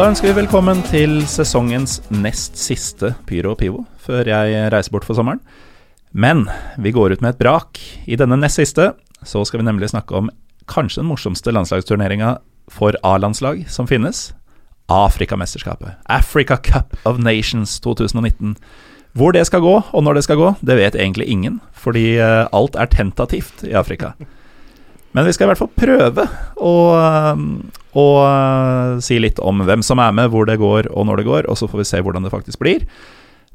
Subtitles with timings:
[0.00, 5.04] Da ønsker vi velkommen til sesongens nest siste Pyro og Pivo før jeg reiser bort
[5.04, 5.42] for sommeren.
[6.16, 6.46] Men
[6.80, 7.76] vi går ut med et brak.
[8.08, 8.86] I denne nest siste
[9.28, 10.30] så skal vi nemlig snakke om
[10.72, 12.38] kanskje den morsomste landslagsturneringa
[12.72, 14.30] for A-landslag som finnes.
[14.88, 16.00] Afrikamesterskapet.
[16.08, 18.56] Africa Cup of Nations 2019.
[19.12, 22.48] Hvor det skal gå, og når det skal gå, det vet egentlig ingen, fordi eh,
[22.56, 24.14] alt er tentativt i Afrika.
[25.16, 26.26] Men vi skal i hvert fall prøve
[26.62, 26.74] å,
[27.98, 31.26] å eh, si litt om hvem som er med, hvor det går og når det
[31.26, 32.84] går, og så får vi se hvordan det faktisk blir.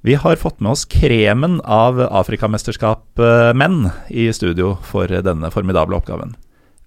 [0.05, 6.35] Vi har fått med oss kremen av Afrikamesterskap-menn i studio for denne formidable oppgaven.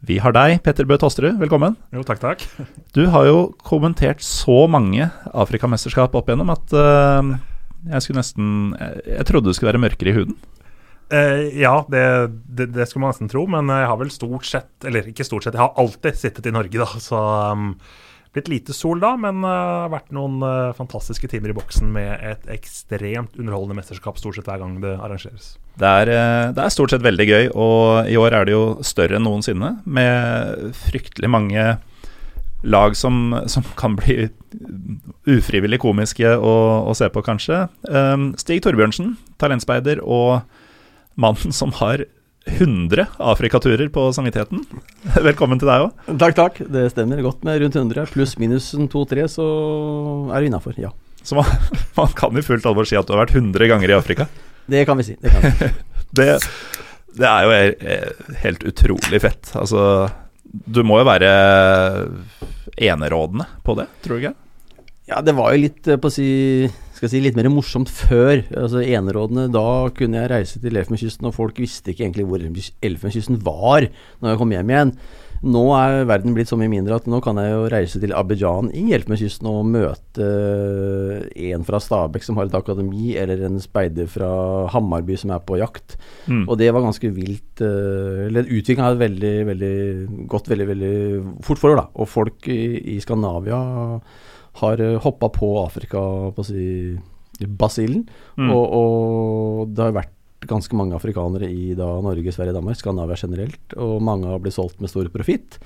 [0.07, 1.41] Vi har deg, Petter Bø Tosterud.
[1.41, 1.75] Velkommen.
[1.91, 2.45] Jo, takk, takk.
[2.97, 7.33] Du har jo kommentert så mange Afrikamesterskap opp igjennom at uh,
[7.89, 10.39] jeg skulle nesten jeg trodde du skulle være mørkere i huden.
[11.09, 12.05] Eh, ja, det,
[12.49, 15.47] det, det, skulle man nesten tro, men jeg har vel stort sett Eller ikke stort
[15.47, 17.01] sett, jeg har alltid sittet i Norge, da.
[17.01, 17.17] Så
[17.53, 17.71] um,
[18.37, 21.89] blitt lite sol da, men det uh, har vært noen uh, fantastiske timer i boksen
[21.95, 25.55] med et ekstremt underholdende mesterskap stort sett hver gang det arrangeres.
[25.81, 28.65] Det er, uh, det er stort sett veldig gøy, og i år er det jo
[28.85, 29.79] større enn noensinne.
[29.89, 31.71] Med fryktelig mange
[32.69, 34.29] lag som, som kan bli
[35.31, 36.55] ufrivillig komiske å,
[36.91, 37.65] å se på, kanskje.
[37.89, 40.43] Um, Stig Torbjørnsen, talentspeider, og
[41.19, 42.05] mannen som har
[42.47, 44.63] 100 Afrikaturer på samvittigheten.
[45.29, 46.07] Velkommen til deg òg.
[46.21, 46.61] Takk, takk.
[46.71, 48.07] Det stemmer godt med rundt 100.
[48.15, 49.47] Pluss minus 2-3, så
[50.33, 50.93] er du innafor, ja.
[51.27, 51.51] Så man,
[51.99, 54.29] man kan i fullt alvor si at du har vært 100 ganger i Afrika?
[54.69, 55.19] Det kan vi si.
[55.21, 55.71] Det, kan vi.
[56.21, 56.31] det,
[57.19, 59.53] det er jo helt utrolig fett.
[59.59, 59.83] Altså,
[60.49, 61.33] du må jo være
[62.79, 64.37] enerådende på det, tror du ikke?
[65.09, 66.29] Ja, det var jo litt eh, på å si,
[66.99, 68.43] skal si, litt mer morsomt før.
[68.51, 73.41] Altså Enerådene, da kunne jeg reise til Elfenbenskysten, og folk visste ikke egentlig hvor Elfenbenskysten
[73.47, 73.89] var
[74.21, 74.95] når jeg kom hjem igjen.
[75.39, 78.73] Nå er verden blitt så mye mindre at nå kan jeg jo reise til Abidjan
[78.75, 80.27] i Elfenbenskysten og møte
[81.53, 84.31] en fra Stabekk som har et akademi, eller en speider fra
[84.75, 85.95] Hammarby som er på jakt.
[86.27, 86.43] Mm.
[86.49, 87.63] Og det var ganske vilt.
[87.63, 89.77] Eh, eller utviklinga har veldig, veldig
[90.31, 90.97] gått veldig, veldig
[91.47, 91.87] fort for da.
[91.95, 93.63] Og folk i, i Skandinavia
[94.61, 96.01] har eh, hoppa på Afrika,
[96.35, 96.97] på å si,
[97.39, 98.07] basillen.
[98.39, 98.49] Mm.
[98.51, 100.15] Og, og, det har vært
[100.49, 103.63] ganske mange afrikanere i da, Norge, Sverige, Danmark, Skandinavia generelt.
[103.77, 105.59] Og mange har blitt solgt med stor profitt.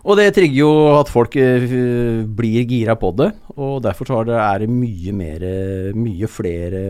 [0.00, 3.28] Og det trigger jo at folk uh, blir gira på det.
[3.58, 5.44] Og derfor så det, er det mye mer
[5.92, 6.80] Mye flere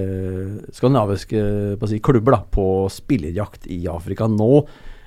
[0.74, 1.42] skandinaviske
[1.80, 4.52] på si, klubber da, på spillerjakt i Afrika nå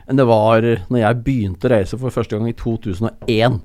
[0.09, 3.59] enn det var når jeg begynte å reise for første gang i 2001.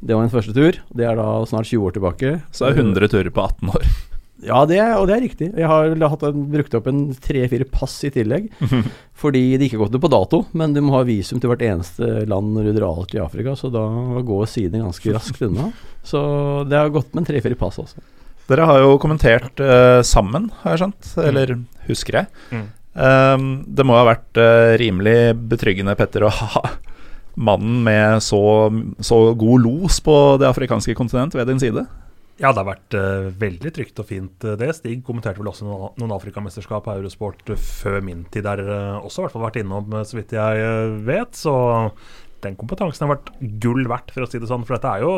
[0.00, 0.76] Det var min første tur.
[0.96, 2.34] Det er da snart 20 år tilbake.
[2.54, 3.88] Så er 100 turer på 18 år.
[4.44, 5.46] Ja, det er, og det er riktig.
[5.56, 8.50] Jeg har en, brukt opp en tre-fire pass i tillegg.
[9.22, 11.64] fordi det ikke har gått ut på dato, men du må ha visum til hvert
[11.64, 13.86] eneste land når du drar til Afrika, så da
[14.28, 15.70] går sidene ganske raskt unna.
[16.06, 16.20] Så
[16.70, 17.98] det har gått med en tre-fire pass også.
[18.46, 21.08] Dere har jo kommentert uh, sammen, har jeg skjønt.
[21.24, 21.56] Eller
[21.88, 22.28] husker jeg.
[22.52, 22.68] Mm.
[22.94, 26.62] Um, det må ha vært uh, rimelig betryggende, Petter, å ha
[27.36, 28.40] mannen med så,
[28.98, 31.86] så, god los på det afrikanske kontinent ved din side?
[32.36, 34.68] Ja, det har vært uh, veldig trygt og fint, uh, det.
[34.76, 38.60] Stig kommenterte vel også noen, noen Afrikamesterskap på Eurosport uh, før min tid der
[39.00, 41.36] også, i hvert fall vært innom, så vidt jeg vet.
[41.36, 41.54] Så
[42.44, 43.32] den kompetansen har vært
[43.62, 44.66] gull verdt, for å si det sånn.
[44.68, 45.14] For dette er jo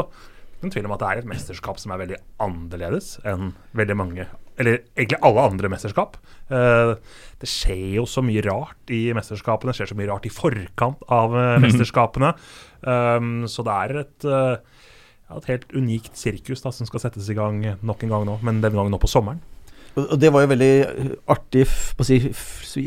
[0.61, 4.29] ingen tvil om at det er et mesterskap som er veldig annerledes enn veldig mange
[4.59, 6.17] Eller egentlig alle andre mesterskap.
[6.51, 6.97] Uh,
[7.39, 9.73] det skjer jo så mye rart i mesterskapene.
[9.73, 12.33] Det skjer så mye rart i forkant av uh, mesterskapene.
[12.83, 14.91] Um, så det er et, uh,
[15.39, 18.63] et helt unikt sirkus da, som skal settes i gang nok en gang nå, men
[18.65, 19.43] denne gangen nå på sommeren.
[19.99, 20.73] Og det var jo veldig
[21.33, 21.65] artig
[22.07, 22.19] si,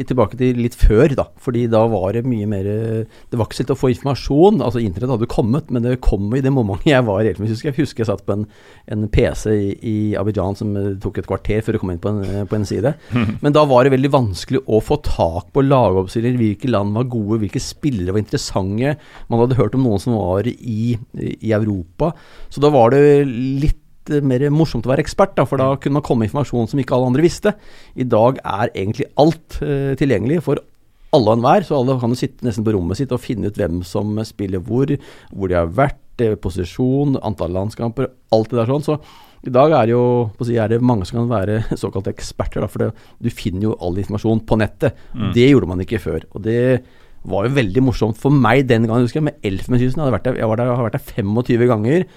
[0.07, 1.25] tilbake til litt før, da.
[1.41, 4.61] Fordi da var det mye mer Det var ikke så lett å få informasjon.
[4.63, 7.71] Altså Internett hadde kommet, men det kom i det momentet jeg var i husker.
[7.71, 8.47] Jeg husker jeg satt på en,
[8.91, 12.47] en PC i, i, Abidjan som tok et kvarter før å komme inn på en,
[12.50, 12.95] på en side.
[13.44, 16.39] Men da var det veldig vanskelig å få tak på lagoppstillinger.
[16.41, 18.95] Hvilke land var gode, hvilke spillere var interessante.
[19.31, 22.13] Man hadde hørt om noen som var i, i Europa.
[22.51, 23.80] Så da var det litt
[24.25, 26.95] mer morsomt å være ekspert, da, for da kunne man komme med informasjon som ikke
[26.98, 27.53] alle andre visste.
[27.94, 30.62] I dag er egentlig alt uh, tilgjengelig for
[31.12, 33.57] alle og enhver, så alle kan jo sitte nesten på rommet sitt og finne ut
[33.59, 34.94] hvem som spiller hvor,
[35.33, 38.86] hvor de har vært, eh, posisjon, antall landskamper, alt det der sånn.
[38.86, 38.95] Så
[39.44, 40.06] i dag er, det jo,
[40.45, 43.77] si, er det mange som kan være såkalte eksperter, da, for det, du finner jo
[43.83, 45.00] all informasjon på nettet.
[45.12, 45.31] Mm.
[45.36, 46.27] Det gjorde man ikke før.
[46.31, 46.62] og det
[47.21, 50.01] var jo veldig morsomt for meg den gangen, husker jeg, med Elfenbenskysten.
[50.01, 52.07] Jeg, jeg, jeg har vært der 25 ganger.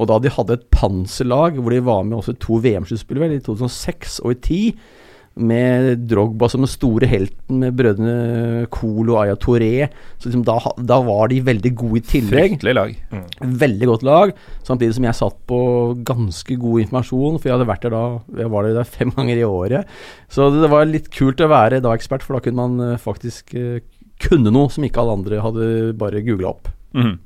[0.00, 4.20] Og da de hadde et panserlag hvor de var med også to VM-sluttspill, i 2006
[4.24, 4.98] og i 2010
[5.40, 9.86] med Drogba som den store helten, med brødrene Kohl og Aya Toré.
[10.18, 12.56] Så liksom da, da, var de veldig gode i tillegg.
[12.56, 12.96] Fryktelig lag.
[13.12, 13.54] Mm.
[13.62, 14.34] Veldig godt lag,
[14.66, 15.60] samtidig som jeg satt på
[16.08, 18.04] ganske god informasjon, for jeg hadde vært der da
[18.42, 19.96] Jeg var der fem ganger i året.
[20.32, 23.54] Så det var litt kult å være da ekspert, for da kunne man eh, faktisk
[23.54, 23.80] uh,
[24.20, 25.66] kunne noe som ikke alle andre hadde
[25.98, 26.72] bare googla opp.
[26.96, 27.16] Mm.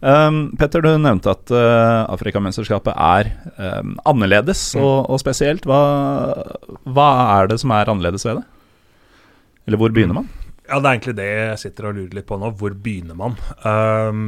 [0.00, 3.28] Um, Petter, du nevnte at uh, Afrikamesterskapet er
[3.60, 4.80] um, annerledes mm.
[4.80, 5.66] og, og, spesielt.
[5.68, 5.80] Hva,
[6.88, 8.46] hva, er det som er annerledes ved det?
[9.68, 10.30] Eller hvor begynner man?
[10.70, 12.52] Ja, Det er egentlig det jeg sitter og lurer litt på nå.
[12.56, 13.36] Hvor begynner man?
[13.66, 14.24] Um,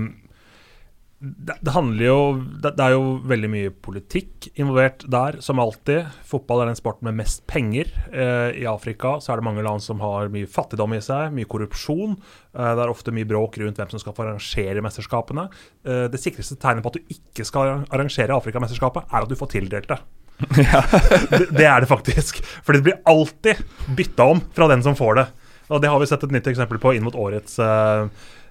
[1.22, 6.08] det, det, handler jo det, det, er jo veldig mye politikk involvert der, som alltid.
[6.26, 7.92] Fotball er den sporten med mest penger.
[8.10, 11.46] Eh, I Afrika så er det mange land som har mye fattigdom i seg, mye
[11.46, 12.16] korrupsjon.
[12.56, 15.46] Eh, det er ofte mye bråk rundt hvem som skal få arrangere mesterskapene.
[15.86, 19.54] Eh, det sikreste tegnet på at du ikke skal arrangere Afrikamesterskapet, er at du får
[19.54, 20.02] tildelt det.
[21.38, 22.42] det, det er det faktisk.
[22.66, 23.62] For det blir alltid
[23.94, 25.30] bytta om fra den som får det.
[25.70, 28.06] Og det har vi sett et nytt eksempel på inn mot årets Eh,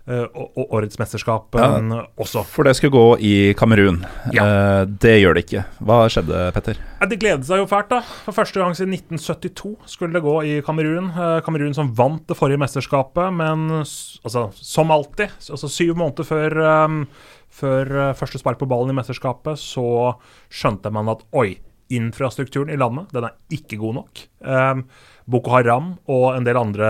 [0.10, 1.68] og årets mesterskap ja,
[2.20, 2.44] også.
[2.50, 4.02] For det skulle gå i Kamerun.
[4.34, 4.44] Ja.
[4.44, 5.64] Uh, det gjør det ikke.
[5.86, 6.80] Hva skjedde, Petter?
[7.12, 8.02] Det gledet seg jo fælt, da.
[8.26, 11.12] For første gang siden 1972 skulle det gå i Kamerun.
[11.14, 16.58] Uh, Kamerun som vant det forrige mesterskapet, men altså, som alltid, altså syv måneder før,
[16.86, 17.04] um,
[17.52, 20.16] før første spark på ballen i mesterskapet, så
[20.50, 21.54] skjønte man at oi,
[21.92, 24.22] infrastrukturen i landet, den er ikke god nok.
[24.40, 24.86] Um,
[25.32, 26.90] Boko Haram og en del andre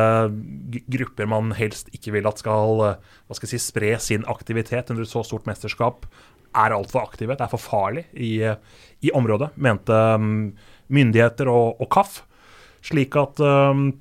[0.92, 5.06] grupper man helst ikke vil at skal, hva skal jeg si, spre sin aktivitet under
[5.06, 6.08] et så stort mesterskap,
[6.58, 7.38] er altfor aktive.
[7.38, 8.34] Det er for farlig i,
[9.06, 10.52] i området, mente um,
[10.92, 12.22] myndigheter og, og KAF.
[12.86, 13.92] Slik at um,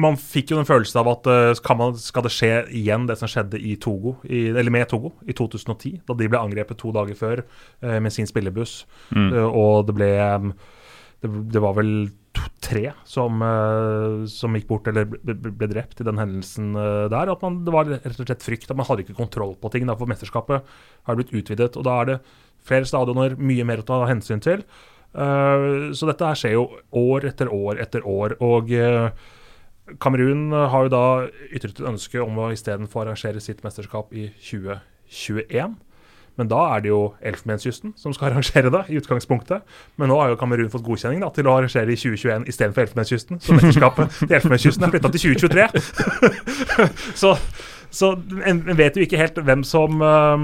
[0.00, 3.30] man fikk jo den følelsen av at uh, man, skal det skje igjen, det som
[3.30, 7.18] skjedde i Togo, i, eller med Togo i 2010, da de ble angrepet to dager
[7.18, 8.82] før uh, med sin spillebuss.
[9.14, 9.30] Mm.
[9.34, 10.52] Uh, og det ble um,
[11.22, 11.94] det, det, var vel
[12.64, 17.32] tre som, uh, som, gikk bort eller ble, ble, drept i den hendelsen uh, der.
[17.32, 18.70] At man, det var rett og slett frykt.
[18.70, 19.86] At man hadde ikke kontroll på ting.
[19.88, 20.74] Da, for mesterskapet
[21.08, 21.74] har blitt utvidet.
[21.78, 22.18] Og da er det
[22.64, 24.64] flere stadioner, mye mer å ta hensyn til.
[25.14, 26.68] Uh, så dette her skjer jo
[26.98, 28.36] år etter år etter år.
[28.44, 28.72] Og
[30.00, 31.06] Kamerun har jo da
[31.50, 35.76] ytret et ønske om å istedenfor arrangere sitt mesterskap i 2021
[36.40, 39.62] men da er det jo Elfenbenskysten som skal arrangere det, i utgangspunktet.
[40.00, 43.40] Men nå har jo Kamerun fått godkjenning da, til å arrangere i 2021 istedenfor Elfenbenskysten.
[43.44, 45.68] Så mesterskapet til Elfenbenskysten er flytta til 2023.
[47.22, 47.32] så,
[47.94, 48.12] så
[48.50, 50.36] en vet jo ikke helt hvem som, uh,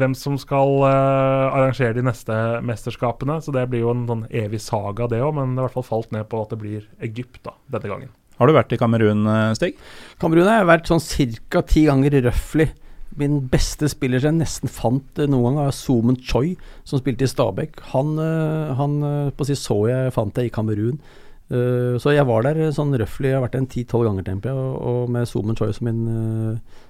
[0.00, 3.40] hvem som skal uh, arrangere de neste mesterskapene.
[3.44, 5.36] Så det blir jo en sånn evig saga, det òg.
[5.38, 7.92] Men det har i hvert fall falt ned på at det blir Egypt da, denne
[7.92, 8.14] gangen.
[8.40, 9.76] Har du vært i Kamerun, eh, Stig?
[10.18, 11.04] Kamerun har jeg vært sånn
[11.50, 11.62] ca.
[11.62, 12.72] ti ganger røftlig.
[13.20, 16.54] Min beste spiller som jeg nesten fant eh, noen gang, er Zoomen Choi,
[16.88, 17.78] som spilte i Stabæk.
[17.92, 18.96] Han, eh, han
[19.34, 20.98] på å si så jeg fant det i Kamerun.
[21.44, 24.70] Så jeg var der sånn røftlig, jeg har vært en ti-tolv ganger, tenker jeg.
[24.90, 26.00] Og med Zoomen Choi som min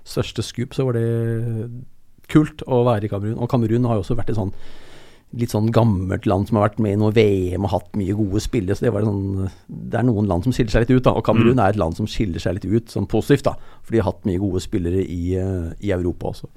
[0.06, 1.66] største scoop, så var det
[2.30, 3.40] kult å være i Kamerun.
[3.42, 4.54] Og Kamerun har jo også vært i sånn
[5.38, 8.42] litt sånn gammelt land som har vært med i noe VM og hatt mye gode
[8.42, 8.76] spillere.
[8.76, 11.04] Så det, var sånn, det er noen land som skiller seg litt ut.
[11.06, 11.62] da, Og Kamerun mm.
[11.64, 13.46] er et land som skiller seg litt ut sånn positivt.
[13.48, 16.50] da, For de har hatt mye gode spillere i, uh, i Europa også.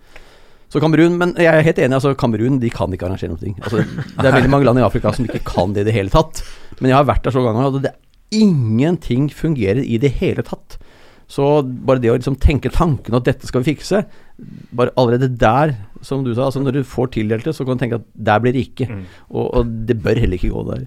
[0.71, 1.95] Så Kamerun, Men jeg er helt enig.
[1.95, 3.53] altså Kamerun de kan ikke arrangere noe.
[3.63, 6.13] Altså, det er veldig mange land i Afrika som ikke kan det i det hele
[6.13, 6.43] tatt.
[6.81, 7.95] Men jeg har vært der så ganger, og det,
[8.35, 10.77] ingenting fungerer i det hele tatt.
[11.27, 14.03] Så bare det å liksom tenke tanken at dette skal vi fikse,
[14.75, 15.73] bare allerede der,
[16.05, 18.41] som du sa, altså når du får tildelt det, så kan du tenke at der
[18.43, 18.89] blir det ikke.
[18.89, 19.03] Mm.
[19.29, 20.83] Og, og, det bør heller ikke gå der.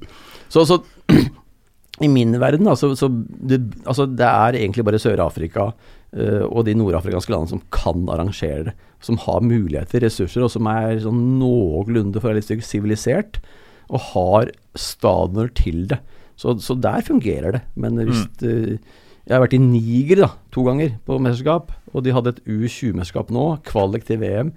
[0.52, 0.80] Så, så
[2.06, 6.76] i min verden, altså, så det, altså, det er egentlig bare Sør-Afrika uh, og de
[6.78, 8.76] nordafrikanske landene som kan arrangere det.
[9.00, 13.40] Som har muligheter, ressurser, og som er sånn noenlunde for litt sivilisert.
[13.88, 16.02] Og har stadioner til det.
[16.40, 17.62] Så, så, der fungerer det.
[17.80, 18.76] Men hvis mm.
[18.76, 18.98] uh,
[19.30, 23.28] jeg har vært i Niger da, to ganger på mesterskap, og de hadde et U20-mesterskap
[23.34, 24.52] nå, kvalik til VM.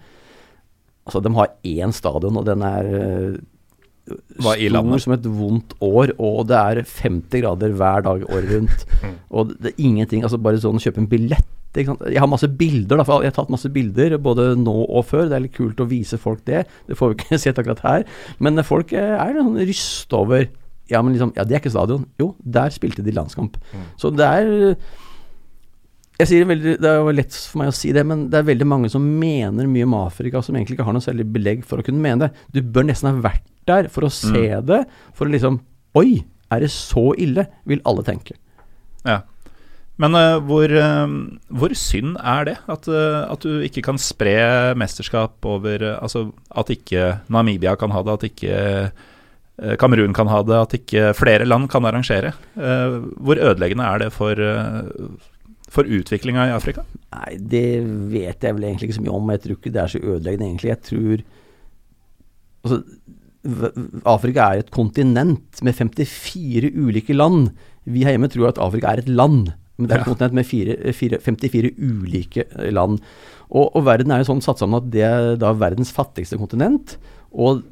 [1.04, 3.42] Altså, de har én stadion, og den er uh,
[4.40, 8.88] stor som et vondt år, og det er 50 grader hver dag året rundt.
[9.36, 13.04] og det er ingenting Altså, bare sånn kjøpe en billett jeg har masse bilder, da,
[13.08, 15.24] for jeg har tatt masse bilder både nå og før.
[15.26, 16.68] Det er litt kult å vise folk det.
[16.86, 18.06] Det får vi ikke sett akkurat her.
[18.38, 20.46] Men folk er sånn rysta over
[20.92, 22.04] ja, men liksom, ja, det er ikke stadion.
[22.22, 23.56] Jo, der spilte de landskamp.
[23.72, 23.86] Mm.
[23.98, 24.76] Så det er
[26.22, 28.50] jeg sier veldig, Det er jo lett for meg å si det, men det er
[28.52, 31.82] veldig mange som mener mye om Afrika, som egentlig ikke har noe særlig belegg for
[31.82, 32.46] å kunne mene det.
[32.54, 34.66] Du bør nesten ha vært der for å se mm.
[34.70, 34.84] det,
[35.18, 35.62] for å liksom
[35.94, 37.44] Oi, er det så ille?
[37.70, 38.34] Vil alle tenke.
[39.06, 39.20] Ja.
[40.02, 41.06] Men uh, hvor, uh,
[41.54, 42.56] hvor, synd er det?
[42.66, 48.02] At, uh, at, du ikke kan spre mesterskap over Altså at ikke Namibia kan ha
[48.02, 48.58] det, at ikke
[49.78, 52.32] Kamerun kan ha det, at ikke flere land kan arrangere.
[52.58, 54.40] Hvor ødeleggende er det for,
[55.74, 56.86] for utviklinga i Afrika?
[57.14, 57.68] Nei, det
[58.14, 59.34] vet jeg vel egentlig ikke så mye om.
[59.34, 60.74] Jeg tror ikke det er så ødeleggende, egentlig.
[60.74, 61.26] Jeg tror
[62.64, 62.78] Altså,
[64.08, 67.50] Afrika er et kontinent med 54 ulike land.
[67.84, 70.12] Vi her hjemme tror at Afrika er et land, men det er et ja.
[70.14, 73.02] kontinent med fire, fire, 54 ulike land.
[73.50, 76.96] Og, og, verden er jo sånn satt sammen at det er da verdens fattigste kontinent.
[77.36, 77.66] Og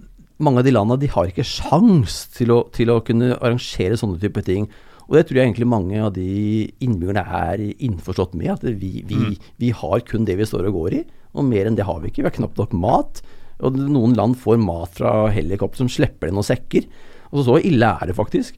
[0.44, 4.20] mange av de landene de har ikke sjans til å, til å kunne arrangere sånne
[4.22, 4.68] type ting.
[5.12, 6.32] Og det tror jeg egentlig mange av de
[6.80, 8.54] innbyggerne er innforstått med.
[8.54, 9.34] At vi, vi, mm.
[9.60, 12.08] vi, har kun det vi står og går i, og mer enn det har vi
[12.08, 12.24] ikke.
[12.24, 13.20] Vi har knapt nok mat.
[13.60, 16.88] Og noen land får mat fra helikopter som slipper det noen sekker.
[17.36, 18.56] Og så ille er det faktisk.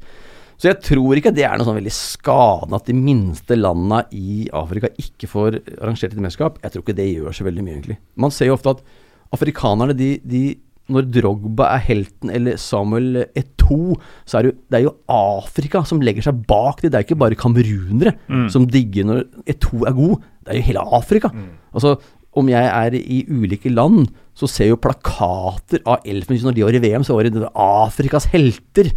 [0.62, 4.45] Så jeg tror ikke det er noe sånn veldig skadende at de minste landene i
[4.53, 6.62] Afrika ikke får arrangert et mesterskap.
[6.62, 7.98] Jeg tror ikke det gjør så veldig mye, egentlig.
[8.13, 8.86] Man ser jo ofte at
[9.33, 10.43] afrikanerne de, de
[10.91, 13.95] når Drogba er helten, eller Samuel Eto,
[14.27, 16.91] så er det, jo, det er jo Afrika som legger seg bak det.
[16.91, 18.49] Det er ikke bare kamerunere mm.
[18.51, 20.27] som digger når Eto er god.
[20.43, 21.31] Det er jo hele Afrika.
[21.31, 21.47] Mm.
[21.71, 21.95] Altså,
[22.35, 26.49] om jeg er i ulike land, så ser jeg jo plakater av Elfenbenskysten.
[26.49, 28.89] Når de var i VM, så var det Afrikas helter.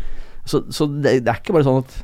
[0.48, 1.96] Så, så det, det, er ikke bare sånn at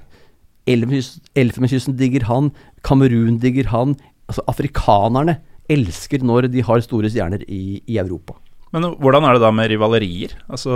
[0.71, 2.53] Elfenbenskysten digger han,
[2.87, 3.97] Kamerun digger han.
[4.31, 5.41] Altså, afrikanerne
[5.73, 8.37] elsker når de har store stjerner i, i Europa.
[8.73, 10.35] Men hvordan er det da med rivalerier?
[10.49, 10.75] Altså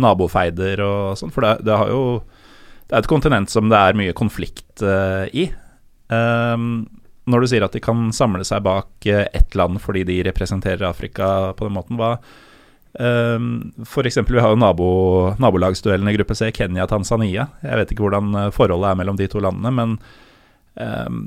[0.00, 1.32] nabofeider og sånn?
[1.34, 2.04] For det, det, har jo
[2.88, 5.50] Det er et kontinent som det er mye konflikt uh, i.
[6.08, 6.86] Um,
[7.28, 10.88] når du sier at de kan samle seg bak uh, ett land fordi de representerer
[10.88, 12.16] Afrika på den måten, hva
[12.98, 14.20] um, F.eks.
[14.28, 14.90] vi har jo nabo,
[15.40, 17.48] nabolagsduellen i gruppe C, Kenya-Tanzania.
[17.64, 19.96] Jeg vet ikke hvordan eh, forholdet er mellom de to landene, men
[20.78, 21.18] um,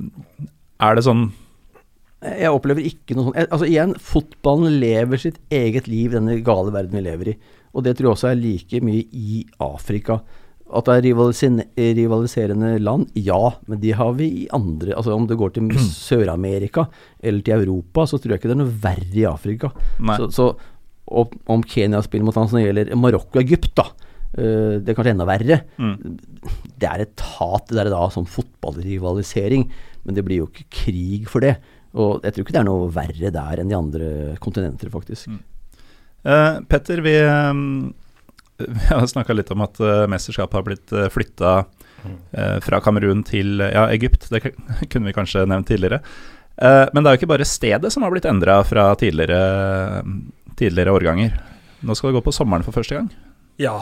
[0.82, 1.30] er det sånn
[2.26, 3.38] jeg opplever ikke noe sånt.
[3.46, 7.38] Altså Igjen, fotballen lever sitt eget liv i denne gale verden vi lever i.
[7.78, 10.18] Og det tror jeg også er like mye i Afrika.
[10.68, 15.38] At det er rivaliserende land, ja, men de har vi i andre Altså Om det
[15.40, 15.70] går til
[16.08, 16.90] Sør-Amerika
[17.22, 19.72] eller til Europa, så tror jeg ikke det er noe verre i Afrika.
[20.18, 20.50] Så, så,
[21.48, 23.88] om Kenya spiller mot Tanzania gjelder Marokko og Egypt, da.
[24.38, 25.62] Uh, det er kanskje enda verre.
[25.80, 26.18] Mm.
[26.76, 29.70] Det er et hat, det der da, som fotballrivalisering.
[30.04, 31.56] Men det blir jo ikke krig for det.
[31.98, 34.10] Og jeg tror ikke det er noe verre der enn de andre
[34.44, 35.32] kontinenter, faktisk.
[35.32, 35.40] Mm.
[36.28, 37.94] Uh, Petter, vi, um,
[38.62, 43.24] vi har snakka litt om at uh, mesterskapet har blitt uh, flytta uh, fra Kamerun
[43.28, 44.30] til ja, Egypt.
[44.34, 44.44] Det
[44.92, 46.02] kunne vi kanskje nevnt tidligere.
[46.58, 50.04] Uh, men det er jo ikke bare stedet som har blitt endra fra tidligere,
[50.58, 51.38] tidligere årganger.
[51.86, 53.12] Nå skal det gå på sommeren for første gang.
[53.62, 53.78] Ja,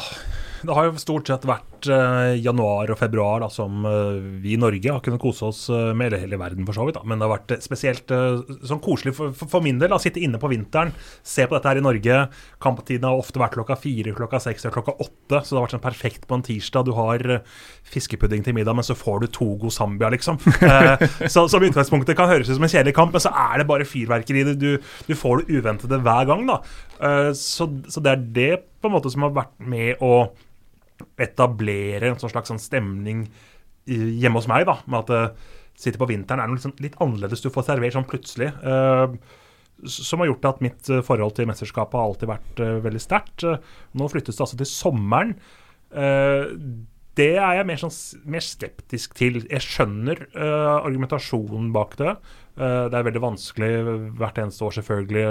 [0.63, 4.60] det har jo stort sett vært uh, januar og februar da, som uh, vi i
[4.60, 6.98] Norge har kunnet kose oss uh, med, eller hele verden for så vidt.
[6.98, 7.03] Da.
[7.08, 8.12] Men det har vært spesielt
[8.65, 10.94] sånn koselig for, for, min del å sitte inne på vinteren,
[11.25, 12.20] se på dette her i Norge.
[12.63, 15.75] Kamptiden har ofte vært klokka fire, klokka seks eller klokka åtte, så det har vært
[15.77, 16.88] sånn perfekt på en tirsdag.
[16.88, 17.25] Du har
[17.91, 20.39] fiskepudding til middag, men så får du Togo Zambia, liksom.
[21.34, 23.88] så Som utgangspunktet kan høres ut som en kjedelig kamp, men så er det bare
[23.89, 24.46] fyrverkeri.
[24.55, 26.62] Du, du får det uventede hver gang, da.
[27.36, 28.53] Så, så det er det
[28.86, 30.27] på en måte som har vært med å
[31.19, 33.25] etablere en sånn slags sånn stemning
[33.85, 37.43] hjemme hos meg, da, med at uh, sitter på vinteren er noe sånn, litt annerledes
[37.43, 38.51] du får servert sånn plutselig.
[38.63, 39.13] Uh,
[39.91, 43.45] som har gjort at mitt forhold til mesterskapet har alltid vært uh, veldig sterkt.
[43.93, 45.35] nå flyttes det altså til sommeren.
[47.15, 47.93] det er jeg mer, sånn,
[48.27, 49.43] mer, skeptisk til.
[49.51, 52.15] Jeg skjønner argumentasjonen bak det.
[52.55, 53.69] det er veldig vanskelig
[54.17, 55.27] hvert eneste år, selvfølgelig,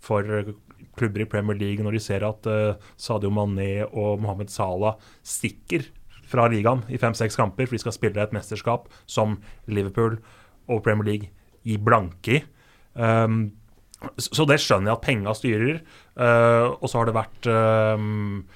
[0.00, 0.54] for
[0.98, 5.86] klubber i Premier League når de ser at uh, Sadio Mané og Mohammed Salah stikker
[6.30, 9.38] fra ligaen i fem-seks kamper, for de skal spille et mesterskap som
[9.70, 10.18] Liverpool
[10.70, 11.32] og Premier League
[11.66, 12.42] gir blanke i.
[12.94, 13.50] Um,
[14.16, 15.80] så det skjønner jeg at penga styrer.
[16.16, 18.46] Uh, og så har det vært um,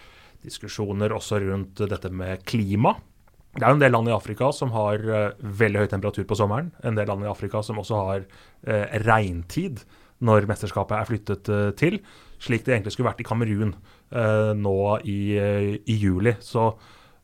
[0.44, 2.94] diskusjoner også rundt dette med klima.
[3.54, 6.38] Det er jo en del land i Afrika som har uh, veldig høy temperatur på
[6.38, 6.72] sommeren.
[6.82, 9.84] En del land i Afrika som også har uh, regntid
[10.24, 11.98] når mesterskapet er flyttet til
[12.44, 14.76] slik det egentlig skulle vært i Kamerun uh, nå
[15.08, 16.34] i, uh, i, juli.
[16.44, 16.72] Så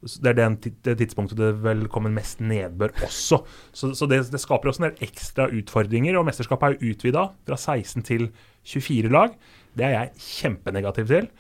[0.01, 3.43] det er den, det tidspunktet det vel kommer mest nedbør også.
[3.73, 6.17] Så, så det, det, skaper også en del ekstra utfordringer.
[6.19, 8.31] Og mesterskapet er jo utvida fra 16 til
[8.65, 9.37] 24 lag.
[9.77, 11.31] Det er jeg kjempenegativ til.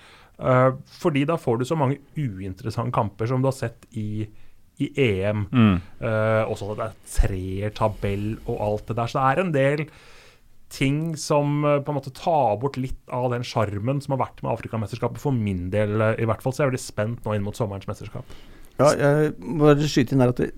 [0.40, 4.24] Uh, fordi da får du så mange uinteressante kamper som du har sett i,
[4.80, 5.44] i EM.
[5.52, 5.74] Mm.
[6.00, 9.12] Uh, også at det er treer, tabell og alt det der.
[9.12, 9.84] Så det er en del
[10.70, 14.40] ting som eh, på en måte tar bort litt av den sjarmen som har vært
[14.44, 16.54] med Afrikamesterskapet, for min del eh, i hvert fall.
[16.54, 18.38] Så jeg er veldig spent nå inn mot sommerens mesterskap.
[18.80, 20.52] Ja, jeg må bare skyte inn der at, det,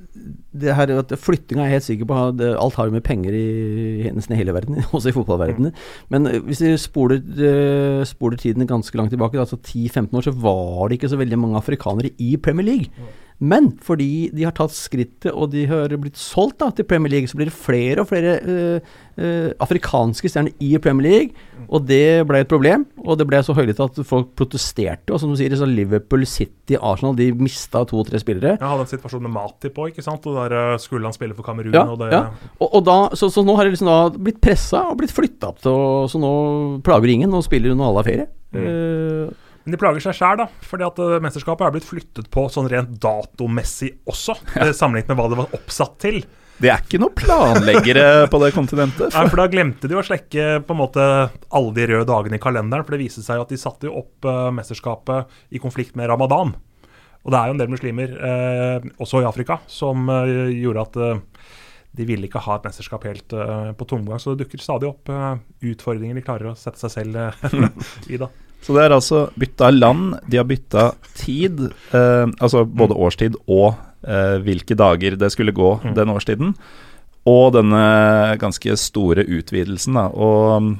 [0.62, 3.35] det her, at flyttinga er jeg helt sikker på det, Alt har jo med penger
[3.35, 5.75] i nesten hele verden, også i fotballverdenen.
[5.75, 6.07] Mm.
[6.14, 7.19] Men eh, hvis vi spoler,
[8.07, 11.59] spoler, tiden ganske langt tilbake, altså 10-15 år, så var det ikke så veldig mange
[11.59, 13.11] afrikanere i Premier League.
[13.42, 17.30] Men fordi de har tatt skrittet og de har blitt solgt da, til Premier League,
[17.30, 21.49] så blir det flere og flere uh, uh, afrikanske stjerner i Premier League.
[21.66, 22.84] Og det ble et problem.
[23.02, 25.11] Og det ble så høylytt at folk protesterte.
[25.11, 28.56] Og som du sier, så Liverpool, City, Arsenal de mista to-tre spillere.
[28.61, 30.26] Ja, hadde en situasjon med Mati på, ikke sant.
[30.30, 31.75] Og der uh, skulle han spille for Kamerun.
[31.75, 32.28] Ja, og det, ja.
[32.61, 35.50] Og, og da, så, så, nå har det liksom da blitt pressa og blitt flytta
[35.50, 36.34] opp til Så nå
[36.84, 38.30] plager ingen Nå spiller hun og alle har ferie.
[38.52, 39.32] Mm.
[39.64, 40.49] Men de plager seg sjæl, da.
[40.66, 44.69] Fordi at uh, mesterskapet er blitt flyttet på sånn rent datomessig også, ja.
[44.69, 46.19] Eh, sammenlignet med hva det var oppsatt til.
[46.62, 49.07] Det er ikke noen planleggere på det kontinentet.
[49.07, 49.14] For.
[49.14, 52.42] Nei, for da glemte de å slekke på en måte alle de røde dagene i
[52.42, 52.87] kalenderen.
[52.87, 56.54] For det viste seg at de satte jo opp uh, mesterskapet i konflikt med ramadan.
[57.23, 61.02] Og det er jo en del muslimer, uh, også i Afrika, som gjorde at
[61.92, 63.35] de ville ikke ha et mesterskap helt
[63.78, 64.19] på tomgang.
[64.19, 67.61] Så det dukker stadig opp utfordringer de klarer å sette seg selv
[68.12, 68.19] i.
[68.19, 68.31] da.
[68.62, 71.64] Så det er altså bytta land, de har bytta tid,
[71.95, 73.75] eh, altså både årstid og
[74.07, 75.92] eh, hvilke dager det skulle gå mm.
[75.99, 76.54] den årstiden.
[77.28, 77.83] Og denne
[78.42, 80.09] ganske store utvidelsen, da.
[80.11, 80.73] Og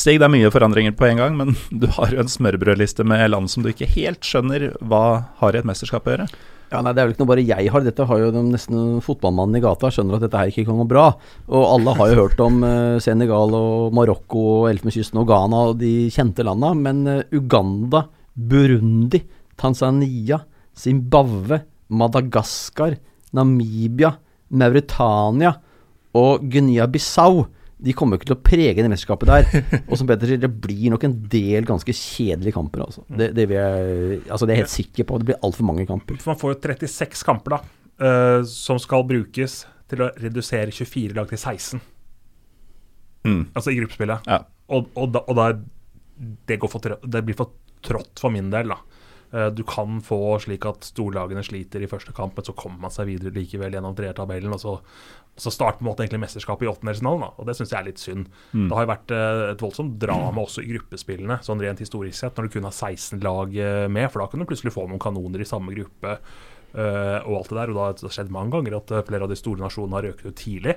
[0.00, 3.26] Stig, det er mye forandringer på en gang, men du har jo en smørbrødliste med
[3.32, 5.04] land som du ikke helt skjønner hva
[5.42, 6.28] har i et mesterskap å gjøre.
[6.72, 7.84] Ja, nei, Det er vel ikke noe bare jeg har.
[7.84, 10.86] Dette har jo de, nesten fotballmannen i gata skjønner at dette her ikke kan gå
[10.90, 11.06] bra.
[11.48, 15.78] Og alle har jo hørt om uh, Senegal og Marokko og Elfenbenskysten og Ghana og
[15.82, 16.72] de kjente landa.
[16.78, 19.22] Men uh, Uganda, Burundi,
[19.60, 20.40] Tanzania,
[20.74, 21.60] Zimbabwe,
[21.94, 22.96] Madagaskar,
[23.34, 24.14] Namibia,
[24.54, 25.54] Mauritania
[26.14, 27.44] og Guinea-Bissau
[27.84, 29.64] de kommer ikke til å prege det mesterskapet der.
[29.90, 32.86] Og som Petter sier, det blir nok en del ganske kjedelige kamper.
[32.86, 33.04] Altså.
[33.08, 35.20] Det, det, jeg, altså det er jeg helt sikker på.
[35.20, 36.18] Det blir altfor mange kamper.
[36.28, 37.60] Man får jo 36 kamper da,
[38.04, 41.84] uh, som skal brukes til å redusere 24 lag til 16.
[43.24, 43.42] Mm.
[43.52, 44.28] Altså i gruppespillet.
[44.30, 44.40] Ja.
[44.72, 45.50] Og, og, da, og da,
[46.48, 48.80] det, for, det, blir for trått for min del, da.
[49.34, 52.94] Uh, du kan få slik at storlagene sliter i første kamp, men så kommer man
[52.94, 54.54] seg videre likevel gjennom treertabellen.
[54.54, 54.74] Og så,
[55.40, 58.02] så starter på en måte egentlig mesterskapet i åttendelsfinalen, og det syns jeg er litt
[58.02, 58.28] synd.
[58.52, 58.68] Mm.
[58.68, 62.38] Det har jo vært uh, et voldsomt drama også i gruppespillene, sånn rent historisk sett,
[62.38, 65.02] når du kun har 16 lag uh, med, for da kan du plutselig få noen
[65.02, 66.18] kanoner i samme gruppe
[66.74, 67.70] og alt det der.
[67.70, 70.26] Og da har det skjedd mange ganger at flere av de store nasjonene har røket
[70.26, 70.72] ut tidlig.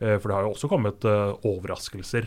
[0.00, 2.26] for det har jo også kommet overraskelser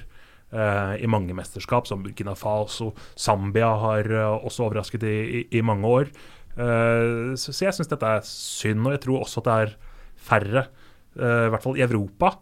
[0.51, 6.09] i mange mesterskap, som Burkina Faso, Zambia har også overrasket i, i, i mange år.
[6.51, 9.75] så, så jeg syns dette er synd, og jeg tror også at det er
[10.19, 10.65] færre
[11.19, 12.35] Eh, i hvert fall i Europa,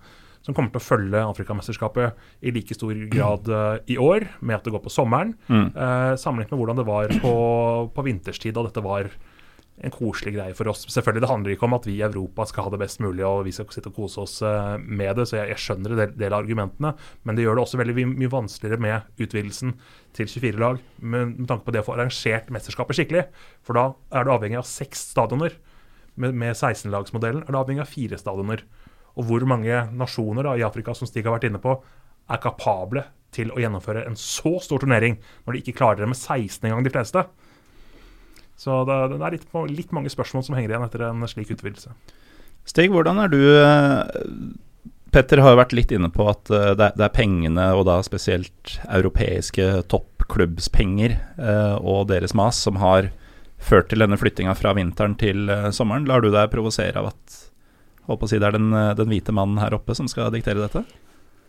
[0.46, 3.50] som kommer til å følge Afrikamesterskapet i like stor grad
[3.92, 5.66] i år, med at det går på sommeren, mm.
[6.18, 7.34] sammenlignet med hvordan det var på,
[7.92, 9.10] på vinterstid, da dette var
[9.80, 10.84] en koselig greie for oss.
[10.92, 13.46] Selvfølgelig, Det handler ikke om at vi i Europa skal ha det best mulig og
[13.48, 16.34] vi skal sitte og kose oss uh, med det, så jeg, jeg skjønner en del,
[16.34, 19.76] av argumentene, men det gjør det også veldig mye vanskeligere med utvidelsen
[20.18, 23.26] til 24 lag, med, med tanke på det å få arrangert mesterskapet skikkelig.
[23.66, 25.56] For da er du avhengig av seks stadioner
[26.20, 28.66] med, med 16-lagsmodellen, er du avhengig av fire stadioner.
[29.20, 31.80] Og hvor mange nasjoner da, i Afrika som Stig har vært inne på,
[32.30, 36.20] er kapable til å gjennomføre en så stor turnering, når de ikke klarer det med
[36.20, 37.24] 16 engang, de fleste.
[38.60, 41.94] Så det, det er litt, litt, mange spørsmål som henger igjen etter en slik utvidelse.
[42.68, 44.02] Stig, hvordan er du eh,
[45.16, 48.76] Petter har jo vært litt inne på at eh, det er pengene, og da spesielt
[48.84, 53.14] europeiske toppklubbspenger eh, og deres mas, som har
[53.64, 56.08] ført til denne flyttinga fra vinteren til sommeren.
[56.08, 57.40] Lar du deg provosere av at
[58.12, 60.84] håper å si, det er den, den, hvite mannen her oppe som skal diktere dette?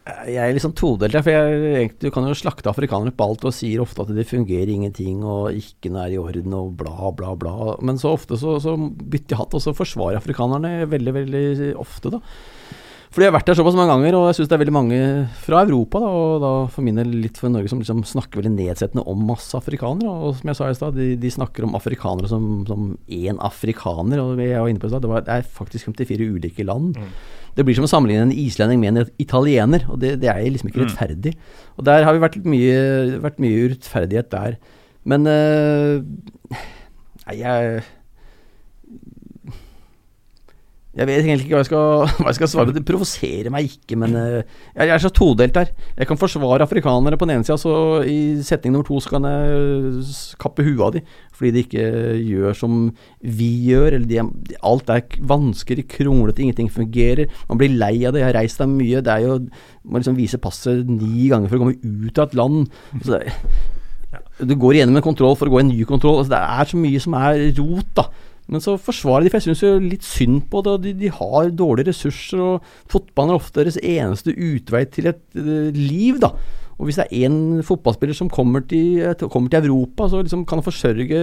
[0.01, 3.83] Jeg er liksom todelt, for jeg, du kan jo slakte afrikanere på alt og sier
[3.85, 7.75] ofte at det fungerer ingenting og ikke er i orden og bla, bla, bla.
[7.85, 11.45] Men så ofte så, så bytter jeg hatt, og så forsvarer afrikanerne veldig, veldig
[11.79, 12.23] ofte, da.
[13.11, 14.99] Fordi jeg har vært der såpass mange ganger, og jeg syns det er veldig mange
[15.43, 18.53] fra Europa, da, og da for min del litt for Norge, som liksom snakker veldig
[18.55, 20.13] nedsettende om masse afrikanere.
[20.15, 24.23] Og som jeg sa i stad, de, de, snakker om afrikanere som én afrikaner.
[24.23, 27.03] Og jeg var inne på det, det, det, det, er faktisk 54 ulike land.
[27.03, 27.11] Mm.
[27.57, 30.71] Det blir som å sammenligne en islending med en italiener, og det, det er liksom
[30.71, 30.87] ikke mm.
[30.89, 31.33] rettferdig.
[31.77, 32.77] Og der har vi vært mye,
[33.25, 34.59] vært mye urettferdighet der.
[35.09, 36.05] Men øh,
[37.31, 37.83] Nei, jeg
[40.91, 41.85] jeg vet egentlig ikke hva jeg skal,
[42.19, 42.75] hva jeg skal svare.
[42.75, 44.41] Det provoserer meg ikke, men uh,
[44.75, 45.71] jeg, er så todelt der.
[45.95, 49.29] Jeg kan forsvare afrikanere på den ene sida, så i setning nummer to så kan
[49.29, 50.03] jeg
[50.43, 51.85] kappe huet av dem fordi de ikke
[52.21, 52.73] gjør som
[53.25, 53.95] vi gjør.
[53.97, 57.31] Eller de, alt er vanskelig, kronglete, ingenting fungerer.
[57.49, 58.21] Man blir lei av det.
[58.21, 59.01] Jeg har reist der mye.
[59.01, 59.39] Det er jo
[59.81, 62.67] Man liksom viser passet ni ganger for å komme ut av et land.
[63.01, 63.33] Så det,
[64.45, 66.21] du går igjennom en kontroll for å gå i en ny kontroll.
[66.21, 68.07] Altså, det er så mye som er rot, da.
[68.51, 70.77] Men så forsvarer de, for jeg syns jo litt synd på det.
[70.85, 75.71] De, de har dårlige ressurser, og fotballen er ofte deres eneste utvei til et uh,
[75.77, 76.33] liv, da.
[76.81, 80.63] Og hvis det er én fotballspiller som kommer til, kommer til Europa, så liksom kan
[80.63, 81.21] han forsørge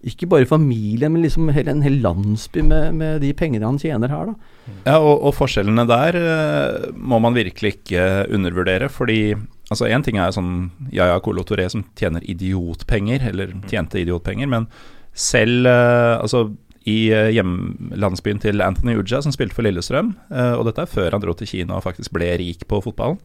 [0.00, 4.30] ikke bare familien, men liksom en hel landsby med, med de pengene han tjener her,
[4.30, 4.70] da.
[4.86, 8.88] Ja, og, og forskjellene der eh, må man virkelig ikke undervurdere.
[8.92, 9.34] Fordi
[9.68, 14.70] altså én ting er sånn Yaya Kolo Touré som tjener idiotpenger, eller tjente idiotpenger, men
[15.16, 16.48] selv eh, altså
[16.88, 21.16] i eh, hjemlandsbyen til Anthony Uja, som spilte for Lillestrøm, eh, og dette er før
[21.16, 23.20] han dro til Kina og faktisk ble rik på fotballen.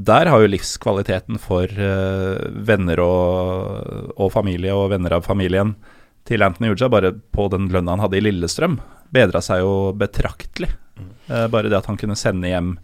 [0.00, 5.74] Der har jo livskvaliteten for venner og, og, familie og venner av familien
[6.28, 8.78] til Anthony Uja, bare på den lønna han hadde i Lillestrøm,
[9.12, 10.70] bedra seg jo betraktelig.
[11.28, 12.74] Uh, bare det at han kunne sende hjem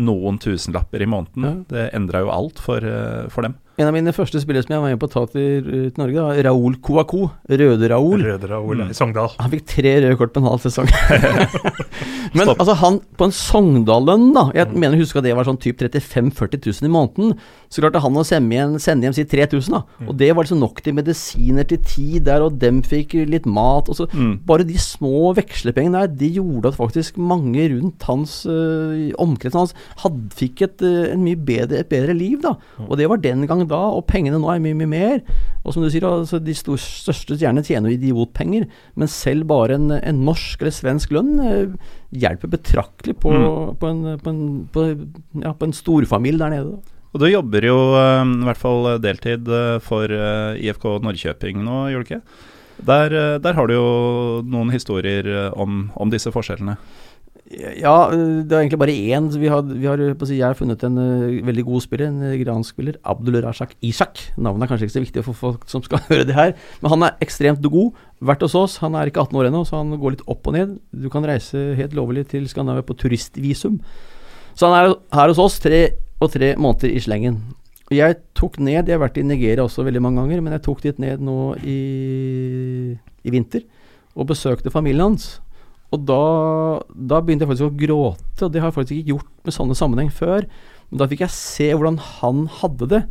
[0.00, 2.84] noen tusenlapper i måneden, det endra jo alt for,
[3.32, 3.58] for dem.
[3.82, 6.22] En av mine første spillere som jeg var med på å ta til, til Norge,
[6.22, 7.30] da, Raoul Kouakou.
[7.50, 8.22] Røde-Raoul.
[8.22, 8.92] Røde-Raoul mm.
[8.92, 9.32] i Sogndal.
[9.40, 10.90] Han fikk tre røde kort på en halv sesong.
[12.36, 12.62] Men Stopp.
[12.62, 14.76] altså, han på en Sogndal-lønn, da Jeg mm.
[14.80, 17.34] mener husker at det var sånn typ 35 000-40 000 i måneden.
[17.72, 19.82] Så klarte han å sende hjem, sende hjem si 3000, da.
[19.98, 20.06] Mm.
[20.08, 23.90] Og det var liksom nok til medisiner til tid der, og dem fikk litt mat.
[23.90, 24.30] Og så mm.
[24.46, 29.74] Bare de små vekslepengene der, de gjorde at faktisk mange rundt hans øh, omkretsen hans
[30.02, 32.54] had, fikk et, øh, en mye bedre, et bedre liv, da.
[32.78, 32.88] Mm.
[32.88, 35.18] Og det var den gang da, og pengene nå er mye, mye mer.
[35.62, 39.90] Og som du sier, altså, de største stjernene tjener jo idiotpenger, men selv bare en,
[39.98, 41.76] en, norsk eller svensk lønn eh,
[42.22, 43.76] hjelper betraktelig på, mm.
[43.80, 44.88] på, en, på, en, på,
[45.44, 46.76] ja, på en storfamilie der nede.
[46.76, 46.98] Da.
[47.12, 51.84] Og du jobber jo uh, i hvert fall deltid uh, for uh, IFK Norrköping nå,
[51.92, 52.24] gjør du ikke?
[52.82, 53.88] Der, der, har du jo
[54.48, 56.72] noen historier om, om disse forskjellene.
[57.50, 59.26] Ja, det er egentlig bare én.
[59.36, 62.72] Vi har, vi har si, jeg har funnet en uh, veldig god spiller, en gransk
[62.72, 62.96] spiller.
[63.04, 64.22] Abdul Rashak Ishak.
[64.38, 67.08] Navnet er kanskje ikke så viktig for folk som skal høre det her, men han
[67.08, 67.98] er ekstremt god.
[68.22, 68.78] Vært hos oss.
[68.84, 70.78] Han er ikke 18 år ennå, så han går litt opp og ned.
[70.94, 73.82] Du kan reise helt lovlig til Skandinavia på turistvisum.
[74.54, 75.82] Så han er her hos oss tre
[76.22, 77.42] og tre måneder i slengen.
[77.92, 80.80] Jeg tok ned Jeg har vært i Nigeria også veldig mange ganger, men jeg tok
[80.86, 81.78] dit ned nå i,
[82.96, 83.66] i vinter
[84.16, 85.41] og besøkte familien hans.
[85.92, 86.20] Og da,
[86.88, 89.76] da, begynte jeg faktisk å gråte, og det har jeg faktisk ikke gjort med sånne
[89.76, 90.46] sammenheng før.
[90.88, 93.02] Men da fikk jeg se hvordan han hadde det.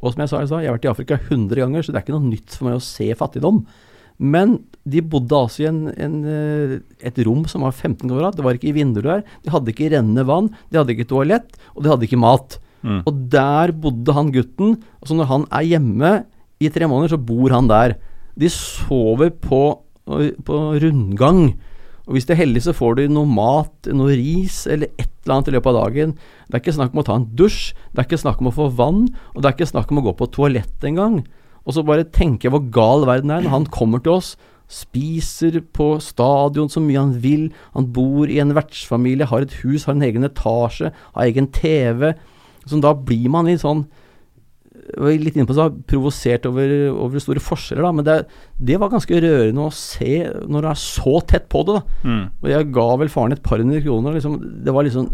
[0.00, 2.16] Og som jeg sa, jeg har vært i Afrika 100 ganger, så det er ikke
[2.16, 3.60] noe nytt for meg å se fattigdom.
[4.20, 6.74] Men de bodde altså i en, en, eh,
[7.08, 8.36] et rom som var 15 kvadrat.
[8.36, 9.22] Det var ikke vinduer der.
[9.44, 12.58] De hadde ikke rennende vann, de hadde ikke toalett, og de hadde ikke mat.
[12.84, 13.00] Mm.
[13.08, 14.76] Og der bodde han gutten.
[15.00, 16.12] Og så når han er hjemme
[16.60, 17.96] i tre måneder, så bor han der.
[18.40, 19.62] De sover på,
[20.04, 21.50] på rundgang.
[22.10, 25.36] Og Hvis du er heldig, så får du noe mat, noe ris eller et eller
[25.36, 26.14] annet i løpet av dagen.
[26.48, 27.60] Det er ikke snakk om å ta en dusj,
[27.94, 30.04] det er ikke snakk om å få vann, og det er ikke snakk om å
[30.08, 31.20] gå på toalett engang.
[31.62, 34.32] Og så bare tenke hvor gal verden er når han kommer til oss,
[34.66, 37.46] spiser på stadion så mye han vil,
[37.78, 42.10] han bor i en vertsfamilie, har et hus, har en egen etasje, har egen TV.
[42.66, 43.86] Så da blir man i sånn
[44.96, 47.92] var litt inne på det, provosert over, over, store forskjeller, da.
[47.96, 48.16] Men det,
[48.70, 52.06] det, var ganske rørende å se når du er så tett på det, da.
[52.06, 52.24] Mm.
[52.40, 54.16] Og jeg ga vel faren et par hundre kroner.
[54.16, 55.10] Liksom, det var liksom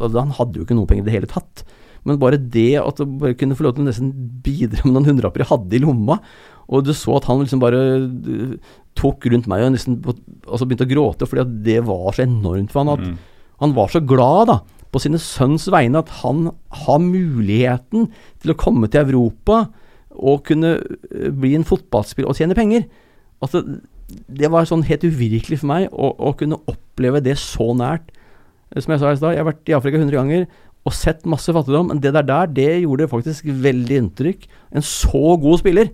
[0.00, 1.64] Han hadde jo ikke noe penger i det hele tatt.
[2.06, 4.12] Men bare det at du bare kunne få lov til å nesten
[4.44, 6.20] bidra med noen hundrelapper jeg hadde i lomma,
[6.70, 8.54] og du så at han liksom bare uh,
[8.96, 12.70] tok rundt meg og nesten altså begynte å gråte fordi at det var så enormt
[12.70, 13.16] for han at mm.
[13.64, 16.50] han var så glad, da på sine sønns vegne at han
[16.84, 18.08] har muligheten
[18.42, 19.64] til å komme til Europa
[20.10, 22.86] og kunne eh, bli en fotballspiller og tjene penger.
[23.40, 23.62] Altså,
[24.10, 28.10] det var sånn helt uvirkelig for meg å, å, kunne oppleve det så nært.
[28.76, 30.48] Som jeg sa i stad, jeg har vært i Afrika 100 ganger
[30.88, 34.46] og sett masse fattigdom, men det der der, det gjorde faktisk veldig inntrykk.
[34.72, 35.90] En så god spiller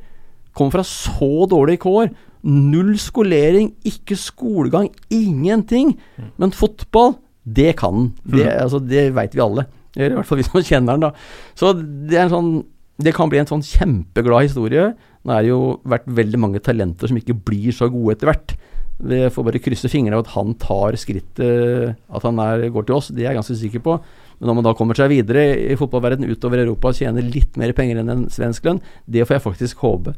[0.56, 2.12] kom fra så dårlige kår.
[2.46, 5.96] Null skolering, ikke skolegang, ingenting.
[6.16, 6.30] Mm.
[6.40, 8.09] Men fotball det kan han.
[8.24, 8.62] Det, mm.
[8.64, 9.66] altså, det veit vi alle.
[9.96, 11.12] I hvert fall vi som kjenner han, da.
[11.56, 12.59] Så det, sånn,
[13.00, 14.90] det kan bli en sånn kjempeglad historie.
[15.26, 18.56] Nå er det jo vært veldig mange talenter som ikke blir så gode etter hvert.
[18.96, 22.96] Vi får bare krysse fingrene for at han tar skrittet, at han er, går til
[22.96, 23.11] oss.
[23.12, 23.98] Det er jeg ganske sikker på.
[24.37, 27.72] Men når man da kommer seg videre i fotballverdenen utover Europa og tjener litt mer
[27.76, 30.16] penger enn en svensk lønn, det får jeg faktisk håpe.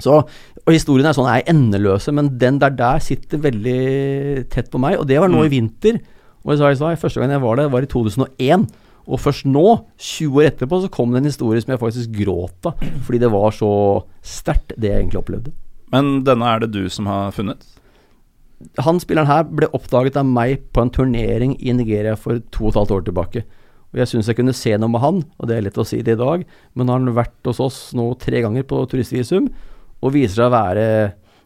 [0.00, 0.16] Så,
[0.64, 4.96] og Historien er sånn er endeløse, men den der der sitter veldig tett på meg.
[5.00, 5.46] Og det var nå mm.
[5.48, 6.00] i vinter.
[6.44, 8.68] Og jeg sa i stad, første gang jeg var der, var i 2001.
[9.10, 9.64] Og først nå,
[9.98, 12.80] 20 år etterpå, så kom det en historie som jeg faktisk gråt av.
[13.06, 13.72] Fordi det var så
[14.22, 15.54] sterkt, det jeg egentlig opplevde.
[15.90, 17.64] Men denne er det du som har funnet?
[18.84, 22.74] Han spilleren her ble oppdaget av meg på en turnering i Nigeria for to og
[22.74, 23.44] et halvt år tilbake.
[23.90, 25.98] Og Jeg syns jeg kunne se noe med han, og det er lett å si
[26.06, 26.44] det i dag,
[26.78, 29.48] men han har vært hos oss nå tre ganger på turistvisum,
[30.00, 30.84] og viser seg å være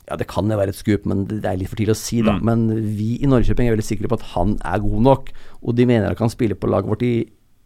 [0.04, 2.20] ja, det kan jo være et skup, men det er litt for tidlig å si,
[2.24, 2.36] da.
[2.36, 2.44] Mm.
[2.44, 5.32] Men vi i Norrköping er veldig sikre på at han er god nok.
[5.64, 7.14] Og de mener at han kan spille på laget vårt i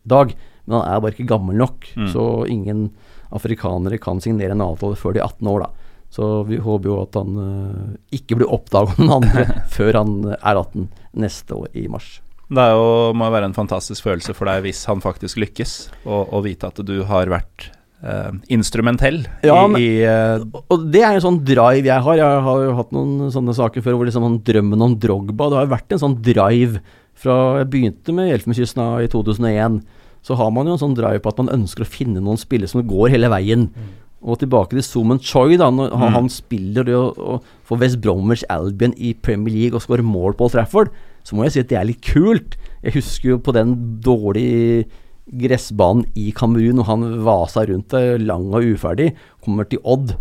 [0.09, 0.35] dag,
[0.68, 1.88] men han er bare ikke gammel nok.
[1.98, 2.07] Mm.
[2.14, 2.87] Så ingen
[3.35, 5.94] afrikanere kan signere en avtale før de er 18 år, da.
[6.14, 9.44] Så vi håper jo at han uh, ikke blir oppdaget av noen andre
[9.77, 10.87] før han er 18
[11.20, 12.20] neste år i mars.
[12.48, 15.74] Det er jo, må være en fantastisk følelse for deg hvis han faktisk lykkes,
[16.09, 17.68] å vite at du har vært
[18.05, 22.19] uh, instrumentell ja, i, i uh, Og det er en sånn drive jeg har.
[22.21, 25.61] Jeg har jo hatt noen sånne saker før hvor liksom sånn drømmen om Drogba Det
[25.61, 26.83] har jo vært en sånn drive
[27.19, 29.81] fra jeg begynte med Elfenbenskysten i 2001.
[30.27, 32.71] Så har man jo en sånn drive på at man ønsker å finne noen spillere
[32.71, 33.67] som går hele veien.
[33.75, 33.89] Mm.
[34.29, 35.71] Og tilbake til Suman Choi, da.
[35.75, 36.07] Når mm.
[36.15, 40.47] han spiller det å få West Bromwich Albion i Premier League og skårer mål på
[40.47, 40.95] Old Trafford,
[41.27, 42.57] så må jeg si at det er litt kult.
[42.83, 44.87] Jeg husker jo på den dårlige
[45.29, 49.12] gressbanen i Kamerun, og han vasa rundt der lang og uferdig.
[49.45, 50.14] Kommer til Odd.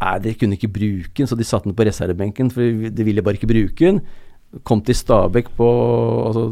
[0.00, 3.24] Nei, de kunne ikke bruke den, så de satte den på reservebenken, for de ville
[3.24, 4.02] bare ikke bruke den
[4.66, 5.66] kom til Stabæk på
[6.26, 6.48] altså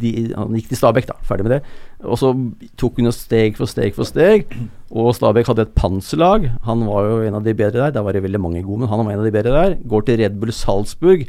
[0.00, 1.16] de, Han gikk til Stabæk, da.
[1.26, 1.60] Ferdig med det.
[2.06, 2.30] Og så
[2.78, 4.46] tok hun jo steg for steg for steg.
[4.90, 6.46] Og Stabæk hadde et panserlag.
[6.66, 7.94] Han var jo en av de bedre der.
[7.96, 9.78] Der var det veldig mange gode, men han var en av de bedre der.
[9.82, 11.26] Går til Red Bull Salzburg.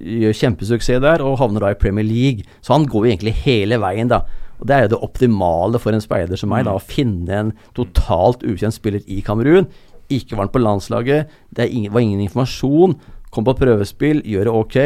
[0.00, 2.48] Gjør kjempesuksess der, og havner da i Premier League.
[2.64, 4.24] Så han går jo egentlig hele veien, da.
[4.60, 7.54] Og Det er jo det optimale for en speider som meg, da, å finne en
[7.76, 9.68] totalt ukjent spiller i Kamerun.
[10.10, 12.98] Ikke var han på landslaget, det ingen, var ingen informasjon.
[13.30, 14.78] Kom på prøvespill, gjør det ok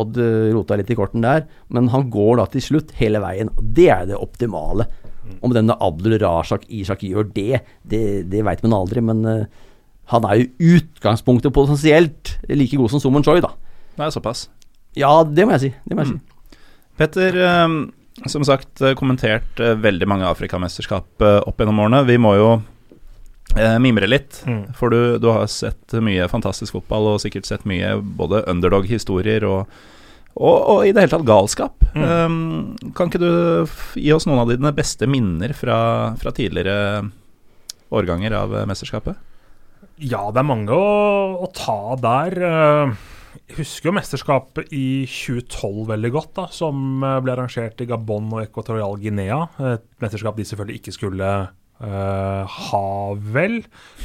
[0.00, 0.16] Odd
[0.54, 3.50] rota litt i korten der, men han går da til slutt hele veien.
[3.52, 4.86] og Det er det optimale.
[5.44, 8.00] Om denne Abdul Rashak Ishak gjør det, det,
[8.32, 9.02] det veit man aldri.
[9.04, 9.44] Men uh,
[10.14, 13.52] han er jo utgangspunktet potensielt like god som Sumon Choi, da.
[13.98, 14.46] Det er såpass.
[14.96, 15.72] Ja, det må jeg si.
[15.84, 16.16] Det må jeg mm.
[16.16, 16.58] si.
[17.00, 17.76] Petter, um,
[18.28, 22.02] som sagt kommentert uh, veldig mange Afrikamesterskap uh, opp gjennom årene.
[22.08, 22.50] Vi må jo
[23.56, 24.42] eh, mimre litt.
[24.46, 24.72] Mm.
[24.76, 29.72] For du, du, har sett mye fantastisk fotball og sikkert sett mye både underdog-historier og,
[30.34, 31.88] og, og, i det hele tatt galskap.
[31.94, 32.04] Mm.
[32.04, 33.32] Um, kan ikke du
[34.00, 35.78] gi oss noen av dine beste minner fra,
[36.20, 37.10] fra tidligere
[37.92, 39.28] årganger av eh, mesterskapet?
[40.02, 42.38] Ja, det er mange å, å ta der.
[42.48, 43.11] Eh, jeg
[43.56, 48.44] husker jo mesterskapet i 2012 veldig godt, da, som eh, ble arrangert i Gabon og
[48.44, 49.42] Equatorial Guinea.
[49.74, 51.32] Et mesterskap de selvfølgelig ikke skulle
[51.82, 53.56] Uh, Havel.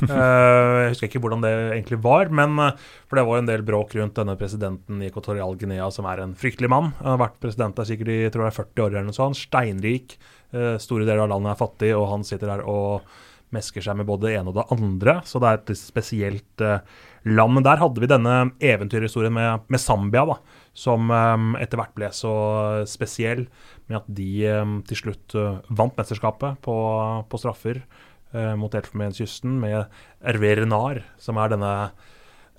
[0.01, 0.09] Uh,
[0.81, 2.71] jeg husker ikke hvordan det egentlig var, men uh,
[3.05, 6.33] for det var en del bråk rundt denne presidenten i Equatorial Guinea, som er en
[6.33, 6.89] fryktelig mann.
[7.03, 9.37] Han har vært president der sikkert i tror jeg, 40 år eller noe sånt.
[9.37, 10.17] Steinrik.
[10.81, 13.05] store deler av landet er fattig, og han sitter der og
[13.55, 15.19] mesker seg med både det ene og det andre.
[15.27, 16.63] Så det er et spesielt
[17.27, 17.53] land.
[17.55, 20.35] Men der hadde vi denne eventyrhistorien med, med Zambia, da,
[20.75, 21.11] som
[21.55, 22.33] etter hvert ble så
[22.89, 23.45] spesiell
[23.87, 26.75] med at de um, til slutt uh, vant mesterskapet på,
[27.29, 27.81] på straffer
[28.35, 29.87] uh, mot Elfenbenskysten med
[30.23, 31.73] Hervé Renard, som er denne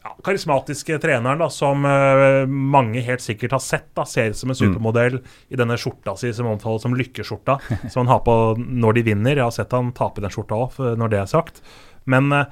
[0.08, 3.90] ja, karismatiske treneren da, som uh, mange helt sikkert har sett.
[3.98, 4.62] da, Ser ut som en mm.
[4.62, 5.30] supermodell mm.
[5.52, 7.58] i denne skjorta si som omtales som lykkeskjorta,
[7.92, 9.36] som han har på når de vinner.
[9.36, 11.62] Jeg har sett han tape den skjorta òg, når det er sagt.
[12.08, 12.46] Men uh,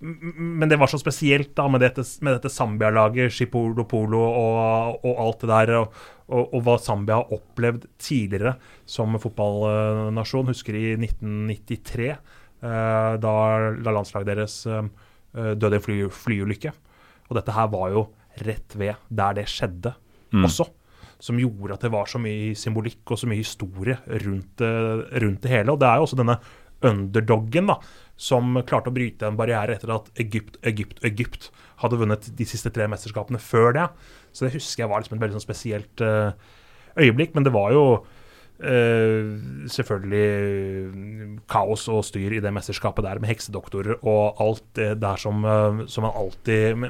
[0.00, 5.14] men det var så spesielt da med dette, med dette Zambia-laget, Shipolo Polo og, og,
[5.24, 5.72] alt det der.
[5.80, 5.96] Og,
[6.28, 8.54] og, og, hva Zambia har opplevd tidligere
[8.86, 10.52] som fotballnasjon.
[10.52, 12.12] Husker i 1993,
[12.62, 13.34] uh, da,
[13.90, 14.86] landslaget deres eh,
[15.58, 16.72] døde i fly, flyulykke.
[17.28, 18.06] Og dette her var jo
[18.46, 19.94] rett ved der det skjedde
[20.34, 20.44] mm.
[20.48, 20.68] også.
[21.18, 25.50] Som gjorde at det var så mye symbolikk og så mye historie rundt, rundt det
[25.50, 25.74] hele.
[25.74, 26.38] Og det er jo også denne
[26.86, 27.78] underdoggen da,
[28.18, 31.48] som klarte å bryte en barriere etter at Egypt, Egypt, Egypt
[31.82, 33.88] hadde vunnet de siste tre mesterskapene før det.
[34.30, 36.30] Så det husker jeg var liksom et veldig sånn spesielt uh,
[36.98, 37.34] øyeblikk.
[37.34, 37.84] Men det var jo
[38.62, 39.38] uh,
[39.70, 45.44] selvfølgelig kaos og styr i det mesterskapet der, med heksedoktorer og alt det der som,
[45.46, 46.88] uh, som man alltid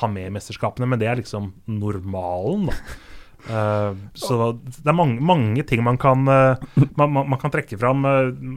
[0.00, 0.88] har med i mesterskapene.
[0.88, 2.78] Men det er liksom normalen, da.
[3.42, 8.06] Uh, så det er mange, mange ting man kan, man, man, kan trekke fram.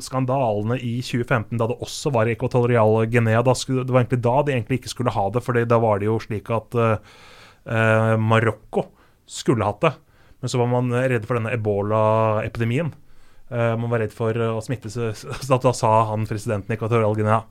[0.05, 3.41] Skandalene i 2015, da det også var i Equatorial Guinea.
[3.57, 6.11] Skulle, det var egentlig da de egentlig ikke skulle ha det, for da var det
[6.11, 6.77] jo slik at
[8.21, 8.83] Marokko
[9.25, 9.95] skulle hatt det.
[10.43, 12.91] Men så var man redd for denne ebola-epidemien.
[13.49, 15.15] man var redd for å smitte seg.
[15.47, 17.43] Så da sa han presidenten i Equatorial Guinea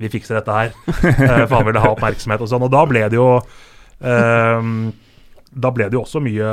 [0.00, 0.72] vi fikser dette her.
[1.48, 2.64] for han ville ha oppmerksomhet og sånn.
[2.64, 3.28] Og da ble det jo
[5.50, 6.50] da ble det jo også mye,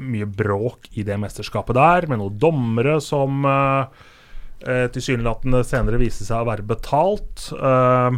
[0.00, 3.88] mye, bråk i det mesterskapet der, med noen dommere som uh,
[4.94, 7.48] tilsynelatende senere viste seg å være betalt.
[7.58, 8.14] Uh,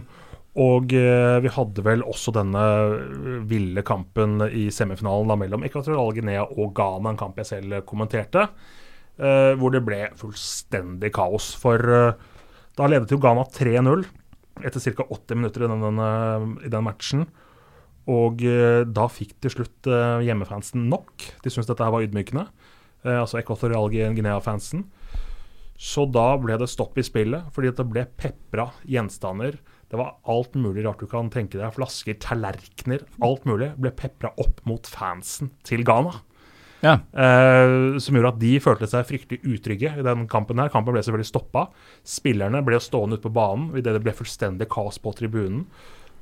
[0.58, 2.62] og uh, vi hadde vel også denne
[3.50, 8.48] ville kampen i semifinalen da, mellom Equatorial Guinea og Ghana, en kamp jeg selv kommenterte,
[9.20, 11.52] eh, hvor det ble fullstendig kaos.
[11.60, 14.04] For da ledet jo Ghana 3-0
[14.66, 15.06] etter ca.
[15.06, 16.02] 80 minutter i den,
[16.66, 17.28] i den matchen.
[18.10, 21.26] Og eh, da fikk til slutt eh, hjemmefansen nok.
[21.44, 22.46] De syntes dette her var ydmykende.
[23.04, 24.86] Eh, altså Equatorial Guinea-fansen.
[25.80, 29.56] Så da ble det stopp i spillet, fordi det ble pepra gjenstander
[29.90, 31.72] Det var alt mulig rart du kan tenke deg.
[31.74, 36.12] Flasker, tallerkener, alt mulig ble pepra opp mot fansen til Ghana.
[36.80, 36.94] Ja.
[37.12, 40.62] Eh, som gjorde at de følte seg fryktelig utrygge i den kampen.
[40.62, 40.70] her.
[40.72, 41.66] Kampen ble selvfølgelig stoppa.
[42.06, 45.66] Spillerne ble stående ute på banen idet det ble fullstendig kaos på tribunen.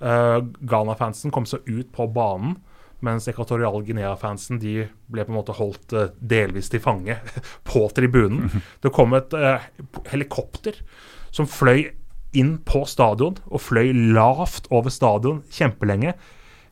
[0.00, 2.56] Eh, Ghana-fansen kom seg ut på banen,
[3.04, 7.20] mens Ekvatorial Guinea-fansen de ble på en måte holdt eh, delvis til fange
[7.68, 8.48] på tribunen.
[8.82, 9.70] Det kom et eh,
[10.10, 10.80] helikopter
[11.30, 11.90] som fløy
[12.36, 16.16] inn på stadion, og fløy lavt over stadion kjempelenge.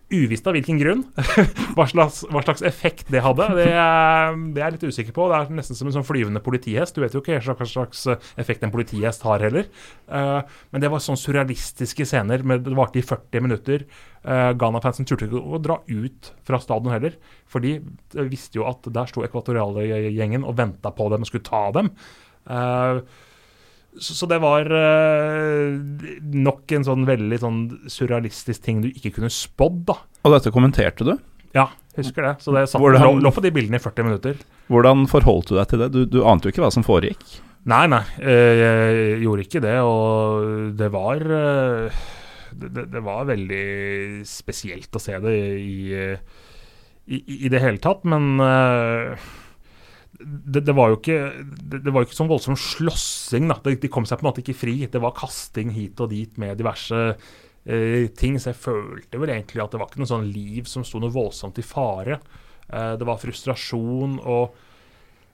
[0.07, 1.01] Uvisst av hvilken grunn.
[1.75, 5.27] hva, slags, hva slags effekt det hadde, det det er jeg litt usikker på.
[5.33, 6.95] Det er nesten som en sånn flyvende politihest.
[6.95, 8.05] Du vet jo ikke hva slags
[8.39, 9.67] effekt en politihest har heller.
[10.07, 12.47] Uh, men det var sånn surrealistiske scener.
[12.47, 13.83] Med, det varte i 40 minutter.
[14.23, 17.19] Uh, Ghana-fansen turte ikke å dra ut fra stadion heller.
[17.51, 17.81] For de
[18.31, 21.91] visste jo at der sto ekvatoriale-gjengen og venta på dem og skulle ta dem.
[22.47, 23.03] Uh,
[24.03, 25.77] så, det var uh,
[26.37, 29.99] nok en sånn veldig sånn surrealistisk ting du ikke kunne spådd, da.
[30.27, 31.15] Og dette kommenterte du?
[31.57, 32.35] Ja, husker det.
[32.45, 34.41] Så det satt, Hvordan, lå, lå, på de bildene i 40 minutter.
[34.73, 35.91] Hvordan forholdt du deg til det?
[35.95, 37.25] Du, du ante jo ikke hva som foregikk?
[37.67, 39.77] Nei, nei, eh, jeg gjorde ikke det.
[39.87, 42.05] Og det var eh,
[42.53, 43.65] det, det var veldig
[44.29, 45.81] spesielt å se det i,
[47.07, 48.05] i, i det hele tatt.
[48.07, 48.37] Men
[50.21, 53.49] det, det, var jo ikke det, det var jo ikke sånn voldsom slåssing.
[53.51, 54.77] de, de, kom seg på en måte ikke fri.
[54.91, 58.39] Det var kasting hit og dit med diverse eh, ting.
[58.41, 61.15] Så jeg følte vel egentlig at det var ikke noe sånn liv som sto noe
[61.15, 62.21] voldsomt i fare.
[62.69, 64.57] Eh, det var frustrasjon og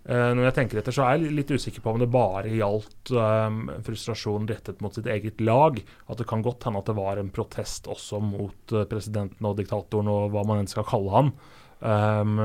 [0.05, 3.15] eh, Når jeg tenker etter, så er jeg litt usikker på om det bare gjaldt
[3.15, 5.79] um, frustrasjon rettet mot sitt eget lag.
[6.11, 9.59] At det kan godt hende at det var en protest også mot uh, presidenten og
[9.61, 11.37] diktatoren og hva man enn skal kalle han.
[11.83, 12.39] Um,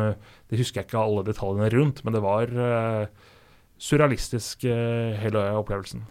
[0.49, 3.33] det husker jeg ikke alle detaljene rundt, men det var uh,
[3.77, 6.05] surrealistisk, uh, hele opplevelsen.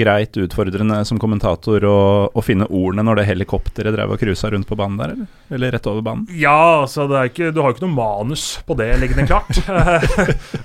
[0.00, 4.68] Greit utfordrende som kommentator å, å finne ordene når det helikopteret drev og cruisa rundt
[4.68, 5.30] på banen der, eller?
[5.50, 6.28] Eller rett over banen?
[6.30, 9.58] Ja, altså ikke, du har jo ikke noe manus på det liggende klart.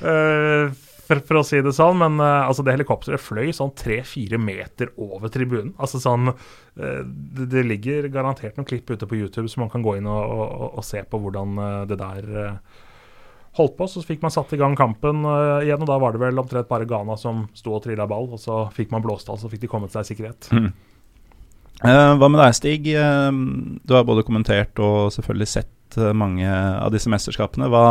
[0.05, 0.69] uh,
[1.05, 1.99] for, for, å si det sånn.
[2.01, 5.73] Men uh, altså det helikopteret fløy sånn tre-fire meter over tribunen.
[5.81, 9.85] Altså sånn uh, det, det, ligger garantert noen klipp ute på YouTube, så man kan
[9.85, 12.57] gå inn og, og, og se på hvordan uh, det der
[13.55, 13.87] holdt på.
[13.87, 15.23] Så fikk man satt i gang kampen
[15.63, 18.27] igjen, og da var det vel omtrent bare Ghana som sto og trilla ball.
[18.35, 20.49] Og så fikk man blåst av, så fikk de kommet seg i sikkerhet.
[20.51, 20.67] Mm.
[22.19, 22.91] hva med deg, Stig?
[22.91, 27.71] du har både kommentert og selvfølgelig sett mange av disse mesterskapene.
[27.71, 27.85] Hva,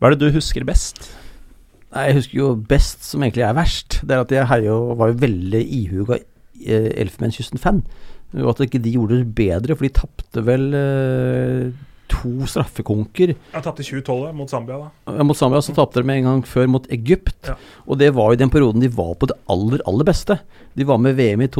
[0.00, 1.04] hva er det du husker best?
[1.96, 5.20] Jeg husker jo best, som egentlig er verst, det er at jeg herjo, var jo
[5.24, 7.82] veldig ihuga eh, Elfenbenskysten-fan.
[8.36, 11.68] Og at ikke de gjorde det bedre, for de tapte vel eh,
[12.10, 13.32] to straffekonker.
[13.54, 15.16] Ja, tapte 2012 mot Zambia, da.
[15.16, 17.48] Ja, mot Zambia, Så tapte de en gang før mot Egypt.
[17.48, 17.56] Ja.
[17.86, 20.38] Og det var jo den perioden de var på det aller, aller beste.
[20.76, 21.50] De var med VM i,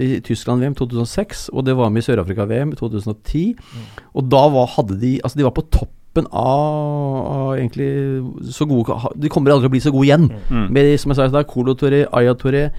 [0.00, 3.46] i Tyskland-VM 2006, og det var med i Sør-Afrika-VM i 2010.
[3.58, 3.88] Mm.
[4.14, 8.66] Og da var, hadde de Altså, de var på topp toppen av, av, egentlig så
[8.66, 10.30] gode De kommer aldri til å bli så gode igjen.
[10.50, 10.66] Mm.
[10.72, 12.70] Med, som jeg sa der, Colo Toré, Aya Toré,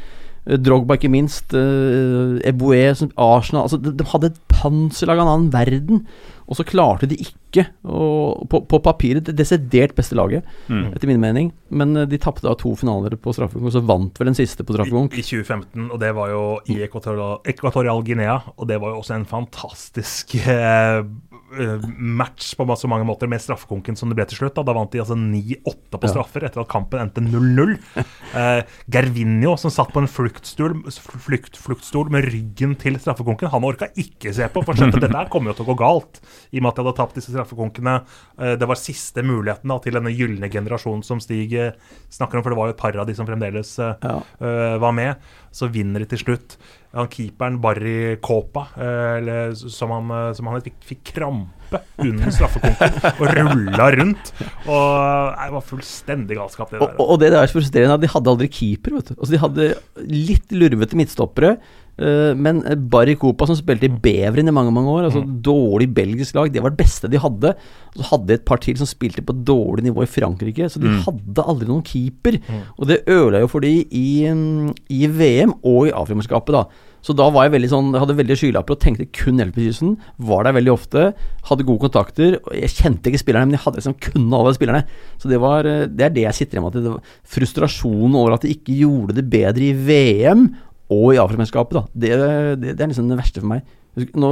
[0.46, 5.34] eh, Drogba ikke minst, uh, Eboué, Arsenal altså de, de, hadde et panserlag av en
[5.36, 6.06] annen verden.
[6.52, 10.90] Og så klarte de ikke, å, på, på, papiret, det desidert beste laget, mm.
[10.98, 11.54] etter min mening.
[11.72, 14.68] Men uh, de tapte da to finaler på straffekonk, og så vant vel den siste
[14.68, 15.16] på straffekonk.
[15.16, 19.16] I, I, 2015, og det var jo i Ekvatorial, Guinea, og det var jo også
[19.22, 21.06] en fantastisk Eh,
[21.52, 24.56] match på så mange måter med straffekonken som det ble til slutt.
[24.56, 27.76] Da, da vant de altså 9-8 på straffer etter at kampen endte 0-0.
[27.98, 28.62] Uh,
[28.94, 30.78] Gervinho, som satt på en fluktstol,
[31.26, 34.64] flukt, fluktstol med ryggen til straffekonken, han orka ikke se på.
[34.66, 36.98] For skjønte, dette kommer jo til å gå galt, i og med at de hadde
[37.02, 37.98] tapt disse straffekonkene.
[38.40, 41.74] Uh, det var siste muligheten da, til denne gylne generasjonen som Stig eh,
[42.12, 43.94] snakker om, for det var jo et par av de som fremdeles uh.
[44.42, 45.32] Eh, var med.
[45.54, 46.56] Så vinner de til slutt
[46.92, 52.98] han keeperen Barry Kåpa, eller, som han, eh, som han fikk, fikk, krampe under straffekonken
[53.14, 54.32] og rulla rundt.
[54.68, 56.98] Og Det var fullstendig galskap, det der.
[56.98, 59.16] Og, og det der er så frustrerende, de hadde aldri keeper, vet du.
[59.18, 59.70] Altså, de hadde
[60.12, 61.56] litt lurvete midtstoppere.
[62.00, 62.62] Uh, men
[62.92, 65.34] Barry Copa, som spilte i Beveren i mange mange år, altså mm.
[65.46, 67.56] dårlig belgisk lag, det var det beste de hadde.
[67.92, 70.82] Og så hadde de et par til som spilte på dårlig nivå i Frankrike, så
[70.82, 71.02] de mm.
[71.08, 72.40] hadde aldri noen keeper.
[72.48, 72.64] Mm.
[72.78, 76.88] Og det ødela jo for de i, i VM og i Afrikamesterskapet, da.
[77.02, 79.96] Så da var jeg veldig sånn, jeg hadde veldig skylapper og tenkte kun Elfenbenskysten.
[80.22, 81.06] Var der veldig ofte.
[81.50, 82.38] Hadde gode kontakter.
[82.54, 84.84] Jeg kjente ikke spillerne, men jeg hadde liksom kunne alle spillerne.
[85.22, 86.92] Så det, var, det er det jeg sitter igjen med.
[86.94, 90.52] At frustrasjonen over at de ikke gjorde det bedre i VM
[90.92, 93.68] og i Afrikamesterskapet, det, det, det, er liksom det verste for meg.
[94.16, 94.32] Nå,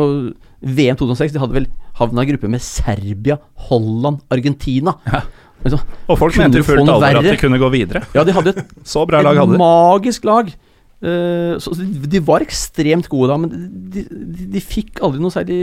[0.63, 1.67] VM 2006 de hadde vel
[1.99, 3.39] havna i gruppe med Serbia,
[3.69, 4.95] Holland, Argentina.
[5.07, 5.23] Ja.
[5.59, 8.05] Altså, og folk mente jo fullt alvor at de kunne gå videre.
[8.15, 9.59] Ja, de hadde et, Så bra lag hadde de.
[9.59, 10.51] magisk lag.
[10.99, 15.31] Uh, så de, de var ekstremt gode da, men de, de, de fikk aldri noe
[15.31, 15.59] særlig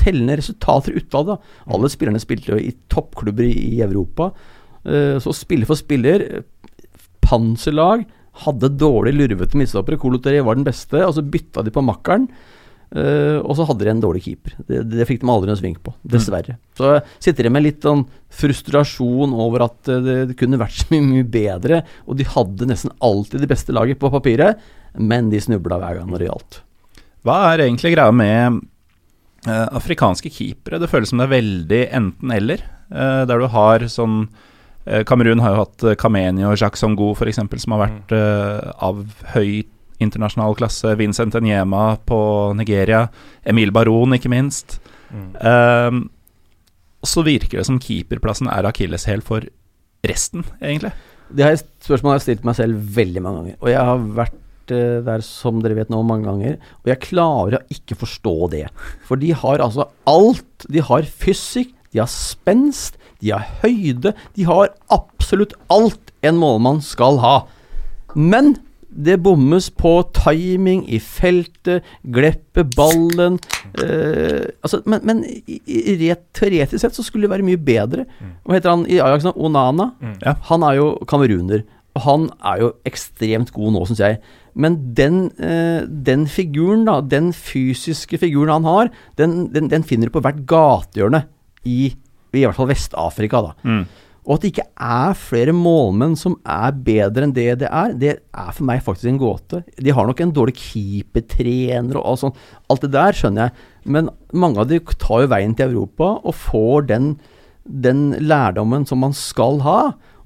[0.00, 1.36] tellende resultater ut av det.
[1.76, 4.30] Alle spillerne spilte jo i toppklubber i, i Europa.
[4.84, 6.26] Uh, så spiller for spiller
[7.24, 8.06] Panserlag
[8.44, 10.00] hadde dårlig lurvete midtstoppere.
[10.00, 12.28] Koloteri var den beste, og så bytta de på makkeren.
[12.90, 14.56] Uh, og så hadde de en dårlig keeper.
[14.66, 16.56] Det, det fikk de aldri en sving på, dessverre.
[16.78, 18.02] Så sitter de med litt sånn
[18.34, 21.84] frustrasjon over at eh, det, det kunne vært så mye, mye bedre.
[22.10, 24.58] Og de hadde nesten alltid det beste laget på papiret,
[24.98, 26.60] men de snubla hver gang når det gjaldt.
[27.26, 28.58] Hva er egentlig greia med
[29.46, 30.82] uh, afrikanske keepere?
[30.82, 32.66] Det føles som det er veldig enten-eller.
[32.90, 34.24] uh, der du har sånn
[35.06, 39.04] Kamerun har jo hatt eh, Kameni og Jacques Songo f.eks., som har vært eh, av
[39.34, 39.62] høy
[40.00, 40.94] internasjonal klasse.
[40.98, 42.20] Vincent Enyema på
[42.58, 43.04] Nigeria.
[43.44, 44.78] Emil Baron, ikke minst.
[45.12, 45.30] Mm.
[45.44, 46.02] Um,
[47.06, 49.46] så virker det som keeperplassen er akilleshæl for
[50.06, 50.92] resten, egentlig.
[51.30, 53.58] Det har jeg, spørsmålet har jeg stilt meg selv veldig mange ganger.
[53.60, 56.56] Og jeg har vært eh, der, som dere vet nå, mange ganger.
[56.82, 58.64] Og jeg klarer å ikke forstå det.
[59.06, 60.66] For de har altså alt.
[60.66, 64.14] De har fysikk, de har spenst, de har høyde.
[64.36, 67.36] De har absolutt alt en målmann skal ha.
[68.14, 68.56] Men
[68.90, 73.36] det bommes på timing i feltet, gleppe ballen
[73.78, 78.08] eh, altså, Men, men i, i, rett teoretisk sett så skulle det være mye bedre.
[78.42, 79.34] Hva heter han i Ajax nå?
[79.38, 79.92] Onana?
[80.24, 80.34] Ja.
[80.50, 81.62] Han er jo kameruner.
[81.98, 84.20] Og han er jo ekstremt god nå, syns jeg.
[84.58, 90.10] Men den, eh, den figuren, da, den fysiske figuren han har, den, den, den finner
[90.10, 91.24] du på hvert gatehjørne
[91.66, 91.92] i,
[92.38, 93.42] i hvert fall Vest-Afrika.
[93.42, 93.52] da.
[93.66, 93.82] Mm.
[94.28, 98.12] Og at det ikke er flere målmenn som er bedre enn det det er, det
[98.20, 99.62] er for meg faktisk en gåte.
[99.80, 102.42] De har nok en dårlig keepertrener og alt sånt.
[102.70, 103.66] Alt det der skjønner jeg.
[103.96, 107.10] Men mange av de tar jo veien til Europa og får den,
[107.64, 109.80] den lærdommen som man skal ha.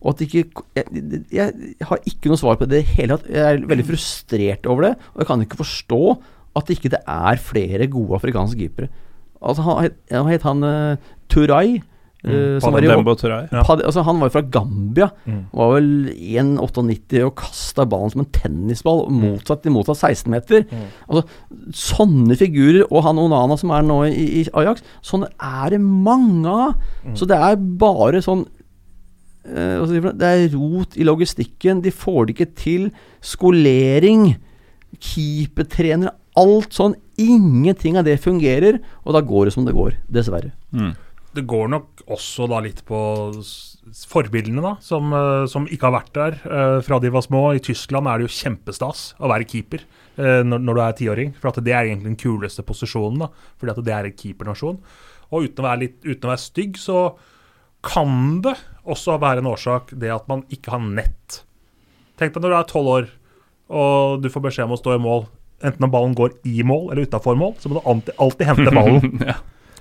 [0.05, 0.45] Og at ikke
[0.77, 3.31] jeg, jeg har ikke noe svar på det i det hele tatt.
[3.31, 4.95] Jeg er veldig frustrert over det.
[5.15, 6.03] Og jeg kan ikke forstå
[6.59, 8.91] at ikke det er flere gode afrikanske keepere.
[9.45, 11.79] Altså, han, han het han uh, Turay.
[12.25, 12.89] Eh, Uh, var i-
[13.53, 13.63] Ja.
[13.63, 15.11] Pad- altså, han var jo fra Gambia.
[15.27, 15.45] Mm.
[15.53, 20.65] Var vel 1,98 og kasta ballen som en tennisball motsatt i motsatt 16 meter.
[20.65, 20.87] Mm.
[21.09, 21.25] Altså,
[21.73, 26.47] sånne figurer, og han Onana som er nå i, i Ajax, sånne er det mange
[26.49, 26.75] av.
[27.05, 27.15] Mm.
[27.17, 28.47] Så det er bare sånn
[29.45, 30.13] eh?
[30.17, 31.83] Det er rot i logistikken.
[31.83, 32.91] De får det ikke til.
[33.21, 34.37] Skolering,
[34.99, 36.95] keepertrenere, alt sånn.
[37.21, 39.95] Ingenting av det fungerer, og da går det som det går.
[40.11, 40.51] Dessverre.
[40.75, 40.95] Mm.
[41.35, 42.99] Det går nok også da litt på
[44.09, 47.43] forbildene, da, som, eh, som ikke har vært der uh, fra de var små.
[47.57, 49.85] I Tyskland er det jo kjempestas å være keeper
[50.19, 51.35] uh, når, når du er tiåring.
[51.41, 54.81] For det er egentlig den kuleste posisjonen, da, fordi at det er en keepernasjon.
[55.31, 57.01] Og uten å være, litt, uten å være stygg, så
[57.85, 58.57] kan det
[58.89, 61.43] også være en årsak det at man ikke har nett.
[62.21, 63.13] Tenk deg når du er tolv år
[63.73, 65.27] og du får beskjed om å stå i mål.
[65.65, 68.75] Enten når ballen går i mål eller utafor mål, så må du alltid, alltid hente
[68.75, 69.19] ballen.
[69.31, 69.39] ja.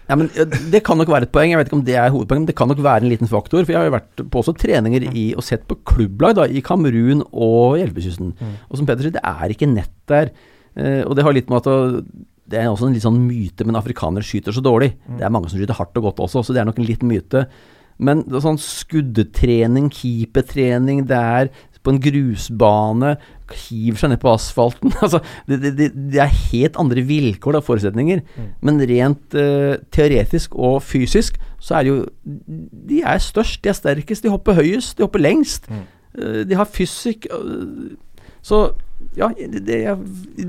[0.09, 0.29] Ja, men
[0.71, 1.53] Det kan nok være et poeng.
[1.53, 3.63] Jeg vet ikke om det er hovedpoeng, men det kan nok være en liten faktor.
[3.63, 6.63] For jeg har jo vært på også treninger i, og sett på klubblag da, i
[6.65, 8.55] Kamerun og i Mm.
[8.69, 10.31] Og som Peder sier, det er ikke nett der.
[10.75, 12.03] Eh, og det har litt med at
[12.49, 14.93] det er også en litt sånn myte, men afrikanere skyter så dårlig.
[15.07, 17.07] Det er mange som skyter hardt og godt også, så det er nok en liten
[17.07, 17.45] myte.
[18.03, 21.51] Men sånn skuddetrening, keepertrening, det er
[21.83, 23.15] på en grusbane,
[23.53, 24.93] hiver seg ned på asfalten.
[25.03, 28.23] altså, det, det, det, er helt andre vilkår, da, forutsetninger.
[28.65, 31.99] Men rent uh, teoretisk og fysisk så er det jo
[32.91, 35.69] De er størst, de er sterkest, de hopper høyest, de hopper lengst.
[35.71, 37.93] Eh, de har fysikk uh,
[38.43, 38.65] Så
[39.17, 39.77] ja, det, det,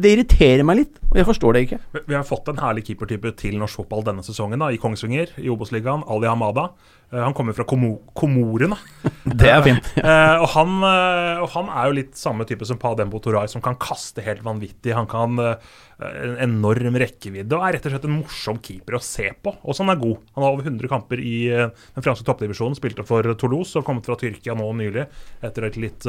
[0.01, 1.79] det irriterer meg litt, og jeg forstår det ikke.
[2.07, 5.51] Vi- har fått en herlig keepertype til norsk fotball denne sesongen, da, i Kongsvinger, i
[5.53, 6.05] Obos-ligaen.
[6.09, 6.69] Ali Hamada.
[7.13, 8.79] Eh, han kommer fra Komo Komorene.
[9.41, 9.91] Det er fint.
[10.05, 13.63] Eh, og, han, eh, og han er jo litt samme type som Padembo Toray, som
[13.65, 14.95] kan kaste helt vanvittig.
[14.97, 19.29] Han kan en enorm rekkevidde og er rett og slett en morsom keeper å se
[19.45, 19.53] på.
[19.63, 20.19] Og så han er god.
[20.35, 24.17] Han har over 100 kamper i den franske toppdivisjonen, spilte for Toulouse og kommet fra
[24.21, 25.07] Tyrkia nå nylig
[25.47, 26.09] etter et litt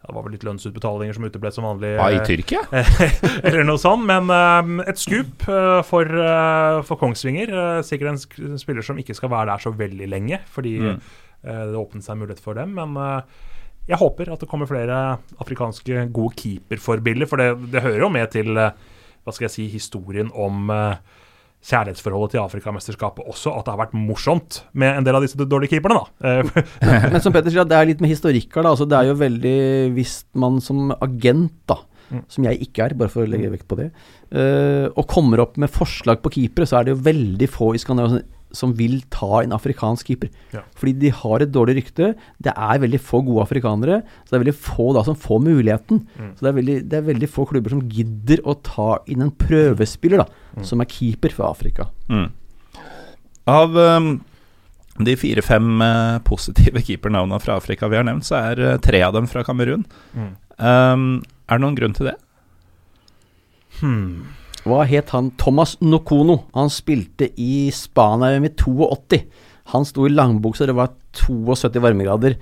[0.00, 1.90] det var vel litt lønnsutbetalinger som uteble som vanlig.
[2.00, 2.62] Ah, I eh, Tyrkia?
[3.46, 4.06] eller noe sånt.
[4.08, 7.52] Men eh, et skup uh, for, uh, for Kongsvinger.
[7.52, 11.00] Uh, sikkert en spiller som ikke skal være der så veldig lenge, fordi Mm.
[11.40, 12.74] det åpnet seg mulighet for dem.
[12.76, 12.96] Men
[13.88, 14.96] jeg håper at det kommer flere
[15.40, 18.50] afrikanske gode keeperforbilder, for det, det hører jo med til
[19.24, 20.96] hva skal jeg si, historien om eh,
[21.60, 25.74] kjærlighetsforholdet til Afrikamesterskapet også, at det har vært morsomt med en del av disse dårlige
[25.76, 26.40] keeperne, da.
[26.40, 26.64] Eh,
[27.12, 28.64] Men som Petter sier, det er litt med historikk her.
[28.64, 29.56] da, altså Det er jo veldig
[29.96, 32.24] Hvis man som agent, da, Mm.
[32.26, 33.84] som jeg ikke er, bare for å legge vekt på det,
[34.34, 37.78] uh, og kommer opp med forslag på keepere, så er det jo veldig få i
[37.78, 38.24] Skandinavia
[38.56, 40.30] som vil ta en afrikansk keeper.
[40.54, 40.62] Ja.
[40.78, 42.12] Fordi de har et dårlig rykte.
[42.42, 46.02] Det er veldig få gode afrikanere, så det er veldig få da som får muligheten.
[46.18, 46.32] Mm.
[46.34, 49.30] Så det er, veldig, det er veldig få klubber som gidder å ta inn en
[49.34, 50.64] prøvespiller da, Mm.
[50.66, 51.84] som er keeper for Afrika.
[52.10, 52.26] Mm.
[53.46, 54.08] Av um,
[54.98, 59.14] de fire-fem uh, positive keepernavna fra Afrika vi har nevnt, så er uh, tre av
[59.14, 59.84] dem fra Kamerun.
[60.10, 60.32] Mm.
[60.58, 61.04] Um,
[61.46, 62.16] er det noen grunn til det?
[63.80, 64.26] Hmm.
[64.68, 65.30] Hva het han?
[65.40, 66.42] Thomas Nokono.
[66.56, 69.24] Han spilte i Spania med 82.
[69.70, 72.36] Han sto i langbukser, det var 72 varmegrader.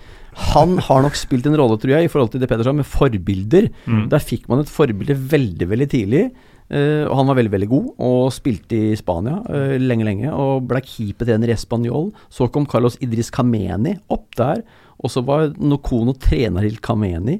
[0.54, 2.88] Han har nok spilt en rolle, tror jeg, i forhold til det Peder sa, med
[2.88, 3.68] forbilder.
[3.86, 4.06] Mm.
[4.12, 6.28] Der fikk man et forbilde veldig, veldig tidlig.
[6.68, 10.32] Uh, og han var veldig, veldig god, og spilte i Spania uh, lenge, lenge.
[10.32, 12.10] Og ble keepertrener i Español.
[12.32, 14.64] Så kom Carlos Idris Kameni opp der.
[14.98, 17.38] Og så var Nokono trener til Kameni.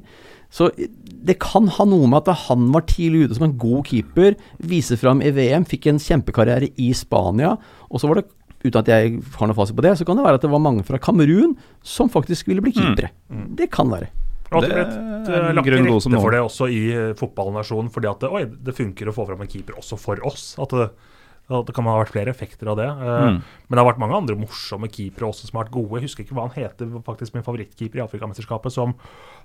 [0.49, 4.37] Så det kan ha noe med at han var tidlig ute som en god keeper,
[4.71, 7.55] vise fram i VM, fikk en kjempekarriere i Spania.
[7.89, 8.29] Og så var det,
[8.63, 10.63] uten at jeg har noe fasit på det, så kan det være at det var
[10.63, 11.53] mange fra Kamerun
[11.85, 13.13] som faktisk ville bli keepere.
[13.29, 14.09] Det kan være.
[14.49, 18.23] Og Det er en lagt til rette for det også i eh, fotballnasjonen, fordi at
[18.23, 20.55] det, oi, det funker å få fram en keeper også for oss.
[20.57, 21.08] At det, at
[21.49, 22.85] det kan ha vært flere effekter av det.
[22.89, 23.41] Eh, Mm.
[23.69, 25.99] Men det har vært mange andre morsomme keepere også som har vært gode.
[25.99, 28.95] Jeg husker ikke hva han heter, faktisk min favorittkeeper i Afrikamesterskapet, som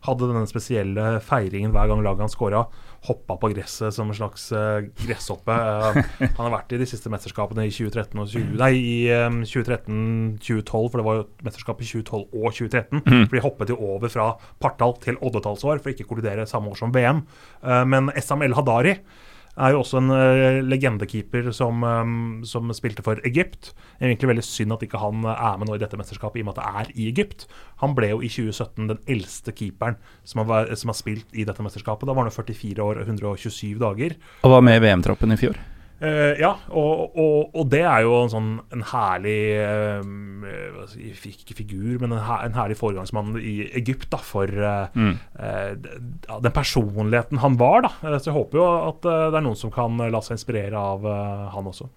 [0.06, 2.62] hadde denne spesielle feiringen hver gang laget han scora.
[3.08, 5.52] Hoppa på gresset som en slags eh, gresshoppe.
[5.52, 8.96] Eh, han har vært i de siste mesterskapene i 2013 og 20, nei, i
[9.44, 13.02] 2013-2012, for det var jo mesterskapet i 2012 og 2013.
[13.04, 13.26] Mm.
[13.28, 14.30] For de hoppet jo over fra
[14.62, 17.24] partall til oddetallsår for ikke å kollidere samme år som VM.
[17.90, 18.96] Men SML Hadari
[19.54, 22.14] er jo også en uh, legendekeeper som, um,
[22.46, 23.70] som spilte for Egypt.
[23.74, 26.40] Det er egentlig veldig synd at ikke han uh, er med nå i dette mesterskapet,
[26.40, 27.46] i og med at det er i Egypt.
[27.82, 31.62] Han ble jo i 2017 den eldste keeperen som har, som har spilt i dette
[31.64, 32.08] mesterskapet.
[32.08, 34.18] Da var han jo 44 år og 127 dager.
[34.42, 35.60] Og var med i VM-troppen i fjor.
[36.04, 39.36] Eh, ja, og, og, og det er jo en sånn en herlig
[40.90, 45.16] si, Ikke figur, men en, her, en herlig foregangsmann i Egypt da, for uh, Mm.
[46.44, 47.86] den personligheten han var.
[47.86, 51.06] da Så jeg håper jo at det er noen som kan la seg inspirere av
[51.54, 51.88] han også.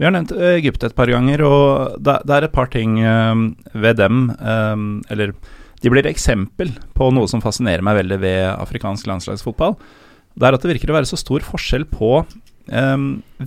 [0.00, 3.98] Vi har nevnt Egypt et par ganger, og det, det er et par ting ved
[4.00, 4.30] dem
[5.12, 5.32] Eller
[5.80, 9.78] de blir eksempel på noe som fascinerer meg veldig ved afrikansk landslagsfotball.
[10.36, 12.20] Det er at det virker å være så stor forskjell på
[12.70, 12.96] eh,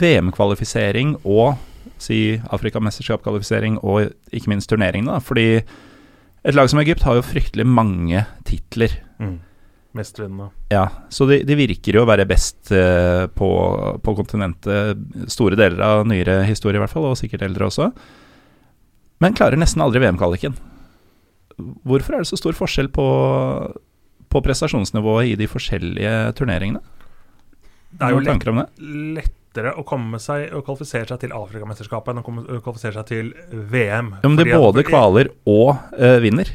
[0.04, 1.56] VM-kvalifisering og
[2.04, 2.20] si
[2.54, 5.16] Afrikamesterskap-kvalifisering og ikke minst turneringene.
[5.16, 5.24] da.
[5.24, 5.48] Fordi
[6.44, 8.96] et lag som Egypt har jo fryktelig mange titler.
[9.94, 10.50] Mestvinnende.
[10.74, 13.50] Ja, så de, de virker jo å være best uh, på,
[14.02, 17.92] på kontinentet store deler av nyere historie, i hvert fall, og sikkert eldre også.
[19.22, 20.58] Men klarer nesten aldri VM-kvaliken.
[21.86, 23.06] Hvorfor er det så stor forskjell på,
[24.34, 26.82] på prestasjonsnivået i de forskjellige turneringene?
[27.94, 28.24] Det er jo
[29.18, 33.34] lett, lettere å komme seg og kvalifisere seg til Afrikamesterskapet enn å kvalifisere seg til
[33.52, 34.16] VM.
[34.24, 36.50] Ja, Men det både kvaler og uh, vinner.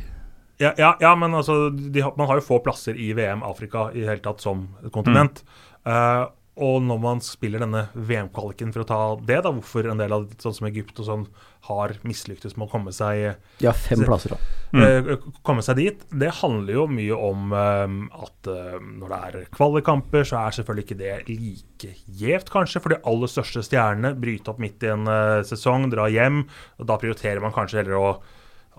[0.58, 4.02] Ja, ja, ja men altså, de, man har jo få plasser i VM Afrika i
[4.02, 5.44] hele tatt som kontinent.
[5.44, 5.44] kontinent.
[5.86, 6.26] Uh,
[6.58, 10.26] og når man spiller denne VM-kvaliken for å ta det, da, hvorfor en del av
[10.42, 11.26] sånn som Egypt og sånn
[11.68, 14.38] har mislyktes med å komme seg, ja, fem plasser, da.
[14.72, 14.82] Mm.
[14.84, 17.94] eh, komme seg dit, det handler jo mye om eh,
[18.24, 21.92] at eh, når det er kvalikkamper, så er selvfølgelig ikke det like
[22.22, 22.82] gjevt, kanskje.
[22.84, 26.44] For de aller største stjernene bryter opp midt i en eh, sesong, drar hjem.
[26.78, 28.10] og Da prioriterer man kanskje heller å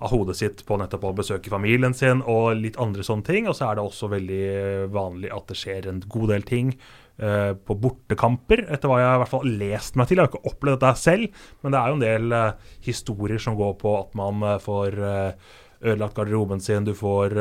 [0.00, 3.48] ha hodet sitt på nettopp å besøke familien sin og litt andre sånne ting.
[3.50, 4.44] Og så er det også veldig
[4.94, 6.72] vanlig at det skjer en god del ting
[7.20, 10.18] eh, på bortekamper, etter hva jeg i hvert fall har lest meg til.
[10.18, 13.56] Jeg har ikke opplevd dette selv, men det er jo en del eh, historier som
[13.58, 17.38] går på at man eh, får eh, ødelagt garderoben sin, du får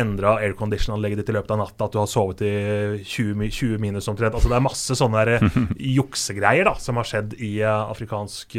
[0.00, 2.52] endra aircondition-anlegget ditt i løpet av natta, at du har sovet i
[3.04, 4.36] 20, 20 minus omtrent.
[4.36, 5.44] Altså Det er masse sånne der,
[5.98, 8.56] juksegreier da, som har skjedd i afrikansk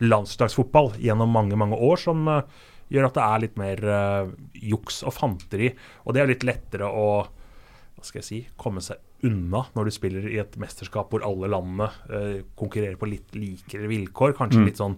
[0.00, 2.24] landslagsfotball gjennom mange, mange år, som
[2.88, 4.32] gjør at det er litt mer uh,
[4.72, 5.70] juks og fanteri.
[6.04, 7.06] Og det er litt lettere å
[8.00, 11.50] hva skal jeg si, komme seg unna når du spiller i et mesterskap hvor alle
[11.52, 14.36] landene eh, konkurrerer på litt likere vilkår.
[14.38, 14.66] Kanskje Mm.
[14.68, 14.96] litt sånn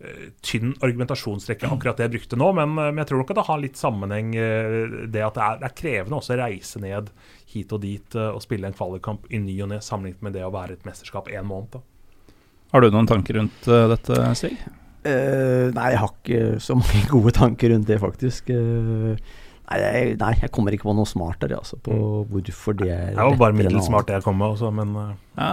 [0.00, 2.52] eh, tynn argumentasjonsrekke, akkurat det jeg brukte nå.
[2.56, 4.78] Men, eh, men jeg tror nok at det har litt sammenheng eh,
[5.08, 7.12] det at det er, det er krevende også å reise ned
[7.52, 10.44] hit og dit eh, og spille en kvalikkamp i ny og ne, sammenlignet med det
[10.46, 11.78] å være et mesterskap en måned.
[11.78, 12.34] Da.
[12.74, 14.58] Har du noen tanker rundt eh, dette, Stig?
[15.06, 18.48] Uh, nei, jeg har ikke så mange gode tanker rundt det, faktisk.
[18.50, 19.36] Eh,
[19.70, 21.96] nei, jeg, nei, jeg kommer ikke på noe smart der, altså, på
[22.30, 25.12] hvorfor det er Det var bare middels smart det jeg kom med også, men eh,
[25.36, 25.50] Ja,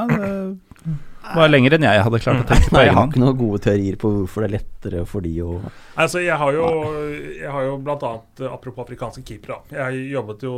[1.23, 3.37] det var lenger enn jeg hadde klart å tenke på Nei, jeg har ikke noen
[3.39, 5.53] gode teorier på hvorfor det er lettere for de å
[5.95, 6.67] Altså, jeg har jo,
[7.39, 10.53] jeg har jo blant annet, eh, apropos afrikanske keepere, jeg jobbet jo,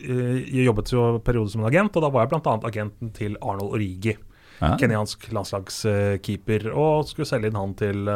[0.00, 2.68] eh, jeg jobbet jo en periode som en agent, og da var jeg blant annet
[2.72, 4.16] agenten til Arnold Origi
[4.58, 4.72] Ja.
[4.80, 8.08] kenyansk landslagskeeper, og skulle selge inn han til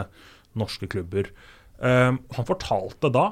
[0.59, 1.29] norske klubber.
[1.79, 3.29] Um, han fortalte da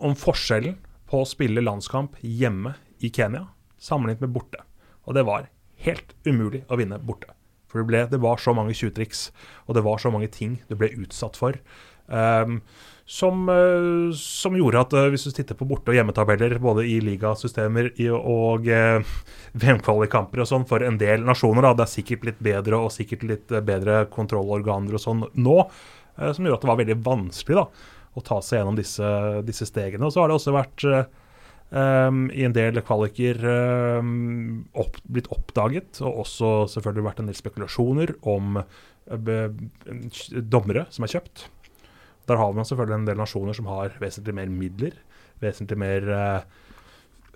[0.00, 0.78] om forskjellen
[1.10, 3.46] på å spille landskamp hjemme i Kenya
[3.80, 4.62] sammenlignet med borte.
[5.08, 5.48] Og det var
[5.84, 7.32] helt umulig å vinne borte.
[7.70, 9.28] For det, ble, det var så mange tjuvtriks,
[9.68, 11.58] og det var så mange ting du ble utsatt for.
[12.10, 12.58] Um,
[13.10, 16.96] som, uh, som gjorde at uh, hvis du titter på borte- og hjemmetabeller både i
[17.02, 19.14] ligasystemer og uh,
[19.62, 23.26] VM-kvalikkamper og sånn for en del nasjoner, da, det er sikkert litt bedre og sikkert
[23.30, 25.56] litt bedre kontrollorganer og sånn nå,
[26.20, 27.66] som gjorde at det var veldig vanskelig da,
[28.16, 29.08] å ta seg gjennom disse,
[29.46, 30.06] disse stegene.
[30.06, 31.04] Og så har det også vært eh,
[31.70, 33.42] um, i en del kvaliker
[34.00, 39.38] um, opp, blitt oppdaget, og også selvfølgelig vært en del spekulasjoner om eh, be,
[40.42, 41.46] dommere som er kjøpt.
[42.30, 44.98] Der har man selvfølgelig en del nasjoner som har vesentlig mer midler,
[45.42, 46.66] vesentlig mer uh,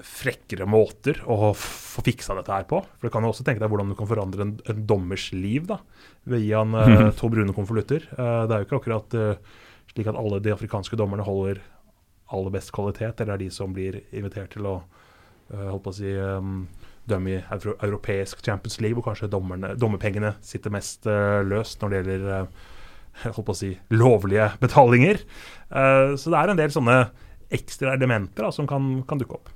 [0.03, 2.81] frekkere måter å få fiksa dette her på.
[2.83, 5.69] For du kan jo også tenke deg hvordan du kan forandre en, en dommers liv
[5.71, 5.79] da,
[6.27, 8.07] ved å gi han uh, to brune konvolutter.
[8.17, 9.61] Uh, det er jo ikke akkurat eh,
[9.95, 11.63] slik at alle de afrikanske dommerne holder
[12.33, 14.79] aller best kvalitet, eller er de som blir invitert til å
[15.53, 16.65] eh, å si, um,
[17.09, 21.93] dømme i euro europeisk Champions League, hvor kanskje dommerne, dommerpengene sitter mest eh, løst når
[21.93, 22.71] det gjelder eh,
[23.37, 25.21] holdt på å si, lovlige betalinger.
[25.71, 26.97] Så det er en del sånne
[27.55, 29.53] ekstra elementer da, som kan, kan dukke opp.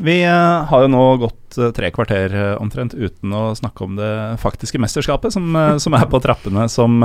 [0.00, 4.12] Vi har jo nå gått tre kvarter omtrent uten å snakke om det
[4.44, 7.00] faktiske mesterskapet som, som er på trappene, som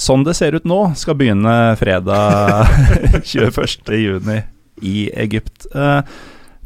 [0.00, 2.66] sånn det ser ut nå, skal begynne fredag
[3.22, 4.42] 21.6
[4.82, 5.66] i Egypt.
[5.74, 6.00] Eh,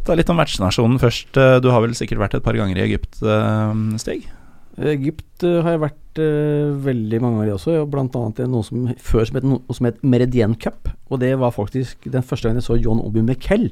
[0.07, 1.37] ta litt om vertsnasjonen først.
[1.37, 4.29] Eh, Du har vel sikkert vært et par ganger i Egypt, eh, Stig?
[4.77, 6.18] Egypt har jeg vært
[6.85, 8.47] veldig mange ganger i også, bl.a.
[8.49, 10.91] noe som før som het, noe som het Meridian Cup.
[11.12, 13.70] Og det var faktisk den første gangen jeg så John Obi Miquel.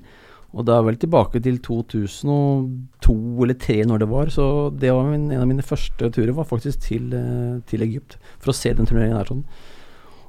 [0.55, 4.32] Og da er vel tilbake til 2002 eller 2003 når det var.
[4.32, 8.18] Så det var min, en av mine første turer var faktisk til, eh, til Egypt
[8.38, 9.32] for å se den turneringen der.
[9.32, 9.44] sånn.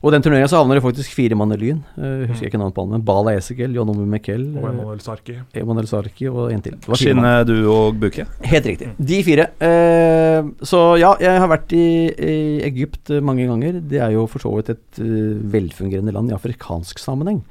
[0.06, 1.80] Og den turneringa så havner det faktisk fire mann i Lyn.
[1.98, 5.00] Uh, husker jeg ikke navnet på han, men Bala Esekel, John Ove Miquel, Og Emanuel
[5.02, 5.40] Sarki.
[5.58, 6.76] Emanuel Sarki og en til.
[6.78, 7.00] Det.
[7.02, 8.28] Skinne, du og Buke?
[8.46, 8.92] Helt riktig.
[9.02, 9.48] De fire.
[9.58, 12.36] Uh, så ja, jeg har vært i, i
[12.68, 13.80] Egypt eh, mange ganger.
[13.82, 17.42] Det er jo for så vidt et uh, velfungerende land i afrikansk sammenheng.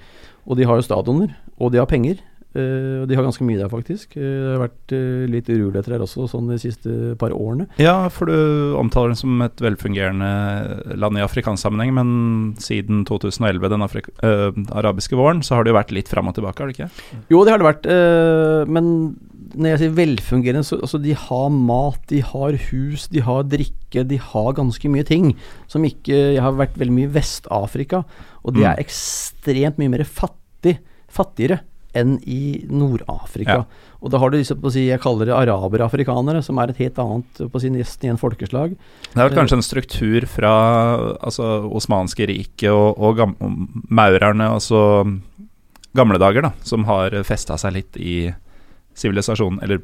[0.47, 2.23] Og de har jo stadioner, og de har penger.
[2.55, 4.17] Eh, og de har ganske mye der, faktisk.
[4.17, 7.67] Uh, det har vært uh, litt uroligheter der også, sånn de siste par årene.
[7.83, 13.69] Ja, for du omtaler den som et velfungerende land i afrikansk sammenheng, men siden 2011,
[13.75, 13.85] den
[14.75, 16.91] arabiske våren, så har det jo vært litt fram og tilbake, har det ikke?
[17.33, 17.87] Jo, det har det vært.
[17.91, 18.91] eh, men
[19.55, 24.03] når jeg sier velfungerende, så altså de har mat, de har hus, de har drikke,
[24.11, 25.29] de har ganske mye ting
[25.71, 28.01] som ikke Jeg har vært veldig mye i Vest-Afrika,
[28.45, 28.67] og de Mm.
[28.73, 30.79] er ekstremt mye mer fattig,
[31.09, 31.61] fattigere
[31.97, 33.63] enn i Nord-Afrika.
[33.63, 33.91] Ja.
[34.05, 36.81] Og da har du disse, på å si, jeg kaller det arabere-afrikanere, som er et
[36.83, 38.75] helt annet på sin nesten igjen folkeslag.
[39.13, 40.53] Det er vel kanskje en struktur fra
[41.25, 43.37] altså, Osmanske riket og, og gam
[43.89, 44.83] maurerne, altså
[45.95, 48.19] gamle dager, da, som har festa seg litt i
[48.99, 49.83] sivilisasjonen, eller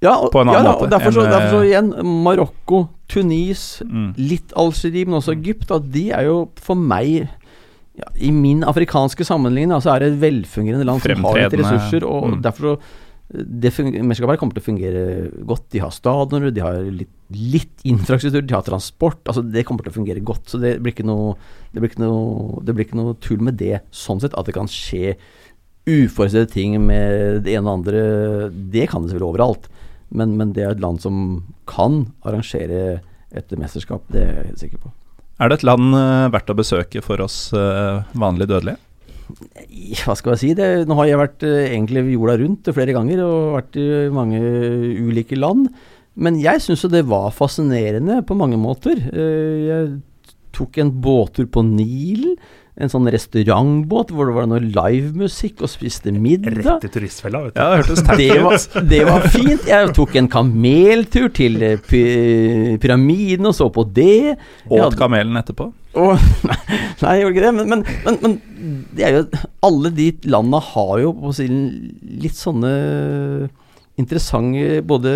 [0.00, 1.90] Ja, og, På en annen ja, da, måte og derfor, så, derfor så eh, igjen,
[2.24, 2.78] Marokko,
[3.12, 4.06] Tunis, mm.
[4.16, 7.26] litt Algerie, men også Egypt, da, de er jo for meg
[7.94, 11.58] ja, I min afrikanske sammenligning da, så er det et velfungerende land som har litt
[11.60, 12.06] ressurser.
[12.08, 12.38] Og mm.
[12.44, 12.76] derfor så
[13.34, 13.70] det
[14.04, 15.04] Mesterskapet kommer til å fungere
[15.48, 15.64] godt.
[15.72, 19.22] De har stadioner, de har litt, litt infrastruktur, de har transport.
[19.24, 20.50] altså Det kommer til å fungere godt.
[20.52, 21.32] Så det blir ikke noe
[21.72, 24.36] Det blir ikke noe, det blir ikke noe tull med det, sånn sett.
[24.38, 25.16] At det kan skje
[25.88, 28.04] uforutsette ting med det ene og andre.
[28.52, 29.70] Det kan det selvfølgelig overalt.
[30.14, 33.00] Men, men det er et land som kan arrangere
[33.34, 34.04] et mesterskap.
[34.12, 34.92] Det er jeg helt sikker på.
[35.42, 38.80] Er det et land eh, verdt å besøke for oss vanlig vanlige dødelige?
[40.04, 40.50] Hva skal jeg si?
[40.56, 44.40] Det, nå har jeg vært eh, egentlig jorda rundt flere ganger og vært i mange
[45.00, 45.68] ulike land.
[46.14, 49.00] Men jeg syns jo det var fascinerende på mange måter.
[49.10, 49.88] Eh, jeg
[50.54, 52.36] tok en båttur på Nilen.
[52.74, 56.56] En sånn restaurantbåt hvor det var noe livemusikk og spiste middag.
[56.58, 57.60] Rett i turistfella, vet du.
[57.60, 58.56] Ja, det hørtes Det var,
[58.90, 59.68] det var fint.
[59.70, 62.02] Jeg tok en kameltur til eh, py
[62.82, 64.34] pyramiden og så på det.
[64.66, 65.70] Åt hadde- kamelen etterpå?
[65.94, 66.18] og,
[67.04, 67.52] nei, jeg gjorde ikke det.
[67.54, 71.46] Men, men, men, men det er jo Alle de landene har jo på å
[72.24, 72.72] litt sånne
[74.00, 75.12] interessante både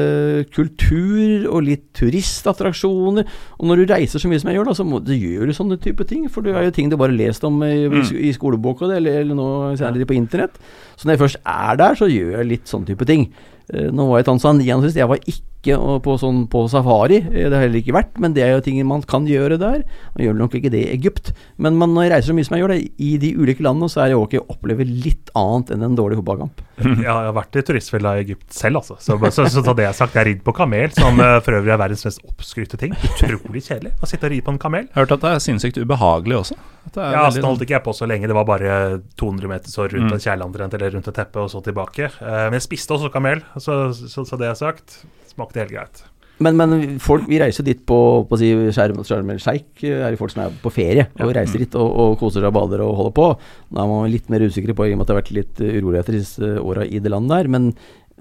[0.54, 3.26] kultur og litt turistattraksjoner.
[3.58, 5.56] Og når du reiser så mye som jeg gjør, da, så må, du gjør du
[5.56, 6.28] sånne type ting.
[6.30, 8.00] For det er jo ting du bare har lest om i, mm.
[8.14, 9.50] i skoleboka eller, eller nå
[9.80, 10.58] særlig på internett.
[10.96, 13.28] Så når jeg først er der, så gjør jeg litt sånn type ting.
[13.72, 14.98] Eh, Nå var jeg i Tanzania sist.
[14.98, 17.18] Jeg var ikke ikke på, sånn, på safari.
[17.28, 19.84] Eh, Det har heller ikke vært, men det er jo ting man kan gjøre der.
[20.16, 21.32] Man gjør nok ikke det i Egypt.
[21.58, 23.88] Men man, når jeg reiser så mye som jeg gjør det, i de ulike landene,
[23.92, 26.64] så er det ok å oppleve litt annet enn en dårlig fotballkamp.
[27.04, 28.94] Jeg har vært i turistfella i Egypt selv, altså.
[29.02, 31.40] Så, så, så, så det jeg har sagt, jeg har ridd på kamel, som eh,
[31.42, 32.94] for øvrig er verdens mest oppskrytte ting.
[33.08, 34.86] Utrolig kjedelig å sitte og ri på en kamel.
[34.94, 36.58] Hørte hørt at det er sinnssykt ubehagelig også.
[36.86, 38.30] At det er Ja, veldig så holdt ikke jeg på så lenge.
[38.30, 38.72] Det var bare
[39.18, 40.14] 200 meter så rundt Mm.
[40.14, 42.06] en kjærlandrent eller rundt et teppe, og så tilbake.
[42.22, 45.00] Eh, men jeg spiste også kamel, så, så, så det er sagt,
[45.39, 46.05] smakte helt greit.
[46.39, 47.97] Men, men folk, vi reiser dit på,
[48.30, 51.41] på si Sharm el Sheikh, eh, er det folk som er på ferie og Ja.
[51.41, 53.26] reiser dit og, og koser seg og bader og holder på.
[53.74, 55.64] Da er man litt mer usikre på, i og med at det har vært litt
[55.64, 57.51] eh, uroligheter disse åra i det landet der.
[57.57, 57.72] Men,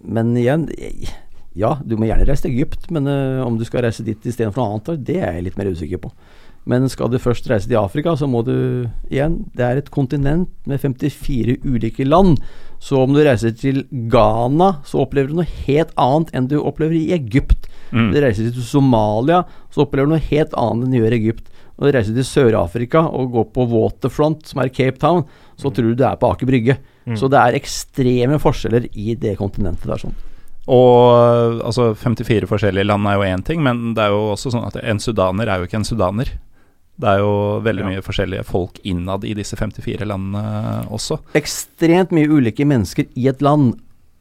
[0.02, 1.14] men igjen, eh,
[1.58, 4.62] ja, du må gjerne reise til Egypt, men uh, om du skal reise dit istedenfor
[4.62, 6.12] noe annet, det er jeg litt mer usikker på.
[6.68, 8.54] Men skal du først reise til Afrika, så må du
[9.08, 12.38] igjen Det er et kontinent med 54 ulike land.
[12.84, 16.98] Så om du reiser til Ghana, så opplever du noe helt annet enn du opplever
[17.00, 17.70] i Egypt.
[17.90, 18.12] Mm.
[18.12, 21.50] Du reiser til Somalia, så opplever du noe helt annet enn du gjør i Egypt.
[21.78, 25.26] Og du reiser til Sør-Afrika og går på Waterfront, som er Cape Town,
[25.58, 26.78] så tror du du er på Aker Brygge.
[27.08, 27.16] Mm.
[27.18, 30.02] Så det er ekstreme forskjeller i det kontinentet der.
[30.02, 30.18] sånn.
[30.68, 34.68] Og altså 54 forskjellige land er jo én ting, men det er jo også sånn
[34.68, 36.34] at en sudaner er jo ikke en sudaner.
[36.98, 37.90] Det er jo veldig Ja.
[37.92, 41.20] mye forskjellige folk innad i disse 54 landene også.
[41.38, 43.76] Ekstremt mye ulike mennesker i et land.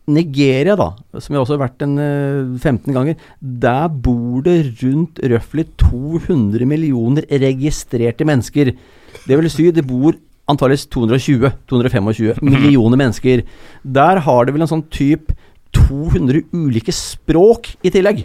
[0.09, 5.19] Nigeria, da, som jeg også har vært en eh, 15 ganger, der bor det rundt
[5.19, 8.71] røftlig 200 millioner registrerte mennesker.
[9.27, 10.15] Det vil si, det bor
[10.47, 13.43] antakeligvis 220-225 millioner mennesker.
[13.83, 15.35] Der har det vel en sånn type
[15.75, 18.23] 200 ulike språk i tillegg.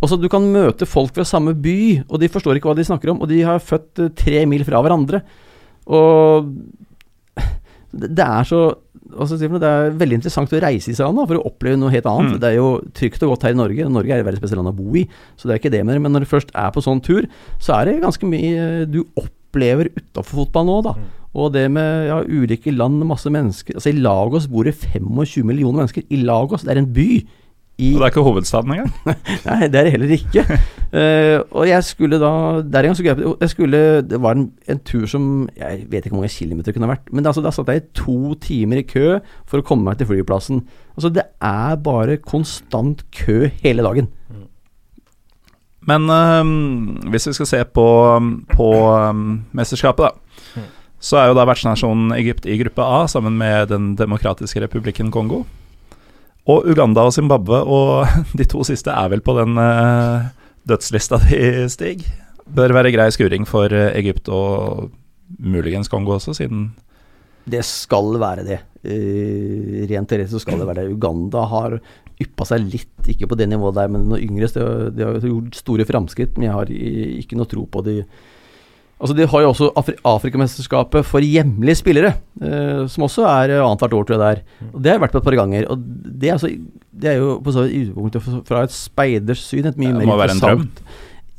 [0.00, 2.86] Og så Du kan møte folk fra samme by, og de forstår ikke hva de
[2.86, 3.22] snakker om.
[3.24, 5.22] Og de har født eh, tre mil fra hverandre.
[5.86, 6.50] Og
[7.92, 8.64] det er så
[9.06, 12.08] noe, Det er veldig interessant å reise i seg an for å oppleve noe helt
[12.10, 12.36] annet.
[12.36, 12.40] Mm.
[12.42, 13.88] Det er jo trygt og godt her i Norge.
[13.92, 15.06] Norge er et verdens beste land å bo i,
[15.38, 16.00] så det er ikke det mer.
[16.02, 17.28] Men når du først er på sånn tur,
[17.62, 20.96] så er det ganske mye du opplever utafor fotball nå, da.
[20.98, 21.06] Mm.
[21.36, 25.82] Og det med ja, ulike land, masse mennesker Altså I Lagos bor det 25 millioner
[25.82, 26.06] mennesker.
[26.08, 27.10] I Lagos, det er en by.
[27.76, 28.92] I, Og det er ikke hovedstaden engang.
[29.46, 30.44] Nei, det er det heller ikke.
[30.96, 32.30] uh, og jeg skulle da
[32.64, 36.06] Der en gang så gøy jeg skulle, Det var en, en tur som Jeg vet
[36.06, 37.10] ikke hvor mange kilometer det kunne vært.
[37.12, 40.08] Men altså, da satt jeg i to timer i kø for å komme meg til
[40.08, 40.62] flyplassen.
[40.96, 44.08] Altså, det er bare konstant kø hele dagen.
[45.86, 47.86] Men øhm, hvis vi skal se på,
[48.50, 50.40] på um, mesterskapet, da.
[50.56, 50.72] Mm.
[51.06, 55.44] Så er jo da vertsnasjonen Egypt i gruppe A sammen med Den demokratiske republikken Kongo.
[56.46, 58.06] Og Uganda og Zimbabwe, og
[58.38, 60.28] de to siste er vel på den øh,
[60.68, 62.06] dødslista di, Stig.
[62.46, 64.90] Bør være grei skuring for øh, Egypt og
[65.42, 66.68] muligens Kongo også, siden
[67.46, 68.58] Det skal være det.
[68.86, 70.94] Uh, rent teoretisk så skal det være det.
[70.94, 71.76] Uganda har
[72.22, 74.48] yppa seg litt, ikke på det nivået der, men noe yngre.
[74.94, 78.00] De har gjort store framskritt, men jeg har ikke noe tro på de
[79.00, 83.60] Altså De har jo også Afri Afrikamesterskapet for hjemlige spillere, eh, som også er eh,
[83.64, 84.70] annethvert år, tror jeg det er.
[84.72, 85.66] Og Det har jeg vært på et par ganger.
[85.68, 85.82] Og
[86.22, 86.48] Det er, altså,
[86.96, 90.06] det er jo på så vidt utgangspunktet fra- et speiders syn et mye Det mer
[90.06, 90.68] må være en drøm.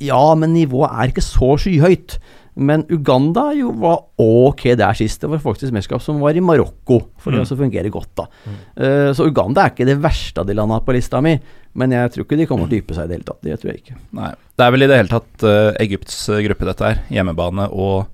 [0.05, 2.19] Ja, men nivået er ikke så skyhøyt.
[2.57, 5.21] Men Uganda jo var ok der sist.
[5.21, 7.45] Det var faktisk mesterskap som var i Marokko, for det Mm.
[7.45, 8.25] også fungerer godt, da.
[8.75, 11.35] Eh, så Uganda er ikke det verste av de landa på lista mi,
[11.75, 13.41] men jeg tror ikke de kommer til å dype seg i det hele tatt.
[13.45, 13.97] Det tror jeg ikke.
[14.17, 14.31] Nei.
[14.57, 17.03] Det er vel i det hele tatt uh, Egypts øh, gruppe, dette her.
[17.13, 18.07] Hjemmebane og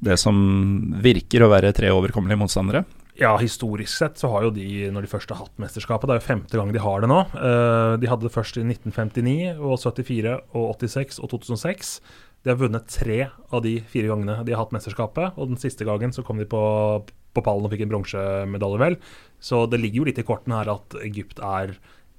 [0.00, 0.36] det som
[1.00, 2.84] virker å være tre overkommelige motstandere.
[3.20, 6.20] Ja, historisk sett så har jo de, når de først har hatt mesterskapet, det er
[6.22, 7.18] jo femte gang de har det nå.
[7.34, 12.00] Uh, de hadde det først i 1959 og 74 og 86 og 2006.
[12.44, 15.84] De har vunnet tre av de fire gangene de har hatt mesterskapet, og den siste
[15.84, 16.60] gangen så kom de på,
[17.36, 18.96] på pallen og fikk en bronsemedalje, vel.
[19.44, 21.74] Så det ligger jo litt i kortene her at Egypt er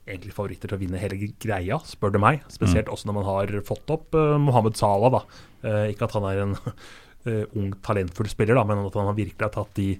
[0.06, 2.42] egentlig favoritter til å vinne hele greia, spør du meg.
[2.54, 5.22] Spesielt også når man har fått opp uh, Mohammed Salah, da.
[5.64, 9.18] Uh, ikke at han er en uh, ung, talentfull spiller, da, men at han har
[9.18, 9.96] virkelig har tatt de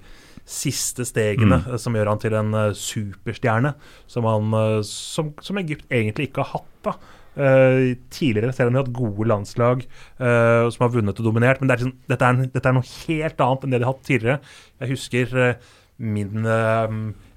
[0.52, 1.74] siste stegene Mm.
[1.74, 3.74] eh, som gjør han til en eh, superstjerne,
[4.10, 6.72] som, han, eh, som, som Egypt egentlig ikke har hatt.
[6.84, 6.96] da.
[7.32, 9.86] Eh, tidligere, selv om de har hatt gode landslag
[10.20, 11.62] uh, som har vunnet og dominert.
[11.62, 13.88] Men det er liksom, dette, er, en- dette er noe helt annet enn det de
[13.88, 14.42] har hatt tidligere.
[14.82, 15.70] Jeg husker uh,
[16.02, 16.48] min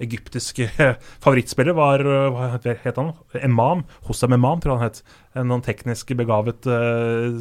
[0.00, 0.66] egyptiske
[1.24, 3.12] favorittspiller var Hva het han?
[3.44, 3.84] Emam.
[4.08, 5.00] Hossam Emam, tror jeg han het.
[5.36, 6.64] En noen teknisk begavet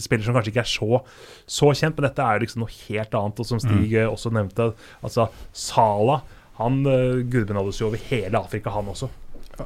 [0.04, 1.00] spiller som kanskje ikke er så,
[1.48, 3.40] så kjent, men dette er liksom noe helt annet.
[3.40, 6.26] Og som Stig eh, også nevnte, altså Salah
[6.60, 9.08] han uh, gudbenådes jo over hele Afrika, han også.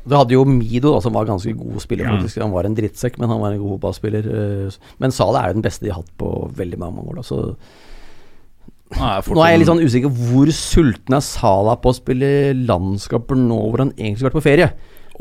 [0.04, 2.06] Du hadde jo Mido, da, som var ganske god spiller.
[2.08, 2.16] Ja.
[2.18, 2.42] faktisk.
[2.44, 4.28] Han var en drittsekk, men han var en god fotballspiller.
[4.68, 7.22] eh, Men Salah er jo den beste de har hatt på veldig mange år.
[7.22, 7.24] Da.
[7.28, 7.42] Så
[8.98, 10.12] Nå er, nå er jeg litt sånn usikker.
[10.30, 14.46] Hvor sulten er Sala på å spille landskaper nå hvor han egentlig skulle vært på
[14.46, 14.70] ferie?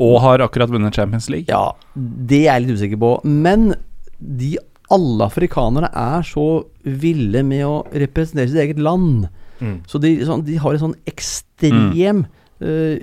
[0.03, 1.49] Og har akkurat vunnet Champions League.
[1.51, 3.11] Ja, det er jeg litt usikker på.
[3.27, 3.73] Men
[4.19, 4.53] de
[4.93, 6.45] alle afrikanerne er så
[6.83, 9.27] ville med å representere sitt eget land.
[9.59, 9.81] Mm.
[9.89, 12.21] Så de, sånn, de har en sånn ekstrem
[12.63, 12.95] uh,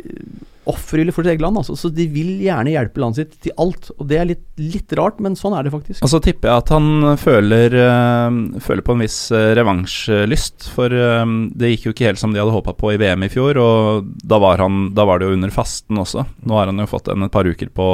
[0.70, 1.58] offervilje for sitt eget land.
[1.60, 1.76] Altså.
[1.76, 3.90] Så de vil gjerne hjelpe landet sitt til alt.
[3.98, 6.00] Og det er litt, litt rart, men sånn er det faktisk.
[6.04, 10.70] Og så tipper jeg at han føler, øh, føler på en viss eh, revansjlyst.
[10.74, 13.32] For øh, det gikk jo ikke helt som de hadde håpa på i VM i
[13.32, 16.26] fjor, og da var, han, da var det jo under fasten også.
[16.48, 17.88] Nå har han jo fått en et par uker på,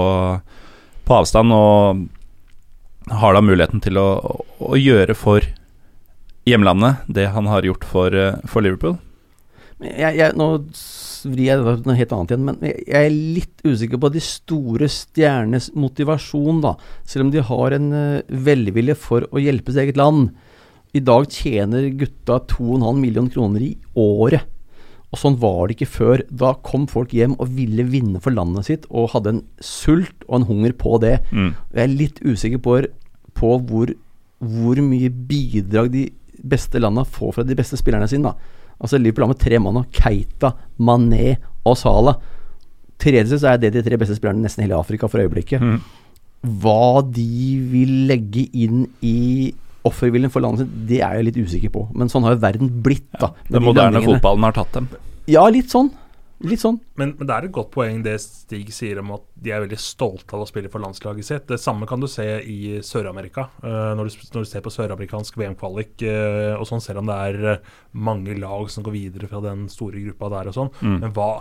[1.06, 2.06] på avstand, og
[3.10, 4.08] har da muligheten til å,
[4.62, 5.44] å gjøre for
[6.48, 8.98] hjemlandet det han har gjort for, eh, for Liverpool.
[9.80, 10.60] Jeg, jeg, nå
[11.28, 14.88] vrir jeg det noe helt annet igjen, men jeg, er litt usikker på de store
[14.90, 16.76] stjernenes motivasjon, da.
[17.08, 20.30] Selv om de har en uh, velvilje for å hjelpe sitt eget land.
[20.96, 24.48] I dag tjener gutta 2,5 millioner kroner i året.
[25.10, 26.22] Og sånn var det ikke før.
[26.30, 30.40] Da kom folk hjem og ville vinne for landet sitt, og hadde en sult og
[30.40, 31.16] en hunger på det.
[31.34, 31.50] Mm.
[31.74, 32.78] Jeg er litt usikker på,
[33.38, 33.92] på hvor,
[34.38, 36.06] hvor mye bidrag de
[36.40, 38.30] beste landene får fra de beste spillerne sine.
[38.30, 38.59] da.
[38.80, 39.84] Altså Liverpool har med tre mann nå.
[39.94, 41.36] Keita, Mané
[41.68, 42.18] og Salah.
[43.00, 45.60] Tredje så er det de tre beste spillerne i nesten hele Afrika for øyeblikket.
[45.60, 45.80] Mm.
[46.62, 47.26] Hva de
[47.72, 49.52] vil legge inn i
[49.88, 51.86] offerviljen for landet sitt, det er jeg litt usikker på.
[51.96, 53.32] Men sånn har jo verden blitt, da.
[53.32, 54.88] Ja, Den de moderne fotballen har tatt dem.
[55.30, 55.92] Ja, litt sånn.
[56.40, 56.78] Litt sånn.
[56.96, 59.78] Men, men det er et godt poeng det Stig sier om at de er veldig
[59.80, 61.46] stolte av å spille for landslaget sitt.
[61.50, 63.50] Det samme kan du se i Sør-Amerika.
[63.60, 67.18] Uh, når, du, når du ser på søramerikansk VM-kvalik uh, og sånn, selv om det
[67.28, 70.70] er eh, mange lag som går videre fra den store gruppa der og sånn.
[70.80, 70.96] Mm.
[71.04, 71.32] Men hva,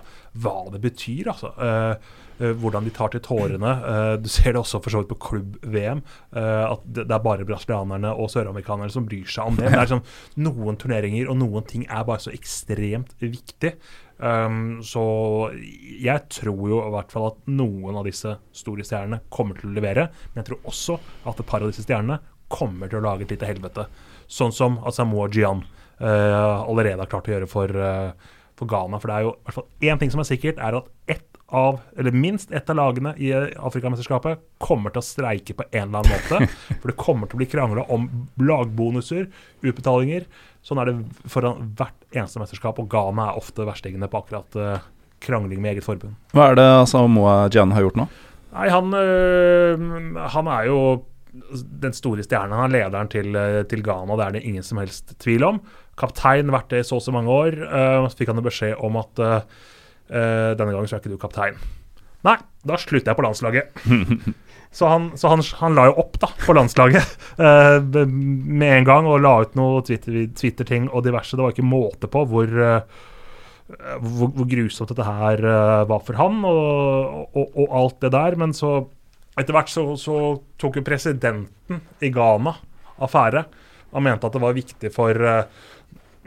[0.44, 1.54] hva det betyr, altså.
[1.56, 3.72] Uh, eh, hvordan de tar til tårene.
[3.94, 6.04] Eh, du ser det også for så vidt på klubb-VM.
[6.36, 9.68] eh, at det, det er bare brasilianerne og søramerikanerne som bryr seg om det.
[9.70, 10.06] Men det er sånn,
[10.44, 13.76] noen turneringer og noen ting er bare så ekstremt viktig.
[14.20, 15.02] Um, så
[15.56, 19.78] jeg tror jo i hvert fall at noen av disse store stjernene kommer til å
[19.78, 20.10] levere.
[20.34, 21.00] Men jeg tror også
[21.30, 22.20] at et par av disse stjernene
[22.52, 23.88] kommer til å lage et lite helvete.
[24.30, 25.64] Sånn som Asamoah Gyan
[26.02, 29.00] uh, allerede har klart å gjøre for, uh, for Ghana.
[29.00, 31.30] For det er jo i hvert fall én ting som er sikkert, er at ett
[31.50, 35.88] av, eller minst ett av lagene i eh, Afrikamesterskapet kommer til å streike på en
[35.88, 36.50] eller annen måte.
[36.82, 38.06] For det kommer til å bli krangla om
[38.38, 39.30] lagbonuser,
[39.64, 40.28] utbetalinger.
[40.66, 44.88] Sånn er det foran hvert eneste mesterskap, og Ghana er ofte verstingene på akkurat uh,
[45.24, 46.18] krangling med eget forbund.
[46.36, 48.08] Hva er det altså Moa Jan har gjort nå?
[48.50, 50.80] Nei, han, øh, han er jo
[51.84, 52.64] den store stjerna.
[52.64, 55.60] Han er lederen til, øh, til Ghana, det er det ingen som helst tvil om.
[56.00, 57.60] Kaptein, vært det i så og så mange år.
[57.68, 59.42] øh, så fikk han beskjed om at øh,
[60.10, 61.60] denne gangen så er ikke du kaptein.
[62.26, 62.36] Nei,
[62.68, 63.64] da slutter jeg på landslaget.
[64.72, 69.08] Så han, så han, han la jo opp da på landslaget uh, med en gang
[69.10, 71.34] og la ut noe Twitter- Twitter-ting og diverse.
[71.38, 73.08] Det var ikke måte på hvor uh,
[73.70, 78.38] hvor, hvor grusomt dette her uh, var for han, og, og, og alt det der.
[78.42, 78.76] Men så
[79.40, 80.20] etter hvert så, så
[80.62, 82.54] tok jo presidenten i Ghana
[83.02, 83.46] affære.
[83.94, 85.18] Han mente at det var viktig for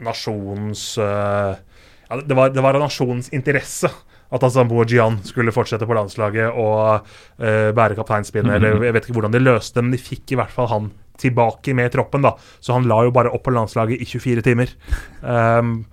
[0.03, 3.91] nasjonens ja, det, var, det var nasjonens interesse
[4.33, 8.55] at Asambo og Gian skulle fortsette på landslaget og uh, bære kapteinspinnet.
[8.57, 10.91] eller Jeg vet ikke hvordan de løste det, men de fikk i hvert fall han
[11.21, 12.23] tilbake med troppen.
[12.25, 12.31] da.
[12.59, 14.73] Så han la jo bare opp på landslaget i 24 timer.
[15.21, 15.85] Um,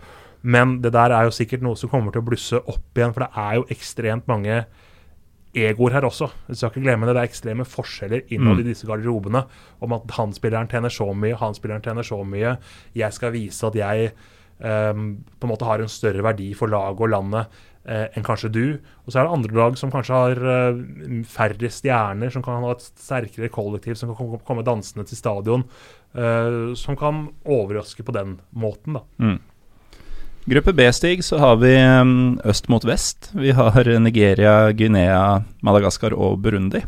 [0.42, 3.26] men det der er jo sikkert noe som kommer til å blusse opp igjen, for
[3.26, 4.62] det er jo ekstremt mange
[5.52, 6.30] egoer her også.
[6.48, 7.14] Jeg skal ikke glemme det.
[7.16, 8.60] Det er ekstreme forskjeller innad Mm.
[8.62, 9.44] i disse garderobene.
[9.82, 12.56] Om at han spilleren tjener så mye, han spilleren tjener så mye.
[12.94, 14.12] Jeg skal vise at jeg
[14.60, 17.46] um, på en måte har en større verdi for laget og landet
[17.86, 18.64] enn kanskje du.
[19.04, 20.82] Og så er det andre lag som kanskje har eh,
[21.28, 25.64] færre stjerner, som kan ha et sterkere kollektiv, som kan komme dansende til stadion.
[26.14, 29.04] eh, som kan overraske på den måten, da.
[29.18, 29.38] Mm.
[30.50, 31.74] Gruppe B-stig så har vi
[32.48, 33.30] øst mot vest.
[33.34, 36.80] Vi har Nigeria, Guinea, Madagaskar og Burundi.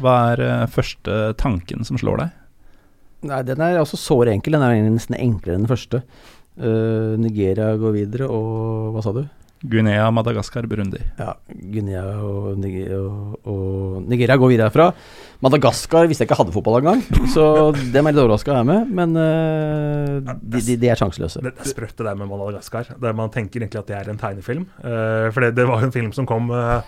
[0.00, 2.40] Hva er eh, første tanken som slår deg?
[3.30, 4.56] Nei, den er altså såre enkel.
[4.56, 6.02] Den er nesten enklere enn den første.
[6.54, 9.24] Uh, Nigeria går videre, og hva sa du?
[9.64, 11.00] Guinea, Madagaskar, Burundi.
[11.18, 14.90] Ja, Guinea og og, og Nigeria går videre herfra.
[15.44, 17.44] Madagaskar visste jeg ikke hadde fotball engang, så
[17.92, 18.92] dem er litt overraska jeg er med.
[18.96, 21.42] Men uh, de, de, de er sjanseløse.
[21.44, 22.88] Det det er sprøtt det der med Madagaskar.
[23.02, 24.64] Der man tenker egentlig at det er en tegnefilm.
[24.80, 26.80] Uh, for det, det var jo en film som kom uh,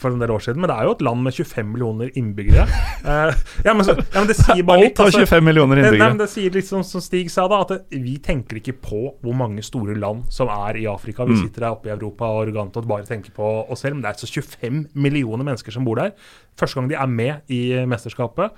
[0.00, 0.62] for en del år siden.
[0.64, 2.64] Men det er jo et land med 25 millioner innbyggere.
[3.08, 4.98] Eh, ja, men, så, ja, men det sier bare litt.
[5.00, 5.22] Altså.
[5.28, 6.00] 25 millioner innbyggere.
[6.02, 8.74] Nei, men det sier litt som, som Stig sa, da, at det, vi tenker ikke
[8.84, 11.26] på hvor mange store land som er i Afrika.
[11.28, 11.44] Vi Mm.
[11.44, 13.94] sitter her oppe i Europa og arrogant og bare tenker på oss selv.
[13.98, 16.14] Men det er altså 25 millioner mennesker som bor der.
[16.58, 17.57] Første gang de er med i
[17.88, 18.56] mesterskapet.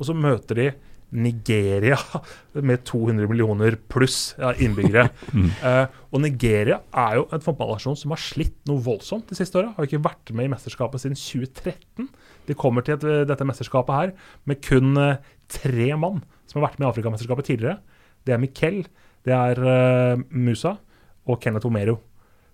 [0.00, 0.68] Og så møter de
[1.10, 1.98] Nigeria
[2.68, 5.08] med 200 millioner pluss innbyggere.
[5.30, 5.46] Mm.
[5.62, 9.70] Eh, og Nigeria er jo en fotballnasjon som har slitt noe voldsomt de siste åra.
[9.76, 12.08] Har ikke vært med i mesterskapet siden 2013.
[12.48, 14.12] De kommer til et, dette mesterskapet her
[14.50, 15.20] med kun eh,
[15.50, 16.18] tre mann
[16.50, 17.78] som har vært med i Afrikamesterskapet tidligere.
[18.26, 18.80] Det er Miquel,
[19.28, 20.74] det er eh, Musa
[21.30, 22.00] og Kenneth Omero.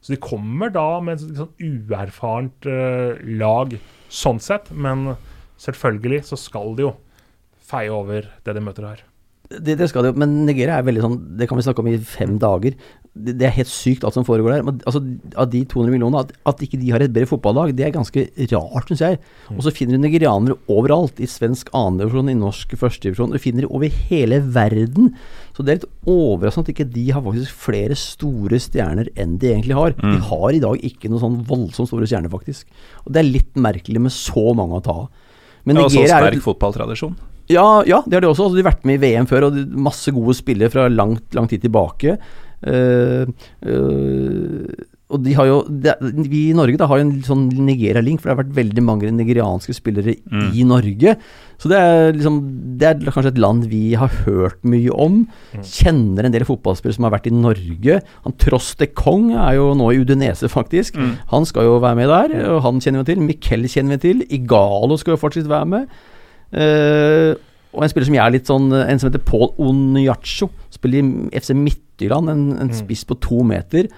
[0.05, 3.73] Så de kommer da med et sånn uerfarent eh, lag
[4.13, 5.15] sånn sett, men
[5.63, 6.95] selvfølgelig så skal de jo
[7.67, 9.05] feie over det de møter her.
[9.47, 11.89] Det, det skal det jo, men Nigeria er veldig sånn Det kan vi snakke om
[11.91, 12.75] i fem dager.
[13.15, 14.65] Det, det er helt sykt alt som foregår der.
[14.67, 15.01] Men, altså,
[15.39, 18.25] av de 200 millionene, at, at ikke de har et bedre fotballag, det er ganske
[18.51, 19.21] rart, syns jeg.
[19.55, 21.23] Og så finner du nigerianere overalt.
[21.23, 23.37] I svensk annendivisjon, i norsk førstedivisjon.
[23.37, 25.13] Du finner de over hele verden.
[25.57, 29.53] Så det er litt overraskende at ikke de har faktisk flere store stjerner enn de
[29.55, 29.95] egentlig har.
[30.03, 32.67] De har i dag ikke noen sånn voldsomt store stjerner, faktisk.
[33.07, 35.23] Og det er litt merkelig med så mange å ta av.
[35.67, 37.15] Men Ja, og så er sterk fotballtradisjon.
[37.51, 38.49] ja, ja, det har de også.
[38.49, 41.49] Altså, de har vært med i VM før, og masse gode spillere fra langt, lang
[41.51, 42.17] tid tilbake.
[42.67, 43.29] Uh,
[43.69, 45.93] eh, og de har jo de,
[46.27, 49.11] Vi i Norge da har jo en sånn Nigeria-link, for det har vært veldig mange
[49.15, 50.49] nigerianske spillere Mm.
[50.53, 51.13] i Norge.
[51.63, 52.41] Så det er liksom
[52.77, 55.29] Det er kanskje et land vi har hørt mye om.
[55.63, 58.01] Kjenner en del fotballspillere som har vært i Norge.
[58.25, 60.97] Han Tross de Kong er jo nå i Udinese, faktisk.
[60.99, 61.15] Mm.
[61.31, 63.23] Han skal jo være med der, og han kjenner vi til.
[63.23, 64.27] Mikkel kjenner vi til.
[64.29, 65.87] Igalo skal jo fortsatt være med.
[66.53, 67.35] Uh,
[67.77, 70.49] og en spiller som jeg er litt sånn En som heter Paul Onyacho.
[70.73, 73.89] Spiller i FC Midtjylland, en, en spiss på to meter.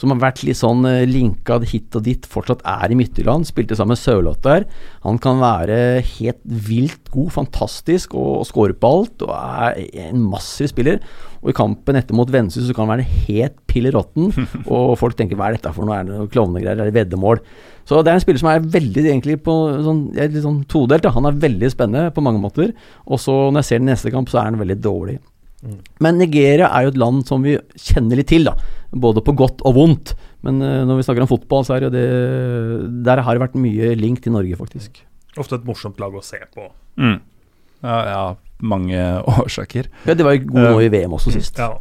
[0.00, 3.44] Som har vært litt sånn eh, linka hit og dit, fortsatt er i Midtjylland.
[3.48, 4.64] Spilte sammen med Sørloth der.
[5.04, 9.26] Han kan være helt vilt god, fantastisk, og, og score på alt.
[9.26, 11.02] Og er en massiv spiller.
[11.40, 14.32] Og i kampen etter mot Vennesla så kan han være helt piller råtten.
[14.74, 17.44] og folk tenker hva er dette for noe, er det noe klovnegreier, er det veddemål?
[17.88, 21.08] Så det er en spiller som er veldig egentlig på sånn, litt sånn todelt.
[21.12, 22.72] Han er veldig spennende på mange måter.
[23.04, 25.18] Og så når jeg ser den neste kamp, så er han veldig dårlig.
[26.00, 28.54] Men Nigeria er jo et land som vi kjenner litt til, da.
[28.90, 30.14] Både på godt og vondt.
[30.46, 32.06] Men uh, når vi snakker om fotball, så er jo det
[33.04, 35.02] Der har det vært mye link til Norge, faktisk.
[35.38, 36.70] Ofte et morsomt lag å se på.
[37.00, 37.18] Mm.
[37.84, 38.24] Ja, ja,
[38.64, 39.04] mange
[39.40, 39.92] årsaker.
[40.08, 41.60] Ja, det var jo god nå i VM også sist.
[41.60, 41.76] Ja.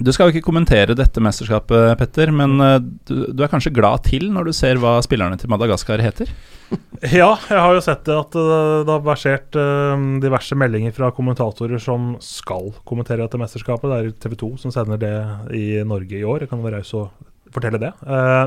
[0.00, 2.78] Du skal jo ikke kommentere dette mesterskapet, Petter, men eh,
[3.08, 6.32] du, du er kanskje glad til når du ser hva spillerne til Madagaskar heter?
[7.00, 11.08] Ja, jeg har jo sett det at uh, det har versert uh, diverse meldinger fra
[11.16, 13.90] kommentatorer som skal kommentere dette mesterskapet.
[13.90, 15.14] Det er TV 2 som sender det
[15.56, 16.44] i Norge i år.
[16.44, 17.08] Jeg kan være raus og
[17.50, 17.90] fortelle det.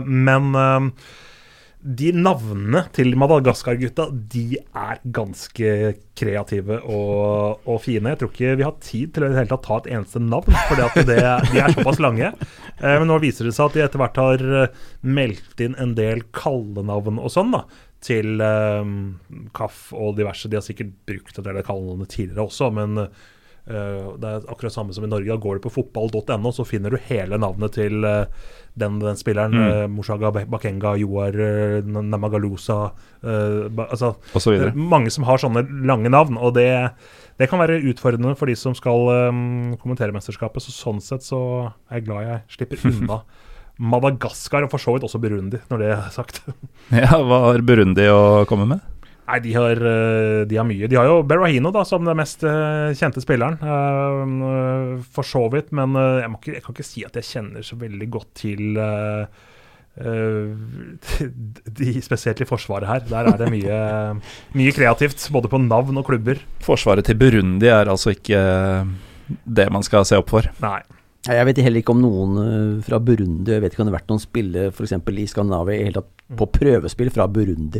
[0.07, 0.53] Men
[1.83, 5.71] de navnene til Madagaskar-gutta, de er ganske
[6.15, 8.13] kreative og, og, fine.
[8.13, 10.79] Jeg tror ikke vi har tid til å hele tatt ta et eneste navn, for
[10.79, 12.31] de er såpass lange.
[12.79, 15.93] Eh, men nå viser det seg at de etter hvert har uh, meldt inn en
[15.97, 17.65] del kallenavn og sånn, da.
[18.03, 18.95] Til eh,
[19.55, 20.51] Kaff og diverse.
[20.51, 23.31] De har sikkert brukt en del av kallenavnene tidligere også, men Uh,
[23.63, 25.29] det er akkurat samme som i Norge.
[25.29, 28.25] Da går du på fotball.no, så finner du hele navnet til uh,
[28.79, 29.55] den, den spilleren.
[29.55, 29.63] Mm.
[29.63, 31.37] Uh, Mushaga Bakenga, Joar
[31.87, 32.79] Namagalusa
[33.23, 34.15] altså.
[34.75, 36.35] Mange som har sånne lange navn.
[36.35, 36.67] Og det,
[37.39, 40.65] det kan være utfordrende for de som skal um, kommentere mesterskapet.
[40.65, 41.39] Så sånn sett så
[41.87, 43.23] er jeg glad jeg slipper unna
[43.81, 46.43] Madagaskar, og for så vidt også Burundi, når det er sagt.
[46.93, 48.92] Ja, Hva har Burundi å komme med?
[49.23, 50.87] Nei, de har, eh, de har mye.
[50.91, 55.71] De har jo Berahino da, som den mest eh, kjente spilleren, eh, for så vidt.
[55.71, 58.79] Men jeg, må ikke, jeg kan ikke si at jeg kjenner så veldig godt til
[58.81, 59.23] uh,
[60.03, 61.29] eh,
[61.79, 63.05] de, spesielt i Forsvaret her.
[63.07, 63.77] Der er det mye,
[64.59, 66.43] mye kreativt, både på navn og klubber.
[66.65, 68.43] Forsvaret til Burundi er altså ikke
[69.47, 70.51] det man skal se opp for.
[70.63, 70.81] Nei.
[71.23, 74.09] Jeg vet heller ikke om noen fra Burundi Jeg vet ikke om det har vært
[74.11, 74.91] noen spillere f.eks.
[74.91, 77.79] i Skandinavia i hele tatt på prøvespill fra Burundi.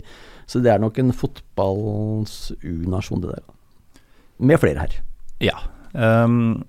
[0.50, 3.44] Så det er nok en fotballens U-nasjon, det der.
[4.44, 4.96] Med flere her.
[5.44, 5.58] Ja.
[5.94, 6.64] Um,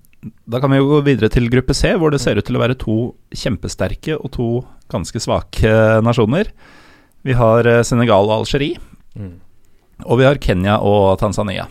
[0.49, 2.61] da kan vi jo gå videre til gruppe C, hvor det ser ut til å
[2.63, 2.95] være to
[3.35, 4.47] kjempesterke og to
[4.89, 5.71] ganske svake
[6.05, 6.49] nasjoner.
[7.25, 8.77] Vi har eh, Senegal og Algerie,
[9.15, 9.37] Mm.
[10.05, 11.69] og vi har Kenya og Tanzania.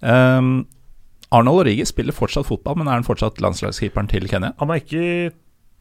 [0.00, 0.66] Um,
[1.34, 4.52] Arnold Origi spiller fortsatt fotball, men er han fortsatt landslagskeeperen til Kenya?
[4.62, 5.32] Han er ikke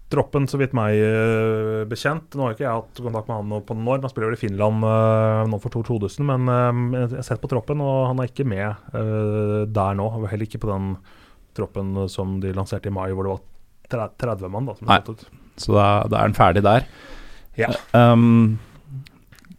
[0.10, 2.34] troppen, så vidt meg eh, bekjent.
[2.34, 4.02] Nå har ikke jeg hatt kontakt med han nå på noen år.
[4.04, 7.52] Han spiller vel i Finland eh, nå for 2000, men eh, jeg har sett på
[7.52, 8.98] troppen, og han er ikke med
[9.70, 10.10] der nå.
[10.26, 10.96] Heller ikke på den
[11.58, 14.70] troppen som de lanserte i mai, hvor det var 30 mann.
[14.70, 15.00] da, som Nei.
[15.06, 15.26] ut.
[15.60, 16.86] Så da, da er han ferdig der.
[17.60, 17.72] Ja.
[17.94, 18.60] Um,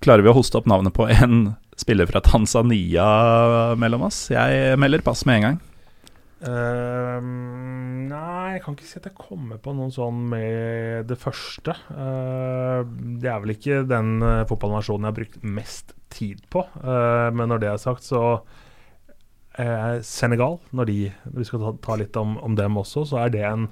[0.00, 4.26] klarer vi å hoste opp navnet på en spiller fra Tanzania mellom oss?
[4.32, 5.58] Jeg melder pass med en gang.
[6.48, 11.76] Ehm, nei, jeg kan ikke si at jeg kommer på noen sånn med det første.
[11.90, 12.80] Uh,
[13.20, 16.64] det er vel ikke den uh, fotballnasjonen jeg har brukt mest tid på.
[16.82, 18.40] Eh, men når det er sagt, så
[19.58, 20.98] Eh, Senegal, når, de,
[21.34, 23.66] vi skal ta, ta litt om, om, dem også, så er det en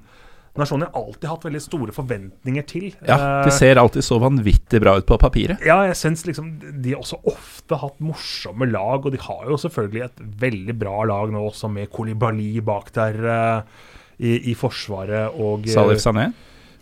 [0.60, 2.88] nasjon jeg alltid har hatt veldig store forventninger til.
[3.06, 5.62] Ja, De ser alltid så vanvittig bra ut på papiret.
[5.66, 9.60] Ja, jeg syns liksom de har også ofte hatt morsomme lag, og de har jo
[9.60, 13.88] selvfølgelig et veldig bra lag nå også, med Kolibali bak der uh,
[14.18, 16.30] i, i, forsvaret og Salif Sané?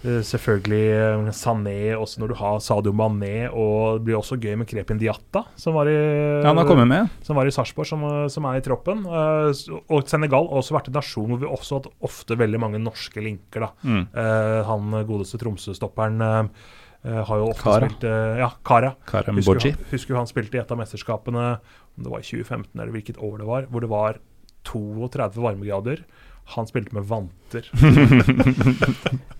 [0.07, 3.49] Eh, selvfølgelig eh, Sané, også når du har Sadio Mané.
[3.51, 6.89] Og det blir også gøy med Krepin Diatta, som var i, ja, han har kommet
[6.91, 7.13] med.
[7.27, 9.05] Som var i Sarpsborg, som, som, er i troppen.
[9.07, 12.63] Eh, og Senegal har også vært en nasjon hvor vi også har hatt ofte veldig
[12.63, 13.67] mange norske linker.
[13.67, 13.73] da.
[13.87, 14.03] Mm.
[14.67, 17.89] han godeste Tromsø-stopperen har jo ofte Kara.
[17.89, 18.05] spilt
[18.41, 18.93] Ja, Kara.
[19.09, 21.47] Kara husker, husker han spilte i et av mesterskapene,
[21.97, 24.21] om det var i 2015 eller hvilket år det var, hvor det var
[24.67, 26.03] 32 varmegrader.
[26.55, 27.67] Han spilte med vanter.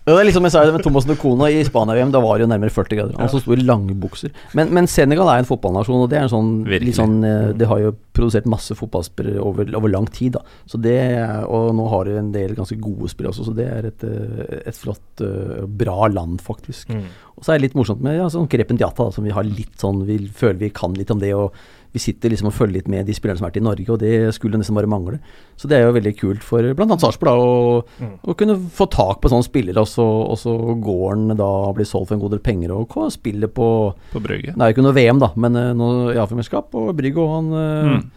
[0.07, 2.11] det er liksom jeg sa det med Thomas Nocona i Spania-VM.
[2.11, 3.15] Da var det jo nærmere 40 grader.
[3.19, 4.33] Han som sto i lange bukser.
[4.57, 7.21] Men, men, Senegal er en fotballnasjon, og det er en sånn, litt sånn
[7.57, 10.37] De har jo produsert masse fotballspillere over, over, lang tid.
[10.37, 10.99] da Så det
[11.47, 14.61] Og nå har de en del ganske gode spillere også, så det er et, eh,
[14.67, 16.89] et flott, eh, bra land, faktisk.
[16.89, 17.07] Mm.
[17.37, 19.77] Og så er det litt morsomt med ja, sånn Krepen Diata, som vi har litt
[19.77, 21.33] sånn Vi føler vi kan litt om det.
[21.37, 21.53] og
[21.97, 23.99] vi sitter liksom og følger litt med de spillerne som har vært i Norge, og
[24.01, 25.17] det skulle nesten bare mangle.
[25.59, 26.97] Så det er jo veldig kult for bl.a.
[27.01, 27.55] Sarpsborg å,
[27.97, 28.13] mm.
[28.23, 31.89] å, kunne få tak på sånne spillere, og så, og så går han da blir
[31.89, 33.67] solgt for en god del penger og spiller på
[34.13, 34.53] På Brygge.
[34.53, 37.51] Det er jo ikke noe VM, da, men noe noe Jaffermesterskap, og Brygge og han
[37.55, 38.07] uh, mm.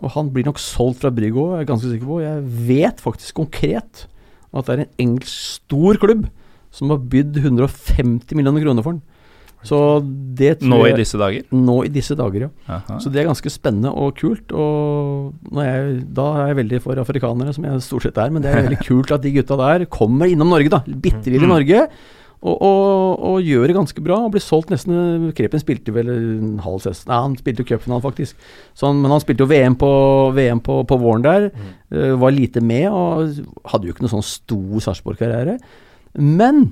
[0.00, 2.22] Og han blir nok solgt fra Brygge òg, er ganske sikker på.
[2.22, 4.06] Jeg vet faktisk konkret
[4.50, 6.24] at det er en engelsk stor klubb
[6.74, 9.02] som har bydd 150 millioner kroner for den.
[9.66, 9.78] Så
[10.38, 11.42] det tror Nå i disse dager?
[11.52, 12.76] Nå i disse dager, ja.
[12.78, 13.00] Aha.
[13.02, 14.54] Så det er ganske spennende og kult.
[14.56, 18.52] Og jeg, da er jeg veldig for afrikanere, som jeg stort sett er, men det
[18.52, 20.80] er veldig kult at de gutta der kommer innom Norge, da.
[20.88, 21.54] Bitte lille mm.
[21.54, 21.84] Norge.
[22.40, 24.22] Og, og, og, gjør det ganske bra.
[24.24, 28.04] Og blir solgt nesten Krepen spilte vel en halv sesong Nei, han spilte jo cupfinalen,
[28.04, 28.50] faktisk.
[28.72, 29.92] Så han, men han spilte jo VM på,
[30.36, 31.50] VM på, på våren der.
[31.52, 31.72] Mm.
[31.92, 33.42] Uh, var lite med, og
[33.72, 35.58] hadde jo ikke noe sånn stor Sarpsborg-karriere.
[36.16, 36.70] Men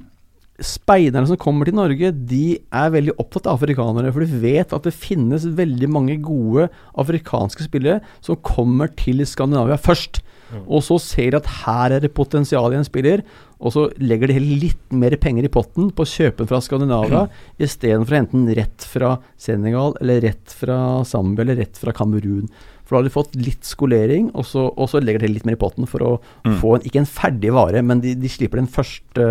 [0.58, 4.10] speiderne som kommer til Norge, de er veldig opptatt av afrikanere.
[4.14, 6.66] For de vet at det finnes veldig mange gode
[6.98, 10.22] afrikanske spillere som kommer til Skandinavia først.
[10.48, 10.64] Mm.
[10.64, 13.22] Og så ser de at her er det potensial i en spiller,
[13.58, 17.62] og så legger de litt mer penger i potten på å kjøpe fra Skandinavia, mm.
[17.68, 22.48] istedenfor enten rett fra Senegal, eller rett fra Zambia, eller rett fra Kamerun.
[22.88, 25.58] For da har de fått litt skolering, og så, og så legger de litt mer
[25.58, 26.12] i potten for å
[26.48, 26.54] mm.
[26.62, 29.26] få en, ikke en ferdig vare, men de, de slipper den første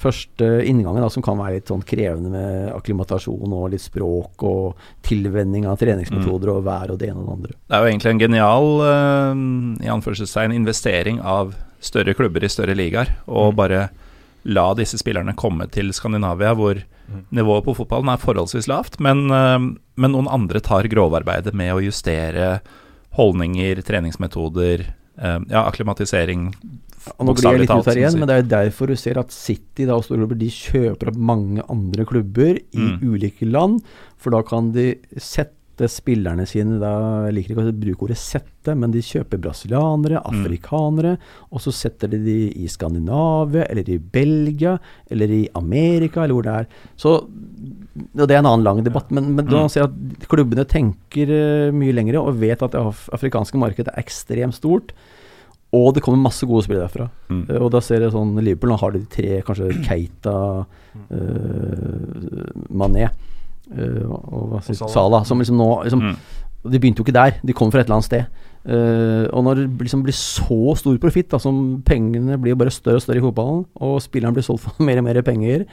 [0.00, 4.84] første inngangen, da, som kan være litt sånn krevende med akklimatasjon og litt språk og
[5.06, 6.54] tilvenning av treningsmetoder mm.
[6.54, 7.56] og vær og det ene og det andre.
[7.56, 9.42] Det er jo egentlig en genial uh,
[9.84, 13.58] i anførselstegn investering av større klubber i større ligaer, og mm.
[13.60, 13.88] bare
[14.48, 17.26] la disse spillerne komme til Skandinavia, hvor mm.
[17.36, 19.58] nivået på fotballen er forholdsvis lavt, men, uh,
[20.00, 22.54] men noen andre tar grovarbeidet med å justere
[23.18, 24.86] holdninger, treningsmetoder,
[25.20, 26.54] uh, ja, akklimatisering
[27.18, 29.32] og nå blir jeg litt ut her igjen, men det er derfor du ser at
[29.34, 33.00] City da, og store klubber de kjøper opp mange andre klubber i mm.
[33.06, 33.80] ulike land.
[34.20, 36.90] For da kan de sette spillerne sine da,
[37.24, 40.26] Jeg liker ikke å bruke ordet 'sette', men de kjøper brasilianere, mm.
[40.28, 41.46] afrikanere, mm.
[41.50, 44.76] og så setter de de i Skandinavia, eller i Belgia,
[45.10, 46.68] eller i Amerika, eller hvor det er.
[47.00, 49.70] Så og Det er en annen lang debatt, men, men da mm.
[49.72, 54.04] ser jeg at klubbene tenker uh, mye lengre og vet at det afrikanske markedet er
[54.04, 54.94] ekstremt stort.
[55.76, 57.06] Og det kommer masse gode spillere derfra.
[57.30, 57.44] Mm.
[57.46, 62.14] Uh, og da ser jeg sånn Liverpool nå har de tre, kanskje Keita, uh,
[62.74, 66.20] Mané uh, og hva sier Salah, som liksom nå liksom, mm.
[66.60, 68.40] De begynte jo ikke der, de kom fra et eller annet sted.
[69.32, 73.16] og når det liksom blir så stor profitt, som pengene blir bare større og større
[73.16, 75.64] i fotballen, og spilleren blir solgt for mer og mer penger,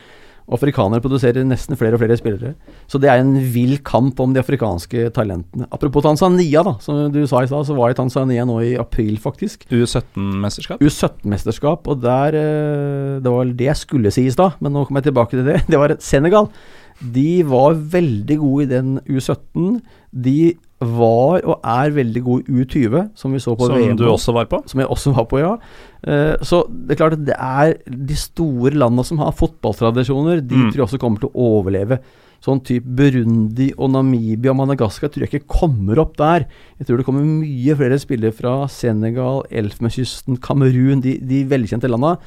[0.48, 2.54] Afrikanere produserer nesten flere og flere spillere.
[2.88, 5.68] Så det er en vill kamp om de afrikanske talentene.
[5.76, 8.74] Apropos Tanzania, da, som du sa i stad, så var jeg i Tanzania nå i
[8.80, 9.66] april, faktisk.
[9.68, 10.80] U17-mesterskap?
[10.80, 15.04] U17-mesterskap, og der eh, Det var det jeg skulle si i stad, men nå kommer
[15.04, 15.62] jeg tilbake til det.
[15.72, 16.48] Det var Senegal.
[16.98, 19.82] De var veldig gode i den U17.
[20.16, 20.40] De
[20.78, 23.96] var og er veldig god U20, som vi så på som VM.
[23.96, 24.62] Som du også var på?
[24.70, 25.56] Som jeg også var på, ja.
[26.06, 30.56] Uh, så det er klart at det er de store landene som har fotballtradisjoner, de
[30.56, 30.70] mm.
[30.70, 32.00] tror jeg også kommer til å overleve.
[32.46, 36.46] Sånn type Burundi og Namibia og Madagaskar tror jeg ikke kommer opp der.
[36.78, 42.20] Jeg tror det kommer mye flere spillere fra Senegal, Elfenbenskysten, Kamerun, de, de velkjente landene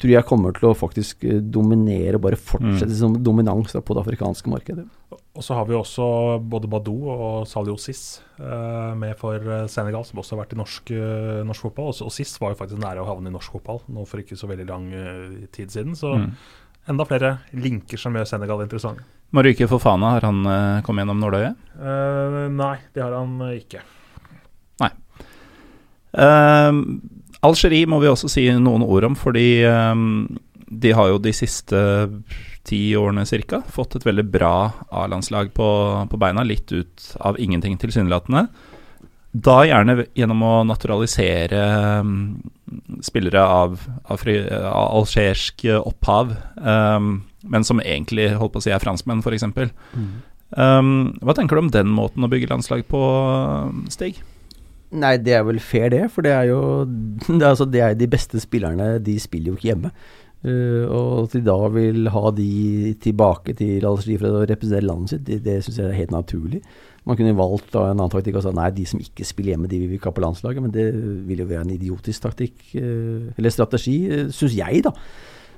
[0.00, 2.98] tror jeg kommer til å faktisk eh, dominere og bare fortsette mm.
[2.98, 4.86] som dominans på det afrikanske markedet.
[5.34, 6.04] Og så har vi også
[6.46, 10.60] både Badou og Salio Siss uh, med for eh, Senegal, som også har vært i
[10.60, 11.90] norsk, uh, norsk fotball.
[11.90, 14.38] Og, og Siss var jo faktisk nære å havne i norsk fotball nå for ikke
[14.38, 15.98] så veldig lang uh, tid siden.
[15.98, 16.28] Så mm.
[16.94, 19.02] enda flere linker som gjør Senegal interessant.
[19.34, 20.44] Marike Fofana, har han
[20.86, 21.62] kommet gjennom nåløyet?
[22.54, 23.80] nei, det har han ikke.
[24.78, 24.92] Nei.
[26.14, 26.84] Um,
[27.44, 30.26] Algerie må vi også si noen ord om, fordi um,
[30.68, 31.80] de har jo de siste
[32.64, 33.60] ti årene ca.
[33.68, 34.54] fått et veldig bra
[34.90, 35.68] A-landslag på,
[36.10, 38.46] på, beina, litt ut av ingenting tilsynelatende.
[39.34, 41.62] Da gjerne gjennom å naturalisere
[42.00, 42.14] um,
[43.02, 48.72] spillere av, av, fri, av algersk opphav, um, men som egentlig holdt på å si
[48.72, 49.44] er franskmenn, f.eks.
[49.50, 50.12] Mm.
[50.54, 53.02] Um, hva tenker du om den måten å bygge landslag på,
[53.92, 54.22] Stig?
[54.94, 56.04] Nei, det er vel fair, det.
[56.14, 56.60] For det er jo
[57.28, 59.94] det er, altså, det er De beste spillerne de spiller jo ikke hjemme.
[60.44, 65.14] Uh, og at de da vil ha de tilbake til Algerie for å representere landet
[65.14, 66.60] sitt, det, det syns jeg er helt naturlig.
[67.08, 69.70] Man kunne valgt da en annen taktikk og sagt nei, de som ikke spiller hjemme,
[69.72, 70.64] de vil vi ikke ha på landslaget.
[70.66, 70.84] Men det
[71.28, 74.92] vil jo være en idiotisk taktikk, uh, eller strategi, uh, eh, syns jeg, da.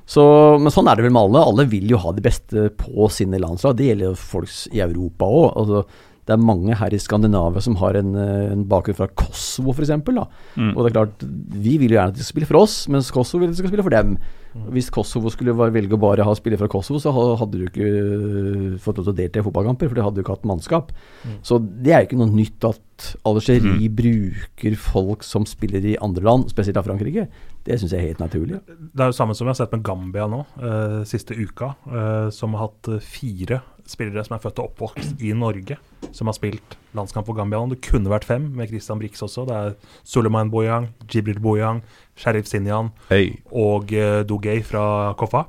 [0.07, 0.23] Så,
[0.63, 1.43] men sånn er det vel med alle.
[1.51, 3.75] Alle vil jo ha de beste på sine landslag.
[3.75, 5.47] Det gjelder jo folk i Europa òg.
[5.65, 5.83] Altså,
[6.27, 9.93] det er mange her i Skandinavia som har en, eh, en bakgrunn fra Kosovo, f.eks.
[9.95, 10.73] Mm.
[10.73, 13.13] Og det er klart, vi vil jo gjerne at de skal spille for oss, mens
[13.15, 14.17] Kosovo vil at de skal spille for dem.
[14.57, 14.65] Mm.
[14.75, 18.75] Hvis Kosovo skulle velge å bare ha spillere fra Kosovo, så hadde du ikke eh,
[18.83, 20.91] fått lov til å delta i fotballkamper, for de hadde jo ikke hatt mannskap.
[21.23, 21.39] Mm.
[21.47, 23.87] Så det er jo ikke noe nytt at Algerie mm.
[24.01, 27.29] bruker folk som spiller i andre land, spesielt av Frankrike.
[27.67, 28.59] Det syns jeg er helt naturlig.
[28.67, 32.29] Det er jo samme som vi har sett med Gambia nå, eh, siste uka, eh,
[32.35, 35.79] som har hatt fire spillere som er født og oppvokst i Norge,
[36.15, 37.63] som har spilt landskamp for Gambia.
[37.71, 39.47] Det kunne vært fem, med Christian Brix også.
[39.49, 39.77] Det er
[40.07, 41.83] Suleiman Boyang, Jibril Boyang,
[42.19, 43.37] Sheriff Sinyan hey.
[43.51, 45.47] og uh, Dogay fra Koffa.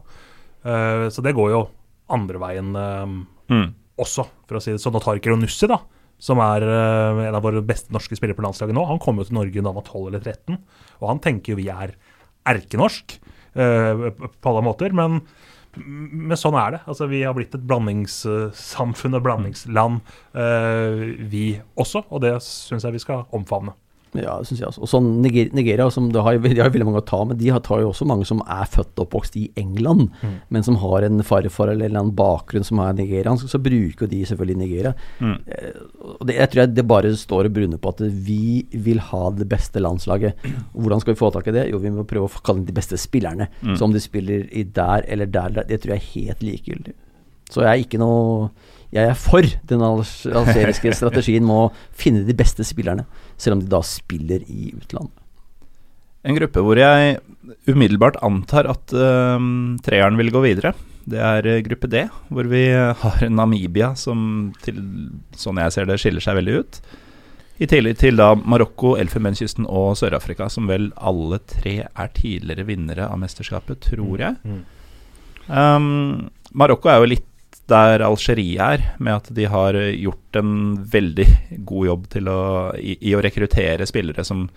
[0.63, 1.65] Uh, så det går jo
[2.13, 3.19] andre veien um,
[3.51, 3.67] mm.
[4.03, 4.97] også, for å si det sånn.
[4.97, 5.81] Og Tariq Ronussi, da,
[6.21, 9.27] som er uh, en av våre beste norske spillere på landslaget nå, han kom jo
[9.27, 10.61] til Norge da han var 12 eller 13,
[11.01, 11.97] og han tenker jo vi er
[12.47, 13.19] erkenorsk
[13.57, 14.93] på alle måter.
[14.93, 15.15] men
[15.85, 16.83] men sånn er det.
[16.89, 21.45] Altså, vi har blitt et blandingssamfunn og blandingsland, uh, vi
[21.79, 22.05] også.
[22.11, 23.75] Og det syns jeg vi skal omfavne.
[24.23, 24.83] Ja, det syns jeg også.
[24.85, 27.51] Og sånn Nigeria, Nigeria som det har, de har veldig mange å ta med, de
[27.65, 30.35] tar jo også mange som er født og oppvokst i England, mm.
[30.53, 34.21] men som har en farfar eller en annen bakgrunn som er nigeriansk, så bruker de
[34.29, 34.93] selvfølgelig Nigeria.
[35.19, 35.35] Mm.
[35.45, 35.81] Eh,
[36.27, 39.49] det, jeg tror jeg det bare står og brunner på at vi vil ha det
[39.49, 40.47] beste landslaget.
[40.73, 41.67] Hvordan skal vi få tak i det?
[41.71, 43.49] Jo, vi må prøve å kalle inn de beste spillerne.
[43.61, 43.75] Mm.
[43.75, 46.97] Så om de spiller i der eller der, det tror jeg er helt likegyldig.
[47.47, 48.49] Så jeg er ikke noe
[48.93, 53.03] jeg er for den algeriske strategien med å finne de beste spillerne,
[53.37, 55.13] selv om de da spiller i utlandet.
[56.27, 57.19] En gruppe hvor jeg
[57.69, 59.39] umiddelbart antar at uh,
[59.85, 60.73] treeren vil gå videre.
[61.07, 62.03] Det er uh, gruppe D,
[62.33, 64.81] hvor vi har Namibia som til,
[65.37, 66.81] sånn jeg ser det, skiller seg veldig ut.
[67.57, 73.07] I tillegg til da Marokko, Elfenbenskysten og Sør-Afrika, som vel alle tre er tidligere vinnere
[73.09, 74.35] av mesterskapet, tror jeg.
[74.45, 74.59] Mm.
[75.47, 77.25] Um, Marokko er jo litt
[77.67, 80.51] der Algerie er, med at de har gjort en
[80.87, 81.27] veldig
[81.67, 82.39] god jobb å,
[82.79, 84.47] i, i, å rekruttere spillere som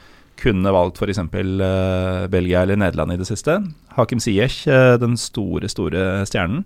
[0.41, 1.19] kunne valgt f.eks.
[1.21, 3.59] Uh, Belgia eller Nederland i det siste.
[3.97, 6.63] Hakim Ziyech, uh, den store, store stjernen.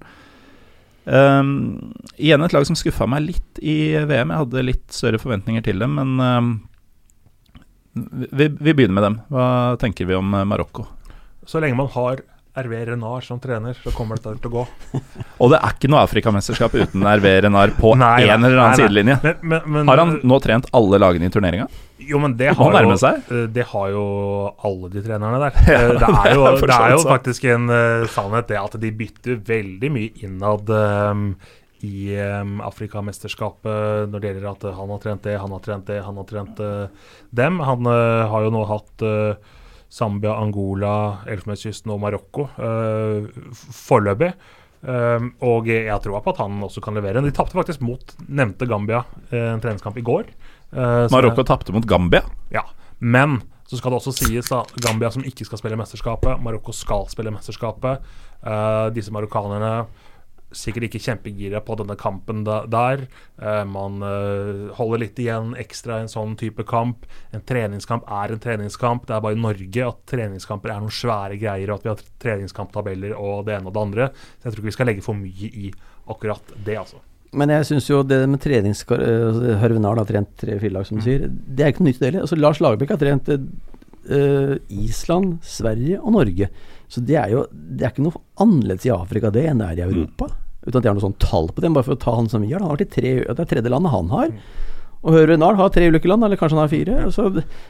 [1.04, 4.30] Um, igjen et lag som skuffa meg litt i VM.
[4.30, 6.52] Jeg hadde litt større forventninger til dem, men um,
[7.94, 9.18] vi, vi, begynner med dem.
[9.32, 9.48] Hva
[9.80, 10.86] tenker vi om Marokko?
[11.48, 14.62] Så lenge man har Hervé Renard som trener, så kommer dette til å gå.
[15.42, 18.78] og det er ikke noe Afrikamesterskap uten Hervé Renard på nei, en eller annen nei,
[18.78, 19.16] sidelinje.
[19.24, 21.66] Men, men, men, har han nå trent alle lagene i turneringa?
[21.98, 24.04] Jo, men det har, jo, eh, det har jo
[24.68, 25.58] alle de trenerne der.
[25.74, 29.40] Eh, det er jo, det er jo faktisk en uh, sannhet det at de bytter
[29.48, 31.26] veldig mye innad um,
[31.82, 35.98] i um, Afrikamesterskapet når det gjelder at han har trent det, han har trent det,
[36.06, 37.58] han har trent uh, dem.
[37.66, 39.53] Han uh, har jo nå hatt uh,
[39.94, 44.32] Zambia, Angola, Elfenbenskysten og Marokko uh, foreløpig.
[44.84, 47.22] Um, og jeg tror på at han også kan levere.
[47.24, 50.28] De tapte faktisk mot nevnte Gambia en treningskamp i går.
[51.14, 52.20] Marokko tapte mot Gambia?
[52.52, 52.66] Ja.
[52.98, 57.06] Men så skal det også sies da, Gambia som ikke skal spille mesterskapet, Marokko skal
[57.08, 58.04] spille mesterskapet.
[58.92, 59.86] Disse marokkanerne
[60.56, 63.06] sikkert ikke kjempegira på denne kampen der.
[63.40, 67.08] Uh, man uh, holder litt igjen ekstra i en sånn type kamp.
[67.34, 69.08] En treningskamp er en treningskamp.
[69.08, 72.04] Det er bare i Norge at treningskamper er noen svære greier, og at vi har
[72.26, 74.12] treningskamptabeller og det ene og det andre.
[74.38, 75.72] Så jeg tror ikke vi skal legge for mye i
[76.10, 77.02] akkurat det, altså.
[77.34, 78.84] Men jeg syns jo det med trenings...
[78.90, 81.06] Uh, Hørvenar har trent tre-fire lag, som du mm.
[81.08, 81.26] sier.
[81.28, 86.14] Det er ikke noe nytt det Altså, Lars Lagerbäck har trent uh, Island, Sverige og
[86.14, 86.50] Norge.
[86.88, 89.82] Så det er jo det er ikke noe annerledes i Afrika det enn det er
[89.82, 90.30] i Europa.
[90.30, 90.43] Mm.
[90.64, 92.44] Uten at jeg har noe sånn tall på det, bare for å ta han som
[92.44, 92.62] vi har.
[92.62, 94.30] Han har vært i tre, det er tredje landet han har.
[95.04, 97.10] Og Høre Renard har tre ulike land, eller kanskje han har fire.
[97.12, 97.26] Så,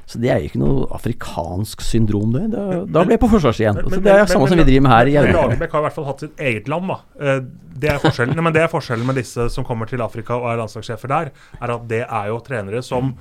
[0.07, 2.45] så det er jo ikke noe afrikansk syndrom, det.
[2.53, 3.81] Da, da ble jeg på forsvarssiden.
[3.83, 5.16] Altså, det er jo samme som vi driver med her i.
[5.35, 7.01] Lagerbäck har i hvert fall hatt sitt eget land, da.
[7.19, 7.41] Eh,
[7.83, 10.61] det er forskjellen, men det er forskjellen med disse som kommer til Afrika og er
[10.62, 13.16] landslagssjefer der, er at det er jo trenere som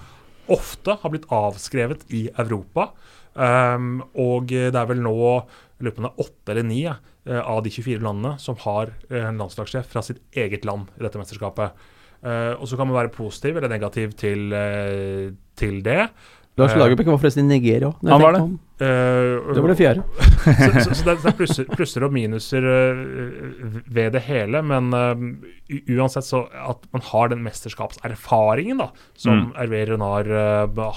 [0.54, 2.92] ofte har blitt avskrevet i Europa.
[3.34, 6.84] Um, og det er vel nå jeg lurer på om det er åtte eller ni
[6.84, 6.92] ja,
[7.32, 11.22] av de 24 landene som har eh, en landslagssjef fra sitt eget land i dette
[11.22, 11.90] mesterskapet.
[12.24, 14.54] Uh, og så kan man være positiv eller negativ til,
[15.60, 16.06] til det.
[16.56, 17.94] Lars Eh, Lagerbäck var forresten i Nigeria.
[18.02, 18.42] Han var det.
[18.82, 20.04] Uh, Det var det fjerde.
[20.44, 25.84] så, så, så det, er plusser, plusser og minuser uh, ved det hele, men uh,
[25.94, 29.48] uansett så at man har den mesterskapserfaringen da, som Mm.
[29.58, 30.28] Hervé Renard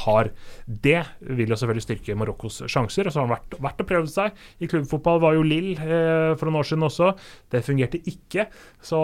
[0.03, 0.29] har,
[0.69, 3.09] det vil jo selvfølgelig styrke Marokkos sjanser.
[3.09, 4.43] Og så har han vært, vært og prøvd seg.
[4.61, 7.15] I klubbfotball var jo Lill for noen år siden også.
[7.51, 8.45] Det fungerte ikke.
[8.85, 9.01] Så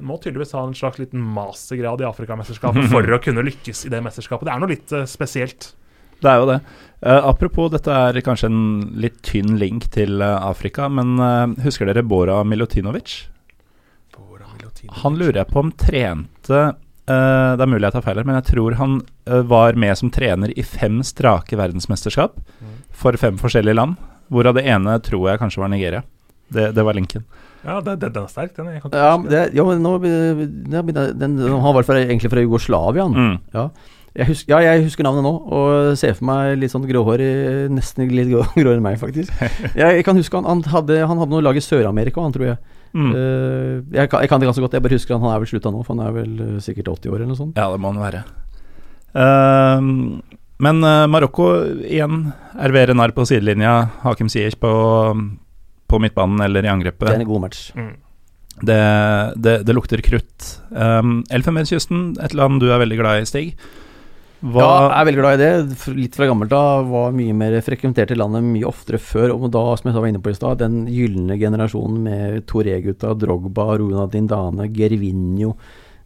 [0.00, 3.92] en må tydeligvis ha en slags liten mastergrad i Afrikamesterskapet for å kunne lykkes i
[3.92, 4.48] det mesterskapet.
[4.48, 5.74] Det er noe litt spesielt.
[6.20, 6.60] Det er jo det.
[7.00, 8.62] Uh, apropos, dette er kanskje en
[9.00, 13.22] litt tynn link til uh, Afrika, men uh, husker dere Bora Milutinovic?
[15.04, 18.38] Han lurer jeg på om trente eh, Det er mulig jeg tar feil, her, men
[18.38, 18.94] jeg tror han
[19.50, 22.38] var med som trener i fem strake verdensmesterskap
[23.02, 23.98] for fem forskjellige land.
[24.32, 26.00] Hvorav det ene tror jeg kanskje var Nigeria.
[26.48, 27.26] Det, det var linken.
[27.60, 28.70] Ja, det, det, den er sterk, den.
[28.72, 32.44] Jeg kan ikke Ja, det, ja men nå, den, den, har var fra, egentlig fra
[32.44, 33.06] Jugoslavia.
[33.10, 33.34] Mm.
[33.54, 33.68] Ja.
[34.18, 37.30] Jeg husker, ja, jeg husker navnet nå, og ser for meg litt sånn gråhårig,
[37.70, 39.30] nesten litt grå- gråere enn meg, faktisk.
[39.38, 42.48] Jeg, jeg kan huske han, han hadde, han hadde noe lag i Sør-Amerika, han tror
[42.48, 42.58] jeg.
[42.90, 43.12] Mm.
[43.14, 45.52] Uh, jeg, kan, jeg kan det ganske godt, jeg bare husker han, han er vel
[45.52, 47.60] slutta nå, for han er vel uh, sikkert 80 år eller noe sånt.
[47.60, 48.24] Ja, det må han være.
[49.14, 50.20] Uh,
[50.60, 51.48] men eh, Marokko
[51.88, 52.30] igjen.
[52.60, 53.74] Ervere narr på sidelinja,
[54.04, 54.70] Hakim Ziyech på,
[55.88, 57.06] på midtbanen eller i angrepet.
[57.08, 57.62] Det er en god match.
[57.72, 57.94] Mm.
[58.60, 58.80] Det,
[59.40, 60.50] det, det lukter krutt.
[60.68, 63.54] Um, Elfenbenskysten, et land du er veldig glad i, Stig.
[64.40, 65.96] Hva, Ja, jeg er veldig glad i det.
[65.98, 69.34] Litt fra gammelt av var mye mer frekventert i landet mye oftere før.
[69.36, 73.66] Og da, som jeg var inne på i stad, den gylne generasjonen med Toré-gutta, Drogba,
[73.76, 75.52] Runa Dindane, Gervinho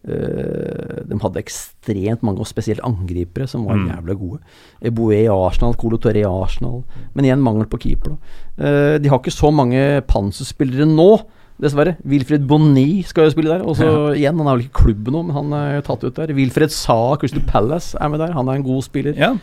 [0.04, 3.86] eh, De hadde ekstremt mange, og spesielt angripere, som var Mm.
[3.92, 4.40] jævlig gode.
[4.82, 6.82] Eboué i Arsenal, Colo Torre i Arsenal.
[7.14, 8.16] Men igjen mangel på keeper.
[8.58, 8.64] Da.
[8.66, 11.22] Eh, de har ikke så mange panserspillere nå.
[11.62, 11.96] Dessverre.
[12.04, 13.62] Wilfred Bonni skal jo spille der.
[13.64, 13.86] Og så
[14.16, 16.32] igjen, han er vel ikke klubben nå, men han er tatt ut der.
[16.34, 18.32] Wilfred Sa, Crystal Palace er med der.
[18.34, 19.14] Han er en god spiller.
[19.16, 19.36] ja,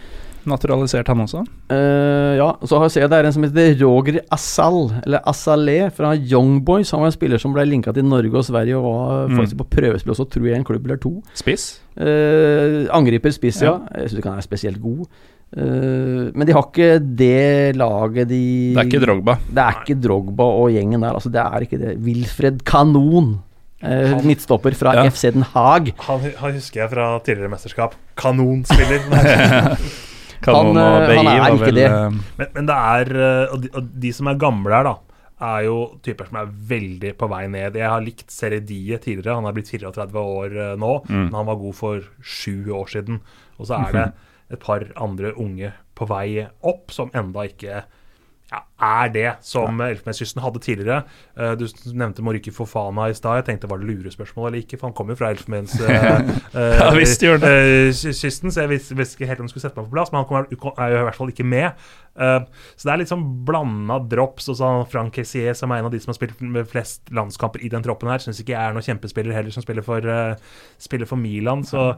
[0.44, 1.44] naturalisert han også.
[1.72, 5.90] Uh, ja, så har- jeg jeg det er en som heter Roger Assal, eller Assalé,
[5.94, 6.92] fra Young Boys.
[6.92, 9.38] Han var en spiller som ble linka til Norge og Sverige, og var Mm.
[9.38, 11.22] faktisk på prøvespill også, tror jeg, en klubb eller to.
[11.34, 11.80] Spiss.
[11.96, 13.78] Uh, angriper spiss, ja.
[13.96, 15.06] Jeg syns ikke han er spesielt god.
[15.52, 18.42] Eh, men de har ikke det laget de
[18.76, 19.34] Det er ikke Drogba.
[19.52, 21.12] Det er ikke Drogba og gjengen der.
[21.18, 21.96] Altså, det er ikke det.
[22.06, 23.34] Wilfred Kanon,
[23.84, 25.04] eh, Han- midtstopper fra Ja.
[25.10, 25.94] FC Den Haag.
[26.08, 27.96] Han, han husker jeg fra tidligere mesterskap.
[28.16, 29.04] Kanonspiller.
[30.42, 31.92] Kanon Han, og eh, BI han er ikke vel det.
[32.40, 33.12] men, men det er
[33.52, 34.96] og de, og de som er gamle her, da,
[35.42, 35.76] er jo
[36.06, 37.76] typer som er veldig på vei ned.
[37.76, 39.36] Jeg har likt Seredie tidligere.
[39.36, 41.28] Han er blitt 34 år nå, Mm.
[41.28, 43.20] men han var god for sju år siden.
[43.60, 44.12] Og så er det
[44.52, 47.84] et par andre unge på vei opp som enda ikke
[48.52, 51.06] ja, er det som Elfenbenskysten hadde tidligere.
[51.40, 51.64] Eh, du
[51.96, 53.38] nevnte Moriki Fofana i stad.
[53.40, 56.34] Jeg tenkte var det lurespørsmål eller ikke, for han kommer jo fra Elfenbenskysten.
[56.52, 57.40] Ja, gjør
[57.96, 60.28] kysten, så jeg visste, ikke helt om jeg skulle sette meg på plass, men han
[60.28, 61.86] kom, er jo i hvert fall ikke med.
[62.20, 64.50] Eh, så det er litt sånn blanda drops.
[64.52, 67.64] Og så Frank Kessier, som er en av de som har spilt med flest landskamper
[67.64, 70.36] i den troppen her, syns ikke jeg er noen kjempespiller heller, som spiller for, eh,
[70.82, 71.64] spiller for Milan.
[71.64, 71.94] Så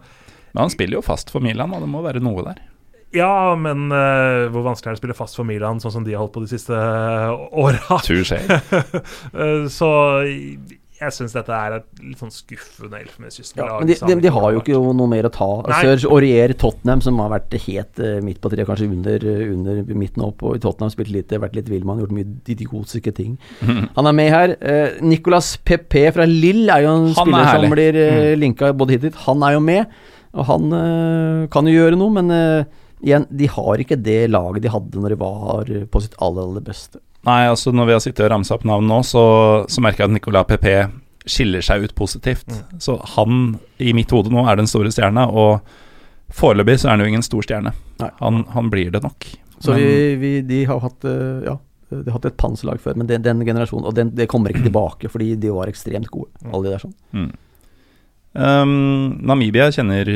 [0.54, 2.62] Men han spiller jo fast for Milan, og det må være noe der.
[3.14, 6.16] ja, men uh, hvor vanskelig er det å spille fast for Milan, sånn som de
[6.16, 8.00] har holdt på de siste uh, åra?
[9.34, 9.90] Eh, så
[11.04, 13.60] jeg syns dette er et litt sånn skuffende Elfenbenskysten.
[13.60, 15.50] Ja, men de, de, de har jo ikke noe mer å ta.
[15.82, 19.26] Serge Aurier Tottenham, som har vært helt uh, midt på treet, kanskje under,
[19.56, 20.44] under midten opp.
[20.46, 23.36] Og i Tottenham spilt litt, vært litt villmann, gjort mye idiotiske ting.
[23.98, 24.56] Han er med her.
[24.62, 28.74] Uh, Nicolas Pepe fra Lill er jo en Han er spiller som blir uh, linka
[28.78, 29.22] både hit og dit.
[29.28, 30.04] Han er jo med,
[30.34, 32.66] og han eh, kan jo gjøre noe, men eh,
[33.04, 36.66] igjen, de har ikke det laget de hadde når de var på sitt aller, aller
[36.66, 37.02] beste.
[37.28, 39.24] Nei, altså når vi har sittet og ramsa opp navn nå, så,
[39.72, 40.68] så merker jeg at Nicolas PP
[41.30, 42.50] skiller seg ut positivt.
[42.52, 42.80] Mm.
[42.84, 43.44] Så han,
[43.80, 45.62] i mitt hode nå, er den store stjerna, og
[46.34, 47.72] foreløpig så er han jo ingen stor stjerne.
[48.20, 49.30] Han, han blir det nok.
[49.60, 51.56] Så Men- vi, vi, de har hatt eh, Ja,
[51.94, 54.66] de har hatt et panserlag før, men den, den generasjonen Og den, det kommer ikke
[54.70, 56.96] tilbake, fordi de var ekstremt gode, alle de der sånn.
[57.16, 57.30] Mm.
[58.34, 60.10] Um, Namibia kjenner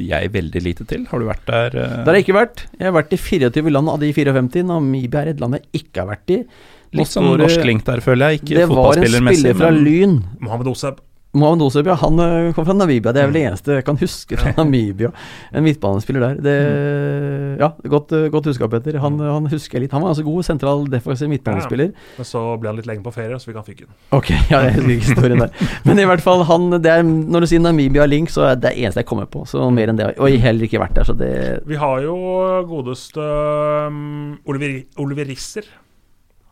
[0.00, 1.06] jeg veldig lite til.
[1.10, 1.76] Har du vært der?
[1.76, 1.94] Uh...
[2.04, 2.66] Der har jeg ikke vært.
[2.78, 4.66] Jeg har vært i 24 land av de 54.
[4.68, 6.40] Namibia er et land jeg ikke har vært i.
[6.98, 8.42] Litt sånn norsk link der, føler jeg.
[8.42, 9.44] Ikke Det var en fotballspillermessig.
[9.44, 10.16] spiller fra Lyn.
[10.42, 10.98] Mohammed Oseb.
[11.32, 11.86] Mohamed Oseb.
[11.86, 13.12] Han øh, kom fra Namibia.
[13.14, 15.12] Det er vel det eneste jeg kan huske fra Namibia.
[15.54, 16.40] En midtbanespiller der.
[16.42, 16.54] Det,
[17.60, 18.98] ja, godt, øh, godt huska, Petter.
[18.98, 19.94] Han, han husker jeg litt.
[19.94, 21.92] Han var altså god sentral defensiv midtbanespiller.
[22.18, 23.92] Men så ble han litt lenge på ferie, så vi fikk han fyken.
[24.18, 25.54] Ok, ja, jeg husker historien der.
[25.86, 28.66] Men i hvert fall, han, det er, når du sier Namibia Link, så er det
[28.66, 29.46] det eneste jeg kommer på.
[29.46, 30.12] Så mer enn det.
[30.18, 31.32] Og jeg heller ikke vært der, så det
[31.70, 32.16] Vi har jo
[32.66, 33.22] godeste
[33.86, 35.68] um, Oliver, Oliver Risser.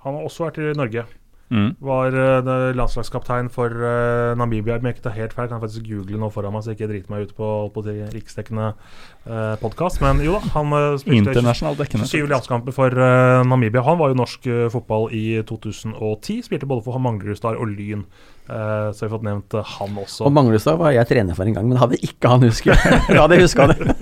[0.06, 1.08] Han har også vært i Norge.
[1.48, 1.68] Mm.
[1.80, 4.76] Var uh, landslagskaptein for uh, Namibia.
[4.78, 6.78] Men jeg ikke tar helt feil, kan jeg faktisk google nå foran meg, så jeg
[6.78, 10.02] ikke driter meg ut på, på de riksdekkende uh, podkast.
[10.04, 13.84] Men jo da, han uh, spilte syv landskamper for uh, Namibia.
[13.86, 16.42] Han var jo norsk uh, fotball i 2010.
[16.50, 18.04] Spilte både for Manglerudstad og Lyn.
[18.48, 20.26] Uh, så vi har fått nevnt uh, han også.
[20.28, 22.76] Og Manglerudstad var jeg trener for en gang, men hadde ikke han husket.
[23.18, 23.96] Ja, det huska han.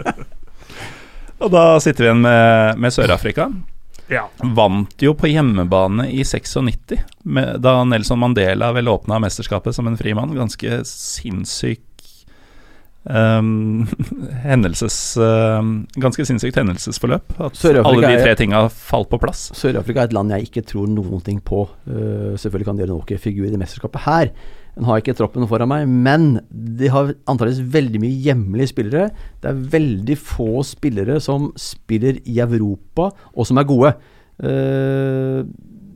[1.43, 3.51] Og da sitter vi igjen med, med Sør-Afrika.
[4.13, 4.29] Ja.
[4.55, 6.97] Vant jo på hjemmebane i 96,
[7.27, 10.35] med, da Nelson Mandela vel åpna mesterskapet som en frimann.
[10.37, 11.83] Ganske sinnssyk
[13.03, 13.87] um,
[14.47, 17.35] hendelses um, Ganske sinnssykt hendelsesforløp.
[17.39, 19.49] At alle de tre tinga falt på plass.
[19.59, 21.67] Sør-Afrika er et land jeg ikke tror noen ting på.
[21.89, 24.33] Uh, selvfølgelig kan de gjøre noe figur i det mesterskapet her.
[24.77, 29.07] Den har ikke troppen foran meg, men de har antakeligvis veldig mye hjemlige spillere.
[29.41, 33.95] Det er veldig få spillere som spiller i Europa, og som er gode.
[34.45, 35.41] Eh,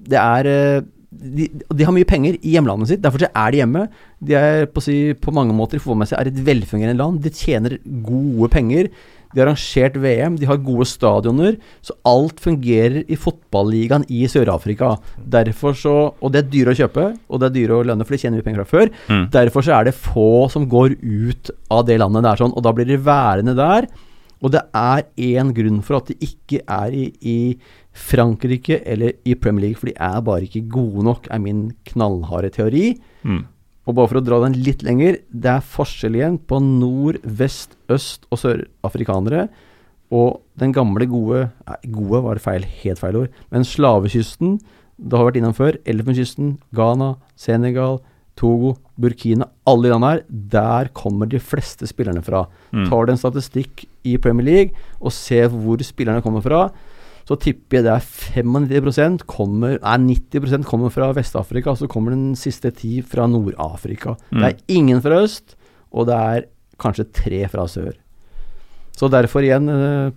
[0.09, 3.85] det er eh, de, de har mye penger i hjemlandet sitt, derfor er de hjemme.
[4.25, 7.21] De er på, si, på mange måter er et velfungerende land.
[7.21, 8.89] De tjener gode penger.
[9.31, 11.57] De har arrangert VM, de har gode stadioner.
[11.87, 14.97] Så alt fungerer i fotballigaen i Sør-Afrika.
[15.19, 18.15] Derfor så Og det er dyre å kjøpe, og det er dyre å lønne, for
[18.15, 18.93] de tjener mye penger fra før.
[19.09, 19.25] Mm.
[19.31, 22.73] Derfor så er det få som går ut av det landet der sånn, og da
[22.75, 23.89] blir de værende der.
[24.41, 27.39] Og det er én grunn for at de ikke er i, i
[27.93, 32.53] Frankrike eller i Premier League, for de er bare ikke gode nok, er min knallharde
[32.57, 32.95] teori.
[33.23, 33.45] Mm.
[33.89, 37.77] Og bare for å dra den litt lenger, det er forskjell igjen på nord, vest,
[37.91, 39.49] øst og sørafrikanere.
[40.11, 43.41] Og den gamle gode nei, Gode var feil, helt feil ord.
[43.55, 44.59] Men slavekysten,
[45.01, 45.79] det har vært innom før.
[45.89, 48.01] Elfenkysten, Ghana, Senegal,
[48.41, 49.49] Togo, Burkina.
[49.69, 52.47] Alle de landene her, der kommer de fleste spillerne fra.
[52.75, 52.87] Mm.
[52.91, 56.69] Tar du en statistikk i Premier League og ser hvor spillerne kommer fra,
[57.31, 58.07] så tipper jeg det er
[58.43, 64.17] 95 kommer, nei, 90% kommer fra Vest-Afrika, så kommer den siste ti fra Nord-Afrika.
[64.33, 64.41] Mm.
[64.41, 65.55] Det er ingen fra øst,
[65.95, 66.49] og det er
[66.83, 67.95] kanskje tre fra sør.
[68.99, 70.11] Så derfor igjen eh,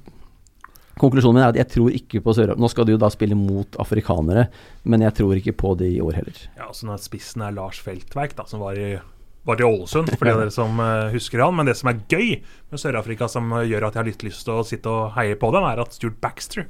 [0.99, 3.37] Konklusjonen min er at jeg tror ikke på sør Nå skal du jo da spille
[3.37, 4.47] mot afrikanere,
[4.85, 6.39] men jeg tror ikke på det i år heller.
[6.57, 8.95] Ja, så når spissen er Lars Feltverk, da, som var i,
[9.45, 11.57] var i Ålesund, for de dere som eh, husker han.
[11.57, 14.45] Men det som er gøy med Sør-Afrika, som eh, gjør at jeg har litt lyst
[14.45, 16.65] til å sitte og heie på dem, er at Stuart Baxter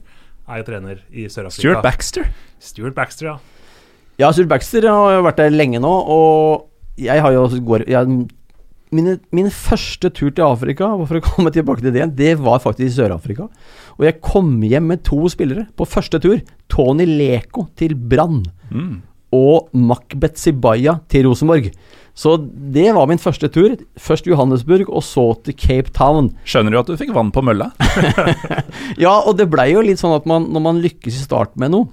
[0.49, 1.61] er jo trener i Sør-Afrika.
[1.61, 2.29] Stuart Baxter.
[2.63, 3.35] Stuart Baxter, ja.
[4.21, 8.17] Ja, Stuart Baxter har jo vært der lenge nå, og jeg har jo går, jeg,
[8.93, 12.91] mine, min første tur til Afrika, for å komme tilbake til det det var faktisk
[12.91, 13.47] i Sør-Afrika.
[13.97, 16.39] Og jeg kom hjem med to spillere på første tur.
[16.71, 18.43] Tony Leko til Brann.
[18.73, 19.01] Mm.
[19.33, 21.71] Og Makbet Sibaya til Rosenborg.
[22.13, 23.73] Så det var min første tur.
[23.97, 26.29] Først Johannesburg, og så til Cape Town.
[26.45, 27.71] Skjønner du at du fikk vann på mølla?
[29.01, 31.73] Ja, og det blei jo litt sånn at man, når man lykkes i starten med
[31.73, 31.89] noe,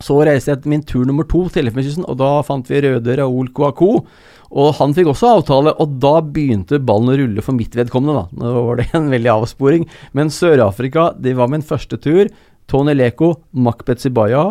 [0.00, 3.16] så reiste jeg til min tur nummer to til Elfenbenskysten, og da fant vi Røde
[3.18, 4.04] Raoul Kouakou.
[4.50, 8.40] Og han fikk også avtale, og da begynte ballen å rulle for mitt vedkommende, da.
[8.40, 9.84] Nå var det en veldig avsporing.
[10.16, 12.30] Men Sør-Afrika, det var min første tur.
[12.70, 14.48] Tony Leko, Makbet Sibaya.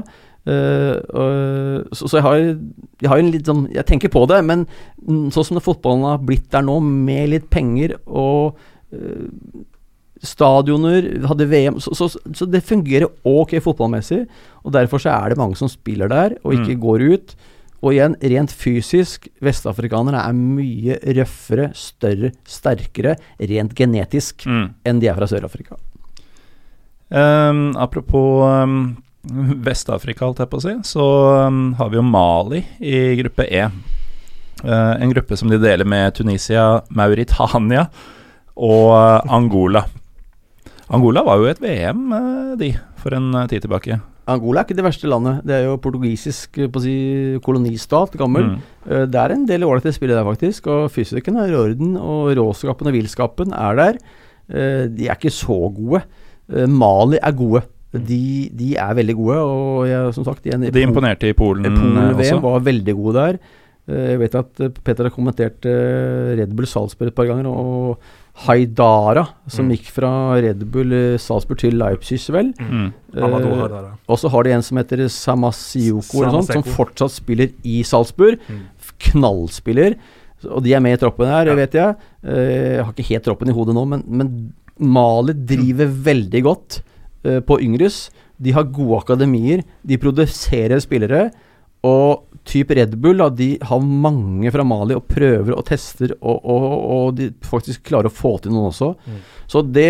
[0.48, 2.38] Og- så, så jeg har,
[3.02, 4.66] jeg har en litt sånn Jeg tenker på det, men
[5.32, 8.56] sånn som det fotballen har blitt der nå, med litt penger og
[8.94, 9.28] uh,
[10.22, 14.26] stadioner, hadde VM så, så, så det fungerer ok fotballmessig.
[14.66, 16.82] Og derfor så er det mange som spiller der, og ikke Mm.
[16.84, 17.36] går ut.
[17.82, 24.74] Og igjen, rent fysisk, vestafrikanere er mye røffere, større, sterkere, rent genetisk, Mm.
[24.84, 25.78] enn de er fra Sør-Afrika.
[27.10, 31.06] Um, apropos um, Vest-Afrika, holdt jeg på å si, så
[31.50, 33.66] um, har vi jo Mali i gruppe E.
[34.64, 37.88] Uh, en gruppe som de deler med Tunisia, Mauritania
[38.56, 39.84] og uh, Angola.
[40.90, 42.72] Angola var jo et VM, uh, de,
[43.04, 44.00] for en tid tilbake.
[44.30, 45.42] Angola er ikke det verste landet.
[45.48, 46.96] Det er jo portugisisk eh, på å si,
[47.46, 48.52] kolonistat, gammel.
[48.52, 48.60] Mm.
[48.86, 50.68] Eh, Det er en del ålreite spillere der, faktisk.
[50.70, 53.98] Og fysikken er i orden, og råskapen og villskapen er der.
[54.50, 56.04] Eh, De er ikke så gode.
[56.54, 57.64] Eh, Mali er gode.
[57.92, 61.98] De, de er veldig gode, og jeg, som sagt igjen, De imponerte i Polen Polen
[62.14, 62.36] også?
[62.38, 63.40] Polen var veldig gode der.
[63.90, 67.48] Eh, Jeg vet at eh, Peter har kommentert eh, Red Bull Salzburg et par ganger,
[67.50, 67.98] og
[68.46, 69.72] Haidara, som Mm.
[69.76, 72.54] gikk fra Red Bull Salzburg til Leipzig, vel.
[72.62, 72.94] Mm.
[73.18, 78.38] Eh, og så har de en som heter Samasioko, sånt, som fortsatt spiller i Salzburg.
[78.48, 78.62] Mm.
[79.10, 79.98] Knallspiller.
[80.50, 81.56] Og de er med i troppen her, Ja.
[81.56, 81.96] vet jeg.
[82.24, 86.82] Eh, Jeg har ikke helt troppen i hodet nå, men, men Mali driver veldig godt
[87.24, 88.10] på Yngres.
[88.40, 89.64] De har gode akademier.
[89.84, 91.30] De produserer spillere.
[91.88, 96.42] Og type Red Bull, da, de har mange fra Mali og prøver og tester, og,
[96.44, 96.66] og,
[96.96, 98.90] og de faktisk klarer å få til noen også.
[99.08, 99.20] Mm.
[99.52, 99.86] Så det,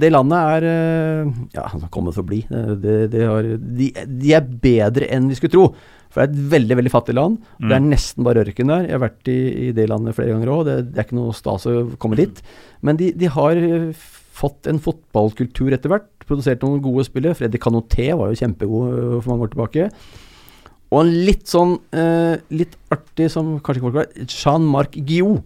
[0.00, 2.40] det landet er eh, Ja, han har kommet for å bli.
[2.50, 3.90] Det, det, har, de,
[4.24, 5.66] de er bedre enn vi skulle tro.
[6.10, 7.36] For det er et veldig veldig fattig land.
[7.62, 7.90] Det er Mm.
[7.92, 8.88] nesten bare ørken der.
[8.88, 9.38] Jeg har vært i,
[9.68, 10.64] i det landet flere ganger òg.
[10.66, 12.42] Det, det er ikke noe stas å komme dit.
[12.82, 13.92] Men de, de har eh,
[14.40, 16.10] fått en fotballkultur etter hvert.
[16.30, 17.36] Produsert noen gode spillere.
[17.36, 19.88] Freddy Canoté var jo kjempegod eh, for mange år tilbake.
[20.90, 25.40] Og en litt sånn eh, litt artig som kanskje ikke folk vet, Jean-Marc Guillou,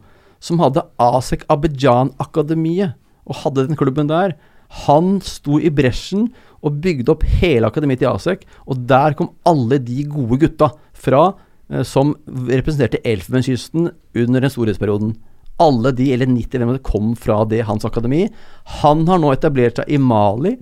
[0.45, 4.37] som hadde ASEC Abidjan-akademiet, og hadde den klubben der.
[4.85, 6.31] Han sto i bresjen
[6.65, 11.27] og bygde opp hele akademiet til ASEC, og der kom alle de gode gutta fra
[11.71, 15.15] eh, som representerte Elfenbenskysten under den storhetsperioden.
[15.63, 18.25] Alle de, eller 90 hvem det kom fra det hans akademi.
[18.81, 20.57] Han har nå etablert seg i Mali.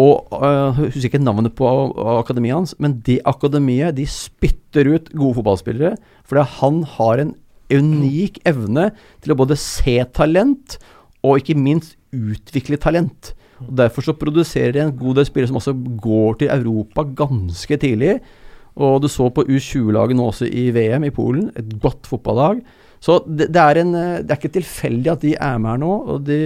[0.00, 1.68] Og jeg husker ikke navnet på
[2.16, 5.98] akademiet hans, men det akademiet de spytter ut gode fotballspillere.
[6.24, 7.34] Fordi han har en
[7.72, 8.90] unik evne
[9.24, 10.78] til å både se talent
[11.22, 13.34] og ikke minst utvikle talent.
[13.62, 17.78] Og Derfor så produserer de en god del spillere som også går til Europa ganske
[17.84, 18.16] tidlig.
[18.80, 22.62] Og du så på U20-laget nå også i VM i Polen, et godt fotballag.
[23.02, 25.80] Så det, det, er en, eh, det er ikke tilfeldig at de er med her
[25.82, 25.92] nå.
[26.14, 26.38] og de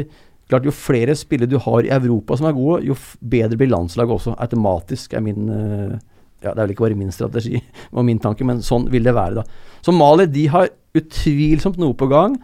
[0.51, 4.15] Klart Jo flere spillere du har i Europa som er gode, jo bedre blir landslaget
[4.19, 4.37] også.
[4.39, 5.97] Automatisk er min eh,
[6.45, 7.59] Ja, det er vel ikke bare min strategi
[7.97, 9.81] og min tanke, men sånn vil det være, da.
[9.83, 12.37] Så Mali de har utvilsomt noe på gang.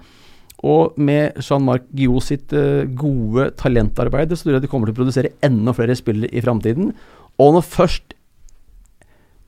[0.62, 5.00] Og med Jean-Marc Guillou sitt eh, gode talentarbeid så tror jeg de kommer til å
[5.00, 6.92] produsere enda flere spillere i framtiden.
[7.42, 8.14] Og når først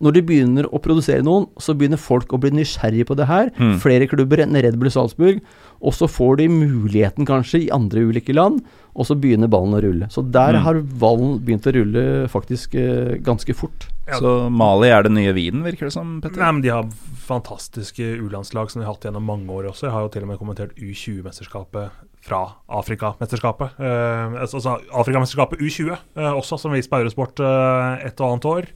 [0.03, 3.51] Når de begynner å produsere noen, så begynner folk å bli nysgjerrige på det her.
[3.59, 3.77] Mm.
[3.81, 5.39] Flere klubber enn Red Bull Salzburg.
[5.85, 8.63] Og så får de muligheten kanskje i andre ulike land,
[8.97, 10.09] og så begynner ballen å rulle.
[10.11, 10.63] Så der Mm.
[10.65, 13.89] har ballen begynt å rulle faktisk eh, ganske fort.
[14.09, 14.19] Ja.
[14.19, 16.41] Så Mali er det nye Wien, virker det som, Petter?
[16.43, 16.85] Nei, men De har
[17.25, 19.87] fantastiske U-landslag som de har hatt gjennom mange år også.
[19.89, 21.91] Jeg har jo til og med kommentert U20-mesterskapet
[22.25, 23.79] fra Afrikamesterskapet.
[23.81, 28.71] Eh, altså Afrikamesterskapet U20 eh, også, som vi på Eurosport eh, et og annet år.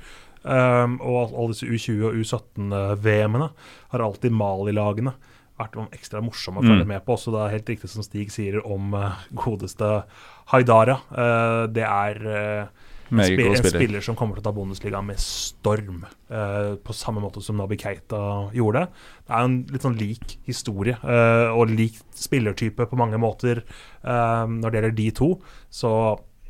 [0.48, 3.50] Um, og alle disse U20- og U17-VM-ene
[3.92, 5.12] har alltid Mali-lagene
[5.58, 6.92] vært ekstra morsomme å følge Mm.
[6.94, 7.16] med på.
[7.18, 10.04] Også det er helt riktig som Stig sier om uh, godeste
[10.52, 11.00] Haidara.
[11.10, 12.68] Uh, det er uh,
[13.10, 14.00] en, sp en spiller.
[14.04, 18.50] som kommer til å ta Bundesliga med storm, eh, på samme måte som Nabi Keita
[18.52, 18.82] gjorde.
[19.24, 23.62] Det er en litt sånn lik historie, eh, og lik spillertype på mange måter
[24.04, 25.30] eh, når det gjelder de to.
[25.72, 25.90] Så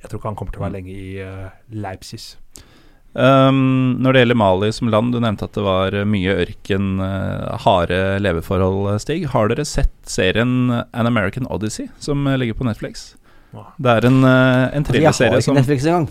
[0.03, 1.49] jeg tror ikke han kommer til å være lenge i eh,
[1.79, 2.37] Leipzig.
[3.17, 6.99] Um, når det gjelder Mali som land, du nevnte at det var eh, mye ørken,
[7.01, 9.25] uh, harde leveforhold, Stig.
[9.33, 13.15] Har dere sett serien An American Odyssey, som eh, ligger på Netflix?
[13.81, 16.09] Det er en, uh, en Altså, jeg har ikke som Netflix engang.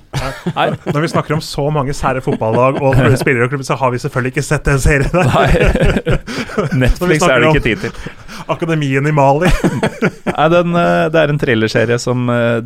[0.56, 3.94] Nei, Når vi snakker om så mange sære fotballag og spillere og klubber, så har
[3.94, 5.30] vi selvfølgelig ikke sett den serien der.
[5.36, 5.50] Nei.
[6.84, 8.26] Netflix er det ikke tid til.
[8.48, 9.50] Akademien i Mali.
[10.28, 12.60] Nei, den, eh, det er en thrillerserie som eh,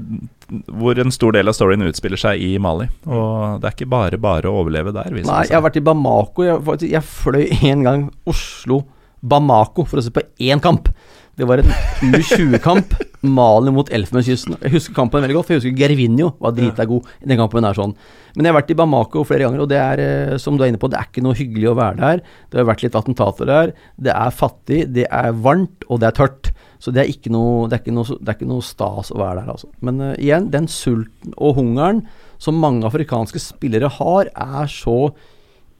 [0.67, 2.89] hvor en stor del av storyen utspiller seg i Mali.
[3.07, 5.11] Og det er ikke bare bare å overleve der.
[5.13, 6.47] Nei, jeg har vært i Bamako.
[6.47, 10.91] Jeg, jeg fløy en gang Oslo-Bamako for å se på én kamp.
[11.39, 11.71] Det var en
[12.11, 12.93] U20-kamp.
[13.21, 14.57] Mali mot Elfenbenskysten.
[14.65, 17.67] Jeg husker kampen veldig godt, for jeg husker Gervinho var drita god i den kampen.
[17.67, 17.93] er sånn.
[18.35, 20.71] Men jeg har vært i Bamako flere ganger, og det er eh, som du er
[20.71, 22.23] inne på, det er ikke noe hyggelig å være der.
[22.49, 23.73] Det har vært litt attentater der.
[24.01, 26.51] Det er fattig, det er varmt, og det er tørt.
[26.81, 29.19] Så det er ikke noe, det er ikke noe, det er ikke noe stas å
[29.21, 29.69] være der, altså.
[29.85, 32.01] Men uh, igjen, den sulten og hungeren
[32.41, 35.11] som mange afrikanske spillere har, er så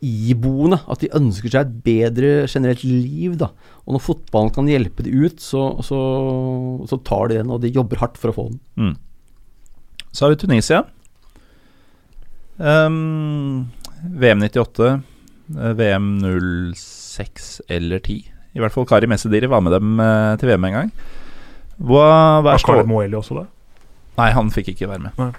[0.01, 3.37] iboende at de ønsker seg et bedre generelt liv.
[3.37, 3.51] da.
[3.85, 5.99] Og når fotballen kan hjelpe de ut, så, så,
[6.89, 8.59] så tar de den, og de jobber hardt for å få den.
[8.75, 8.95] Mm.
[10.11, 10.83] Så har vi Tunisia.
[12.57, 13.69] Um,
[14.01, 14.89] VM 98,
[15.55, 16.11] eh, VM
[16.75, 18.27] 06 eller 10.
[18.51, 20.91] I hvert fall Kari Messediri var med dem eh, til VM en gang.
[21.81, 22.05] Hva,
[22.41, 22.81] hva er Var stå...
[22.89, 23.47] Moeli også det?
[24.19, 25.21] Nei, han fikk ikke være med.
[25.21, 25.31] Nei.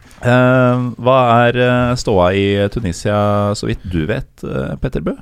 [0.20, 1.18] Eh, hva
[1.48, 3.18] er eh, ståa i Tunisia,
[3.56, 5.14] så vidt du vet, uh, Petter Bø?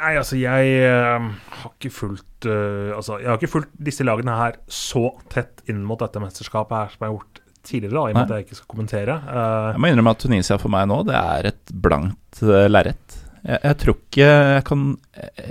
[0.00, 1.28] Nei, altså, jeg eh,
[1.60, 5.82] har ikke fulgt eh, Altså, jeg har ikke fulgt disse lagene her så tett inn
[5.84, 8.46] mot dette mesterskapet her som jeg har gjort tidligere, da, i og med at jeg
[8.46, 9.16] ikke skal kommentere.
[9.28, 12.40] Eh, Jeg må innrømme at Tunisia for meg nå, det er et blankt
[12.72, 13.18] lerret.
[13.44, 14.86] Jeg, jeg tror ikke jeg kan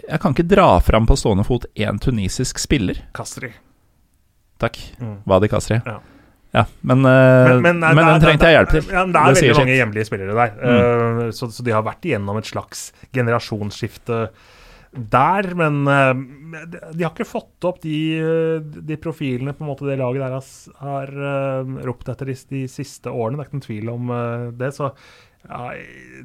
[0.10, 3.04] jeg kan ikke dra fram på stående fot én tunisisk spiller.
[3.18, 3.52] Kastri.
[4.60, 4.82] Takk.
[5.00, 5.20] Mm.
[5.30, 5.78] Wadi Kasri.
[5.86, 6.00] Ja.
[6.50, 8.86] Ja, men, uh, men, nei, det er- den trengte jeg hjelp til.
[8.90, 10.56] Ja, det er Det veldig mange hjemlige spillere der.
[10.58, 14.30] Eh, så, så de har vært igjennom et slags generasjonsskifte
[14.90, 16.18] der, men uh,
[16.66, 18.00] de, har ikke fått opp de,
[18.66, 20.48] de, profilene på en måte det laget der har,
[20.82, 23.38] har uh, ropt etter de, de, siste årene.
[23.38, 24.72] Det er ikke noen tvil om uh, det.
[24.74, 24.90] så
[25.46, 25.70] ja,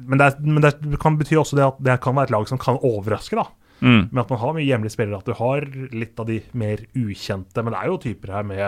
[0.01, 2.59] men, det, men, det, kan bety også det at det kan være et lag som
[2.61, 3.37] kan overraske.
[3.37, 3.45] da.
[3.85, 4.09] Mm.
[4.09, 7.61] Med at man har mye hjemlige spillere, at du har litt av de mer ukjente.
[7.61, 8.65] Men det er jo typer her med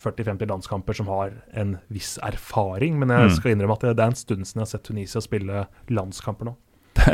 [0.00, 2.98] 40-50 landskamper som har en viss erfaring.
[3.00, 3.36] Men jeg mm.
[3.36, 6.50] skal innrømme at det, det er en stund siden jeg har sett Tunisia spille landskamper
[6.50, 6.56] nå.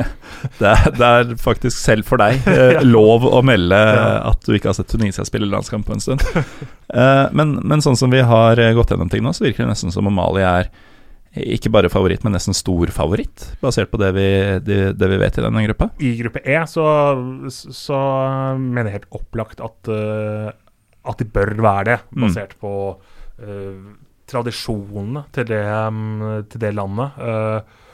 [0.59, 4.71] Det er, det er, faktisk selv for deg eh, lov å melde at du ikke
[4.71, 6.25] har sett Tunisia spille landskamp på en stund.
[6.87, 9.95] Eh, men, men, sånn som vi har gått gjennom ting nå, så virker det nesten
[9.95, 10.71] som om Mali er
[11.37, 14.29] ikke bare favoritt, men nesten stor favoritt, basert på det vi,
[14.65, 15.91] det, det vi vet i denne gruppa?
[16.01, 16.87] I gruppe E så,
[17.53, 17.99] så
[18.57, 20.55] mener jeg helt opplagt at, uh,
[21.07, 22.21] at de bør være det, mm.
[22.27, 22.61] basert mm.
[22.63, 22.75] på
[23.47, 23.89] uh,
[24.27, 27.21] tradisjonene til det, um, til det landet.
[27.21, 27.85] Uh,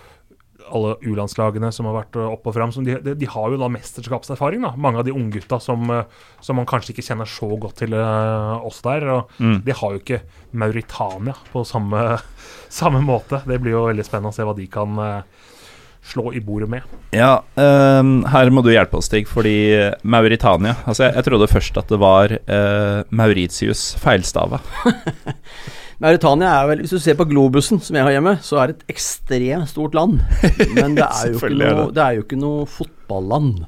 [0.72, 4.64] alle U-landslagene som har vært opp og fram, de, de, de, har jo da mesterskapserfaring.
[4.64, 6.04] da, Mange av de unggutta som, eh,
[6.44, 9.06] som man kanskje ikke kjenner så godt til uh, oss der.
[9.12, 9.62] og mm.
[9.66, 10.22] De har jo ikke
[10.58, 12.04] Mauritania på samme,
[12.80, 13.42] samme, måte.
[13.48, 15.48] Det blir jo veldig spennende å se hva de kan uh,
[16.02, 16.88] slå i bordet med.
[17.14, 19.54] Ja, um, her må du hjelpe oss, Stig, fordi
[20.02, 22.34] Mauritania altså jeg, jeg trodde først at det var
[23.14, 24.58] Mauritius feilstava.
[26.02, 28.80] Mauritania er vel Hvis du ser på globusen som jeg har hjemme, så er det
[28.80, 30.18] et ekstremt stort land.
[30.74, 33.62] Men det er jo ikke noe, det er jo ikke noe fotballand.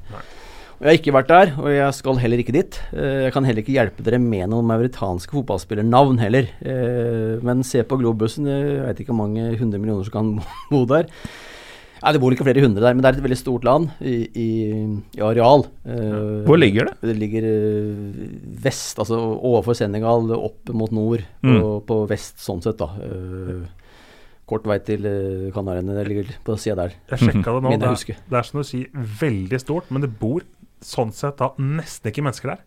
[0.74, 2.80] Og Jeg har ikke vært der, og jeg skal heller ikke dit.
[2.92, 6.50] Eh, jeg kan heller ikke hjelpe dere med noen mauritanske fotballspillernavn heller.
[6.66, 10.32] Eh, men se på globusen, jeg vet ikke hvor mange hundre millioner som kan
[10.72, 11.06] bo der.
[12.04, 14.16] Nei, Det bor ikke flere hundre der, men det er et veldig stort land i,
[14.36, 14.48] i,
[15.16, 15.64] i areal.
[15.88, 16.98] Uh, Hvor ligger det?
[17.00, 18.18] Det ligger uh,
[18.66, 21.54] vest, altså overfor Senegal, opp mot nord, mm.
[21.56, 22.90] på, på, vest sånn sett, da.
[23.00, 23.64] Uh,
[24.44, 25.96] kort vei til uh, Kanariene.
[25.96, 26.98] Det ligger på sida der.
[27.14, 27.72] Jeg sjekka det nå.
[27.72, 28.92] Det er, det er som du sier,
[29.24, 30.44] veldig stort, men det bor
[30.84, 32.64] sånn sett da nesten ikke mennesker der.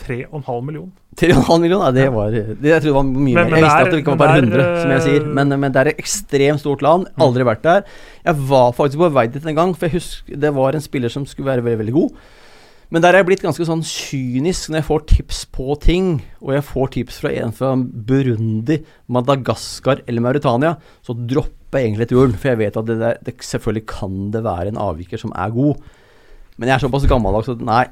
[0.00, 0.92] 3,5 millioner.
[1.20, 1.94] 3,5 millioner?
[1.94, 3.56] det var det, Jeg trodde det var mye men, mer.
[3.56, 5.30] Jeg visste at det ikke var bare 100, som jeg sier.
[5.38, 7.08] Men, men, det er et ekstremt stort land.
[7.14, 7.24] Mm.
[7.26, 7.88] Aldri vært der.
[8.24, 11.12] Jeg var faktisk på vei dit en gang, for jeg husker det var en spiller
[11.12, 12.20] som skulle være veldig, veldig god.
[12.90, 16.08] Men der er jeg blitt ganske sånn kynisk når jeg får tips på ting.
[16.42, 18.80] Og jeg får tips fra en fra Burundi,
[19.14, 20.74] Madagaskar eller Mauritania,
[21.06, 22.34] så dropper jeg egentlig turen.
[22.34, 25.54] For jeg vet at det der, det, selvfølgelig kan det være en avviker som er
[25.54, 25.78] god.
[26.58, 27.84] Men jeg er såpass gammeldags at nei,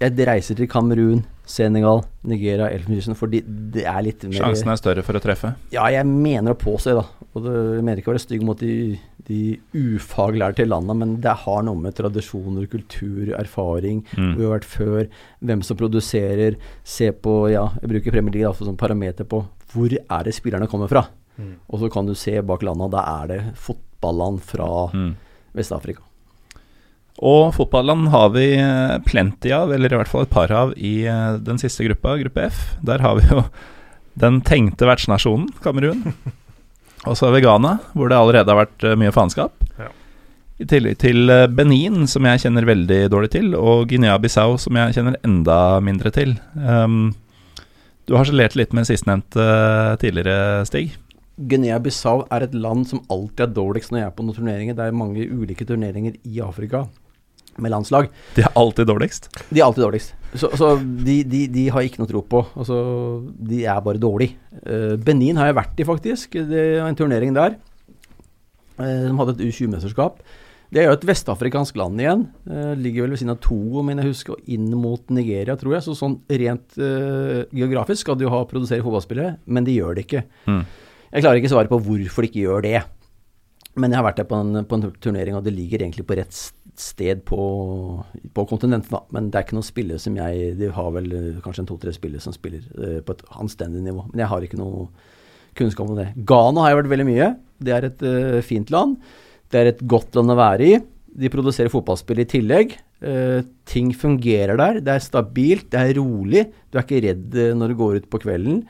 [0.00, 5.04] jeg reiser til Kamerun, Senegal, Nigeria, Elfenbenskysten, fordi det er litt mer Sjansen er større
[5.04, 5.52] for å treffe?
[5.74, 7.04] Ja, jeg mener å påse, da.
[7.34, 8.94] Og det, jeg mener ikke å være stygg mot de,
[9.28, 9.40] de
[9.74, 14.30] ufaglærte landa, men det har noe med tradisjoner, kultur, erfaring, mm.
[14.30, 15.10] hvor vi har vært før,
[15.44, 19.44] hvem som produserer, se på Ja, jeg bruker Premier League som parameter på
[19.74, 21.04] hvor er det spillerne kommer fra.
[21.36, 21.56] Mm.
[21.66, 25.12] Og så kan du se bak landa, da er det fotballand fra mm.
[25.58, 26.04] Vest-Afrika.
[27.22, 31.04] Og fotballand har vi eh, plenty av, eller i hvert fall et par av, i
[31.06, 32.62] eh, den siste gruppa, gruppe F.
[32.82, 33.44] Der har vi jo
[34.24, 36.02] den tenkte vertsnasjonen, Kamerun.
[37.08, 39.54] Og så er vi Ghana, hvor det allerede har vært eh, mye faenskap.
[39.78, 39.92] Ja.
[40.58, 45.16] I tillegg til Benin, som jeg kjenner veldig dårlig til, og Guinea-Bissau, som jeg kjenner
[45.26, 46.36] enda mindre til.
[46.54, 47.08] Um,
[48.06, 49.42] du har harselert litt med sistnevnte
[49.98, 50.94] tidligere, Stig.
[51.50, 54.78] Guinea-Bissau er et land som alltid er dårligst når jeg er på noen turneringer.
[54.78, 56.84] Det er mange ulike turneringer i Afrika
[57.62, 58.10] med landslag.
[58.36, 59.30] De er alltid dårligst?
[59.50, 60.14] De er alltid dårligst.
[60.34, 62.40] Så, så de, de, de, har ikke noe tro på.
[62.58, 62.76] Altså,
[63.38, 64.34] de er bare dårlige.
[64.64, 66.38] Uh, Benin har jeg vært i, faktisk.
[66.50, 67.58] Det er en turnering der.
[68.80, 70.18] Uh, som hadde et U20-mesterskap.
[70.74, 72.24] Det er jo et vestafrikansk land igjen.
[72.48, 75.86] Uh, ligger vel ved siden av Togo, men jeg husker, inn mot Nigeria, tror jeg.
[75.86, 76.80] Så sånn rent
[77.54, 80.26] geografisk skal de jo ha produsere fotballspillere, men de gjør det ikke.
[80.50, 80.64] Mm.
[81.14, 82.80] Jeg klarer ikke å svare på hvorfor de ikke gjør det.
[83.78, 86.18] Men jeg har vært der på en, på en turnering, og det ligger egentlig på
[86.18, 87.42] rett sted på,
[88.34, 89.02] på kontinentet, da.
[89.14, 91.92] Men det er ikke noen spillere som jeg De har vel eh, kanskje en to-tre
[91.94, 94.06] spillere som spiller uh, på et anstendig nivå.
[94.10, 94.88] Men jeg har ikke noe
[95.54, 96.12] kunnskap om det.
[96.16, 97.28] Ghana har jeg vært veldig mye.
[97.62, 98.96] Det er et uh, fint land.
[99.50, 100.80] Det er et godt land å være i.
[101.14, 102.74] De produserer fotballspill i tillegg.
[103.04, 104.82] Uh, ting fungerer der.
[104.82, 106.48] Det er stabilt, det er rolig.
[106.70, 108.64] Du er ikke redd når du går ut på kvelden.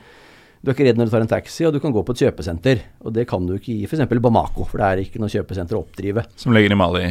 [0.65, 2.25] Du er ikke redd når du tar en taxi, og du kan gå på et
[2.25, 2.79] kjøpesenter.
[3.05, 4.01] Og det kan du ikke i f.eks.
[4.17, 6.25] Bamako, for det er ikke noe kjøpesenter å oppdrive.
[6.41, 7.07] Som ligger i Mali?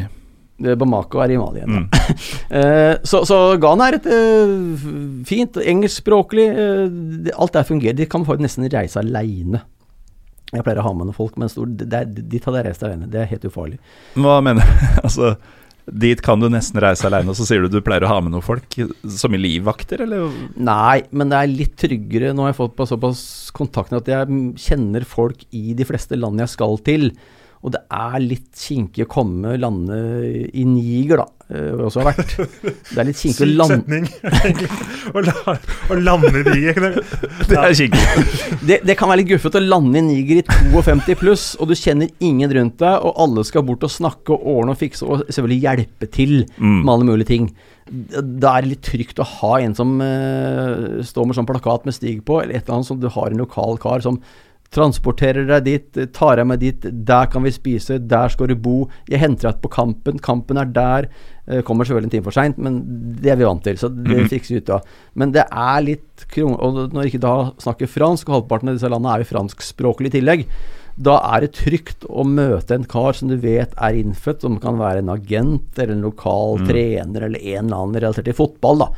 [0.55, 1.81] Bamako er i Mali igjen.
[1.81, 1.87] Mm.
[2.55, 4.85] uh, så, så, Ghana er et uh,
[5.27, 6.47] fint, engelskspråklig
[7.35, 7.97] Alt der fungerer.
[7.99, 9.65] De kan nesten reise aleine.
[10.55, 13.11] Jeg pleier å ha med noen folk, men stor, dit hadde jeg reist alene.
[13.11, 13.79] Det er helt ufarlig.
[14.15, 14.89] Hva mener du?
[15.07, 15.35] altså
[15.85, 18.33] Dit kan du nesten reise aleine, og så sier du du pleier å ha med
[18.33, 18.77] noen folk?
[19.13, 20.31] Som i livvakter, eller?
[20.57, 22.33] Nei, men det er litt tryggere.
[22.33, 23.25] Nå har jeg fått på såpass
[23.57, 27.11] kontakt at jeg kjenner folk i de fleste land jeg skal til.
[27.65, 29.97] Og det er litt kinkig å komme lande
[30.53, 31.24] i Niger, da.
[31.49, 32.35] eh, hvor jeg også har vært.
[32.91, 34.09] Det er litt kinkig å lande setning,
[34.45, 34.69] egentlig.
[35.15, 36.99] Å lande i Niger.
[37.49, 38.03] Det er kinkig.
[38.69, 41.74] det, det kan være litt guffete å lande i Niger i 52 pluss, og du
[41.78, 45.24] kjenner ingen rundt deg, og alle skal bort og snakke og ordne og fikse og
[45.31, 46.82] selvfølgelig hjelpe til Mm.
[46.85, 47.49] med alle mulige ting.
[47.89, 51.97] Da er det litt trygt å ha en som uh, står med sånn plakat med
[51.97, 54.20] Stig på, eller et eller annet som du har en lokal kar som
[54.75, 58.89] transporterer deg dit, tar deg med dit, der kan vi spise, der skal du bo,
[59.09, 61.09] jeg henter deg på kampen, kampen er der.
[61.47, 62.81] Eh, Kommer selvfølgelig en time for seint, men
[63.23, 64.29] det er vi vant til, så det Mhm.
[64.33, 64.83] fikser vi ut av.
[65.15, 66.57] Men det er litt kron...
[66.59, 70.19] Og når ikke da snakker fransk, og halvparten av disse landene er jo franskspråklige i
[70.21, 70.47] tillegg,
[70.97, 74.77] da er det trygt å møte en kar som du vet er innfødt, som kan
[74.79, 76.67] være en agent eller en lokal Mm.
[76.69, 78.89] trener eller en eller annen relatert til fotball, da.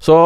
[0.00, 0.16] Så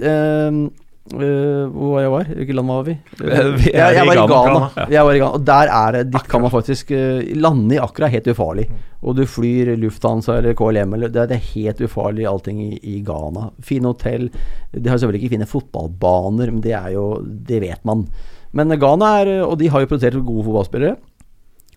[0.00, 0.70] ehm,
[1.10, 2.30] eh, hvor var jeg var?
[2.30, 2.94] Hvilket land var vi?
[3.18, 4.86] Vi er jeg, jeg var i Ghana.
[4.92, 5.30] Jeg var i Ghana.
[5.38, 8.68] Og der er det Dit kan man faktisk uh, Lande i Accra helt ufarlig.
[9.02, 13.48] Og du flyr Lufthansa eller KLM eller det er helt ufarlig allting i, i Ghana.
[13.66, 14.28] Fine hotell.
[14.74, 18.06] De har selvfølgelig ikke fine fotballbaner, men det er jo Det vet man.
[18.52, 20.96] Men Ghana er Og de har jo produsert gode fotballspillere.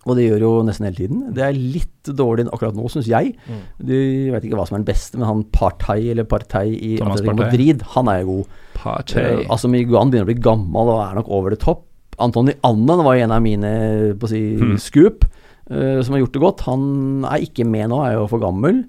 [0.06, 1.22] Og det gjør jo nesten hele tiden.
[1.34, 3.32] Det er litt dårlig akkurat nå, syns jeg.
[3.50, 3.62] Mm.
[3.88, 3.96] Du
[4.34, 7.82] vet ikke hva som er den beste, men han Partei eller Partei i Atletico Madrid,
[7.96, 8.60] han er jo god.
[8.76, 9.24] Partey.
[9.42, 11.82] Eh, altså Miguan begynner å bli gammel og er nok over det topp.
[12.22, 13.72] Antony Annen var en av mine
[14.16, 14.76] på å si, mm.
[14.80, 16.62] scoop uh, som har gjort det godt.
[16.68, 16.86] Han
[17.28, 18.84] er ikke med nå, er jo for gammel.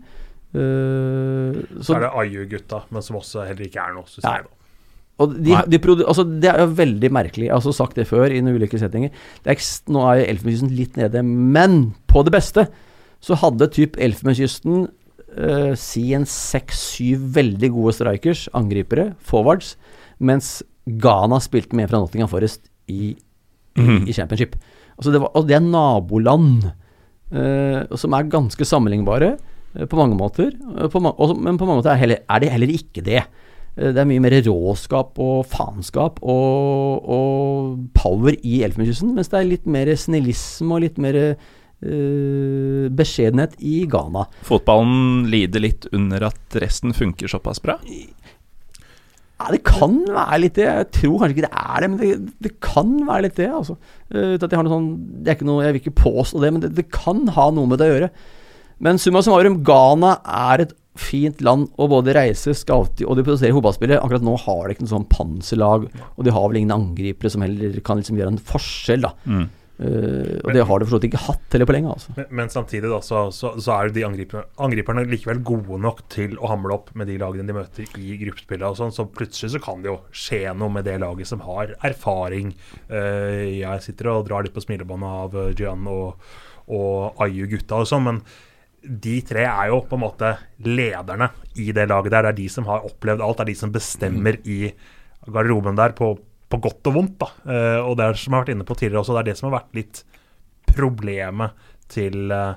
[0.56, 4.38] Uh, Så så, er det Ayu-gutta, men som også heller ikke er noe, synes ja.
[4.38, 4.48] jeg.
[4.48, 4.57] da.
[5.18, 7.48] Og de, de altså, det er jo veldig merkelig.
[7.48, 9.10] Jeg har sagt det før i noen ulike settinger.
[9.42, 12.68] Det er, nå er Elfenbenskysten litt nede, men på det beste
[13.26, 19.74] så hadde typ Elfenbenskysten uh, si en seks-syv veldig gode strikers, angripere, forwards,
[20.22, 24.06] mens Ghana spilte med fra Nottingham Forest i, i, Mhm.
[24.08, 24.56] i championship.
[24.98, 26.70] Altså det, var, og det er naboland
[27.34, 29.34] uh, som er ganske sammenlignbare
[29.78, 30.54] uh, på mange måter,
[30.94, 33.26] på ma og, men på mange måter er, heller, er det heller ikke det.
[33.78, 39.40] Eh, Det er mye mer råskap og faenskap og, og power i Elfenbenskysten, mens det
[39.40, 41.22] er litt mer snillisme og litt mer
[41.78, 44.24] Uh, beskjedenhet i Ghana.
[44.48, 47.76] Fotballen lider litt under at resten funker såpass bra.
[47.86, 50.66] Ja, det kan være litt det.
[50.66, 52.10] Jeg tror kanskje ikke det er det, men det,
[52.48, 53.52] det kan være litt det.
[53.60, 53.78] altså.
[54.10, 54.90] Uh, at jeg, har noe sånn,
[55.22, 57.70] det er ikke noe, jeg vil ikke påstå det, men det, det kan ha noe
[57.70, 58.10] med det å gjøre.
[58.90, 63.56] Men summa summarum, Ghana er et fint land å både reise, scoute og de produserer
[63.56, 64.02] fotballspillere.
[64.04, 67.46] Akkurat nå har de ikke noe sånn panserlag, og de har vel ingen angripere som
[67.46, 69.08] heller kan liksom gjøre en forskjell.
[69.08, 69.14] da.
[69.26, 69.48] Mm.
[69.78, 71.92] Uh, og det har de for ikke hatt heller på lenge.
[71.94, 72.14] altså.
[72.18, 76.34] Men, men samtidig da, så, så, så er de angriperne, angriperne likevel gode nok til
[76.42, 78.66] å hamle opp med de lagene de møter i gruppespillet.
[78.66, 81.76] og sånn, Så plutselig så kan det jo skje noe med det laget som har
[81.86, 82.56] erfaring.
[82.90, 86.28] Uh, jeg sitter og drar litt på smilebåndet av eh, Gian og,
[86.74, 88.22] og Ayu-gutta og sånn, men
[88.88, 90.30] de tre er jo på en måte
[90.64, 91.28] lederne
[91.60, 92.22] i det laget der.
[92.28, 93.38] Det er de som har opplevd alt.
[93.38, 94.72] Det er de som bestemmer i
[95.28, 96.14] garderoben der på,
[96.48, 97.18] på godt og vondt.
[97.20, 97.28] da.
[97.52, 99.38] Eh, og det er som jeg har vært inne på tidligere også, det er det
[99.42, 100.04] som har vært litt
[100.78, 101.52] problemet
[101.92, 102.54] til eh,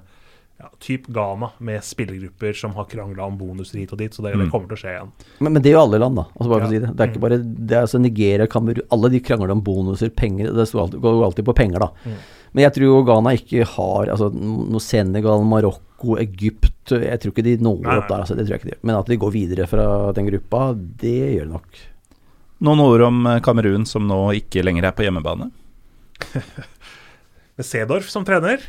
[0.60, 4.12] ja, typ Ghana, med spillergrupper som har krangla om bonuser hit og dit.
[4.14, 4.50] Så det, det Mm.
[4.52, 5.12] kommer til å skje igjen.
[5.40, 6.26] Men, men det jo alle land, da.
[6.36, 6.90] Altså bare for å si det.
[6.96, 10.52] Det er ikke bare det er altså Nigeria, Kamerun Alle de krangler om bonuser, penger.
[10.52, 11.90] Det går jo alltid på penger, da.
[12.04, 12.20] Mm.
[12.50, 17.46] Men jeg tror jo Ghana ikke har altså, noe Senegal, Marokko, Egypt Jeg tror ikke
[17.46, 18.24] de når Nei, opp der.
[18.24, 18.80] Altså, det tror jeg ikke de.
[18.82, 19.86] Men at de går videre fra
[20.16, 21.80] den gruppa, det gjør de nok.
[22.66, 25.48] Noen ord om eh, Kamerun, som nå ikke lenger er på hjemmebane.
[27.56, 28.62] Med Sedorf som trener,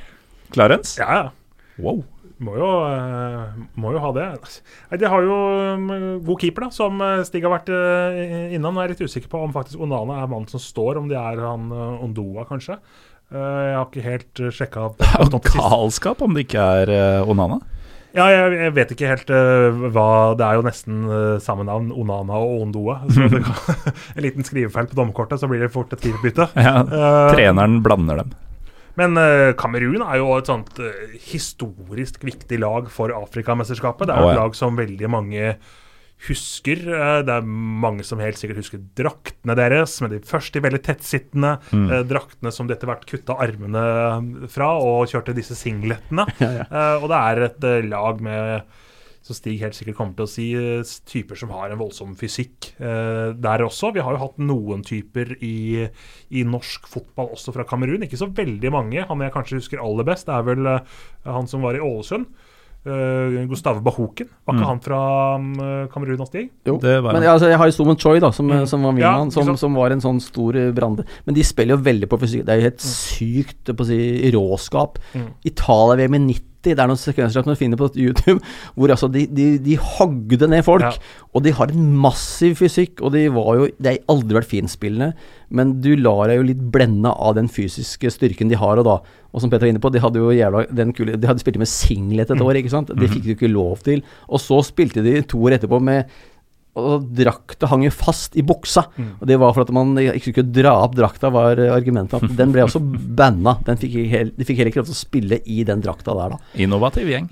[0.53, 0.95] Clarence?
[0.99, 1.30] ja ja.
[1.82, 2.03] Wow.
[2.41, 4.28] Må jo, eh, må jo ha det.
[4.91, 5.36] Nei, De har jo
[5.78, 5.91] um,
[6.26, 7.70] god keeper, da, som eh, Stig har vært
[8.53, 8.80] innom.
[8.80, 11.41] Jeg er litt usikker på om faktisk Onana er mannen som står, om det er
[11.44, 12.80] han Ondoa, kanskje.
[13.32, 16.91] Eh, jeg har ikke helt uh, sjekka Det er jo galskap om det ikke er
[16.91, 17.62] eh, Onana.
[18.12, 21.94] Ja, jeg, jeg vet ikke helt uh, hva Det er jo nesten uh, samme navn,
[21.95, 22.99] Onana og Ondoa.
[23.16, 23.56] Så kan,
[24.18, 26.52] en liten skrivefeil på dommerkortet, så blir det fort et keeperbytte.
[26.68, 28.36] Ja, uh, treneren blander dem.
[28.99, 34.10] Men uh, Kamerun er jo et sånt eh, historisk viktig lag for Afrikamesterskapet.
[34.10, 35.53] Det er jo Å, et lag som veldig mange
[36.27, 36.81] husker.
[36.85, 41.56] Eh, det er mange som helt sikkert husker draktene deres, med de første veldig tettsittende
[41.72, 41.88] Mm.
[41.91, 46.27] eh, draktene som de etter hvert kutta armene fra og kjørte disse singletene.
[46.41, 46.65] Ja, ja.
[46.69, 48.64] Eh, og det er et eh, lag med
[49.22, 52.72] som Stig helt sikkert kommer til å si, eh, typer som har en voldsom fysikk
[52.81, 53.91] eh, der også.
[53.93, 55.85] Vi har jo hatt noen typer i,
[56.34, 58.02] i norsk fotball også fra Kamerun.
[58.07, 59.06] Ikke så veldig mange.
[59.06, 60.98] Han jeg kanskje husker aller best, det er vel eh,
[61.30, 62.26] han som var i Ålesund.
[62.82, 64.26] Uh, Gustave Bahoken.
[64.48, 64.68] Var ikke Mm.
[64.72, 65.02] han fra
[65.38, 66.48] um, Kamerun og Stig?
[66.66, 66.80] Jo.
[66.82, 68.66] Det var Men ja, altså, jeg har jo Suman Choi, da, som, Mm.
[68.66, 71.06] som var min Ja, mann, som, som var en sånn stor brande.
[71.28, 72.45] Men de spiller jo veldig på fysikk.
[72.45, 74.98] Det er jo helt sykt på å si, råskap.
[75.14, 75.28] Mm.
[75.45, 76.18] Italia-VM i
[76.63, 78.39] Det er noen sekvenser som du finner på YouTube
[78.77, 80.85] hvor altså de, de, de hagde ned folk.
[80.85, 81.27] Ja.
[81.35, 85.11] Og de har en massiv fysikk, og de var jo De har aldri vært finspillende,
[85.51, 88.79] men du lar deg jo litt blende av den fysiske styrken de har.
[88.81, 88.97] Og da,
[89.31, 91.59] og som Peter var inne på, de hadde jo jævla den kule De hadde spilt
[91.61, 92.91] med singlet et år, ikke sant.
[92.95, 94.03] Det fikk de ikke lov til.
[94.29, 96.11] Og så spilte de to år etterpå med
[96.80, 98.85] og drakta hang jo fast i buksa.
[99.19, 102.23] Og det var for at man ikke skulle dra opp drakta, var argumentet.
[102.23, 102.80] At den ble også
[103.19, 103.57] banna.
[103.68, 106.38] Den fikk, helt, de fikk heller ikke lov til å spille i den drakta der,
[106.38, 106.56] da.
[106.64, 107.27] Innovativ gjeng.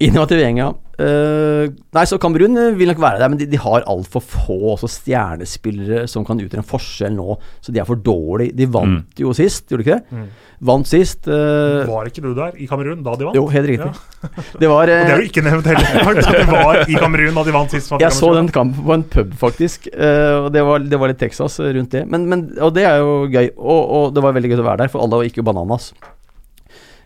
[0.00, 0.70] Innovativ gjeng, ja.
[1.00, 4.56] Eh, nei, så Kamerun eh, vil nok være der, men de, de har altfor få
[4.74, 7.36] også stjernespillere som kan utgjøre en forskjell nå.
[7.64, 8.54] Så de er for dårlige.
[8.56, 10.24] De vant jo sist, gjorde de ikke det?
[10.70, 11.24] Vant sist.
[11.28, 13.36] Uh, Var ikke du der i Kamerun da de vant?
[13.38, 13.90] jo, helt riktig.
[14.60, 16.00] Det var Og det er jo ikke nevnt heller.
[16.12, 17.92] At det var i Kamerun da de vant sist.
[18.00, 19.88] Jeg så den kampen på en pub, faktisk.
[19.92, 22.04] eh, og det var, det var litt Texas rundt det.
[22.08, 23.52] Men, men, og det er jo gøy.
[23.56, 25.92] Og, og det var veldig gøy å være der, for alle gikk jo bananas.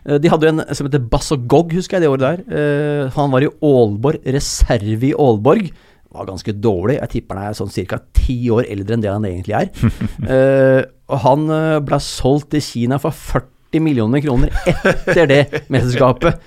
[0.05, 2.43] Eh, De hadde en som heter Bassogog, husker jeg, det året der.
[2.59, 5.71] Eh, han var i Aalborg, reserve i Aalborg.
[6.15, 6.99] Var ganske dårlig.
[7.01, 7.99] Jeg tipper han er sånn ca.
[8.15, 9.71] ti år eldre enn det han egentlig er.
[10.35, 11.43] Eh, og han
[11.85, 16.39] ble solgt til Kina for 40 millioner kroner etter det mesterskapet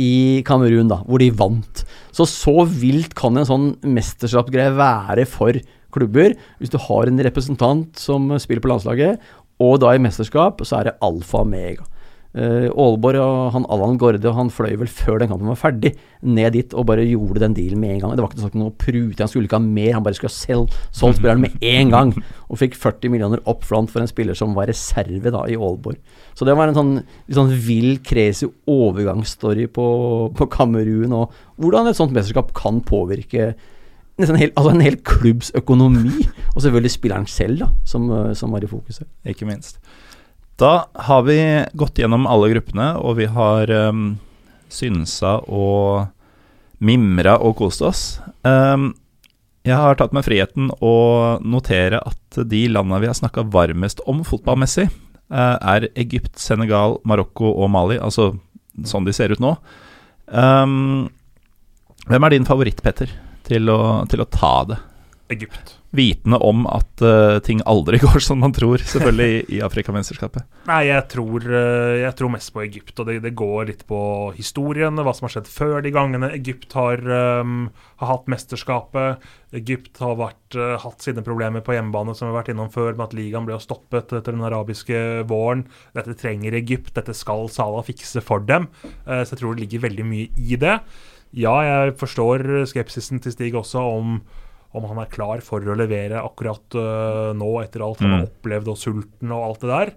[0.00, 1.82] i Kamerun, da, hvor de vant.
[2.16, 5.58] Så så vilt kan en sånn mesterskapsgreie være for
[5.92, 6.32] klubber.
[6.60, 9.20] Hvis du har en representant som spiller på landslaget,
[9.60, 11.84] og da i mesterskap, så er det alfa og mega.
[12.36, 16.52] Uh, Aalborg og han Allan Gårde han fløy vel før den kampen var ferdig, ned
[16.52, 18.12] dit og bare gjorde den dealen med en gang.
[18.12, 20.36] Det var ikke sagt noe prute, han skulle ikke ha mer, han bare skulle ha
[20.36, 22.12] selv solgt spilleren med en gang.
[22.52, 25.96] Og fikk 40 millioner up front for en spiller som var reserve da i Aalborg.
[26.36, 29.86] Så det var en sånn, en sånn vill, crazy overgangsstory på,
[30.36, 33.54] på Kamerun, og hvordan et sånt mesterskap kan påvirke
[34.16, 38.52] en hel, altså en hel klubbs økonomi, og selvfølgelig spilleren selv, da, som, uh, som
[38.52, 39.08] var i fokuset.
[39.28, 39.80] Ikke minst.
[40.56, 44.14] Da har vi gått gjennom alle gruppene, og vi har um,
[44.72, 46.06] synsa og
[46.80, 48.04] mimra og kost oss.
[48.40, 48.94] Um,
[49.66, 50.94] jeg har tatt meg friheten å
[51.44, 54.88] notere at de landene vi har snakka varmest om fotballmessig,
[55.28, 58.32] uh, er Egypt, Senegal, Marokko og Mali, altså
[58.88, 59.52] sånn de ser ut nå.
[60.32, 61.08] Um,
[62.08, 63.12] hvem er din favoritt, Petter,
[63.44, 64.80] til å, til å ta det?
[65.36, 65.76] Egypt.
[65.96, 70.44] Vitende om at uh, ting aldri går som man tror, selvfølgelig, i, i Afrikamesterskapet.
[70.68, 72.94] Nei, jeg tror, eh, jeg tror mest på Egypt.
[73.00, 74.00] Og det, det går litt på
[74.36, 77.02] historien, hva som har skjedd før de gangene Egypt har,
[77.40, 77.68] um,
[78.02, 79.26] har hatt mesterskapet.
[79.56, 82.92] Egypt har vært, uh, hatt sine problemer på hjemmebane, som vi har vært innom før,
[82.94, 85.66] med at ligaen ble stoppet etter den arabiske våren.
[85.96, 88.68] Dette trenger Egypt, dette skal Salah fikse for dem.
[89.06, 90.80] Uh, så jeg tror det ligger veldig mye i det.
[91.36, 94.20] Ja, jeg forstår skepsisen til Stig også om
[94.76, 98.28] om han er klar for å levere akkurat uh, nå, etter alt han har Mm.
[98.28, 99.94] opplevd og sulten og alt det der.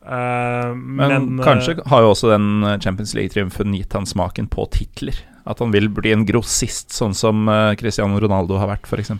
[0.00, 4.64] Uh, Men, men, øh, kanskje har jo også den Champions League-triumfen gitt han smaken på
[4.72, 5.18] titler.
[5.46, 9.10] At han vil bli en grossist, sånn som eh, Cristiano Ronaldo har vært, f.eks.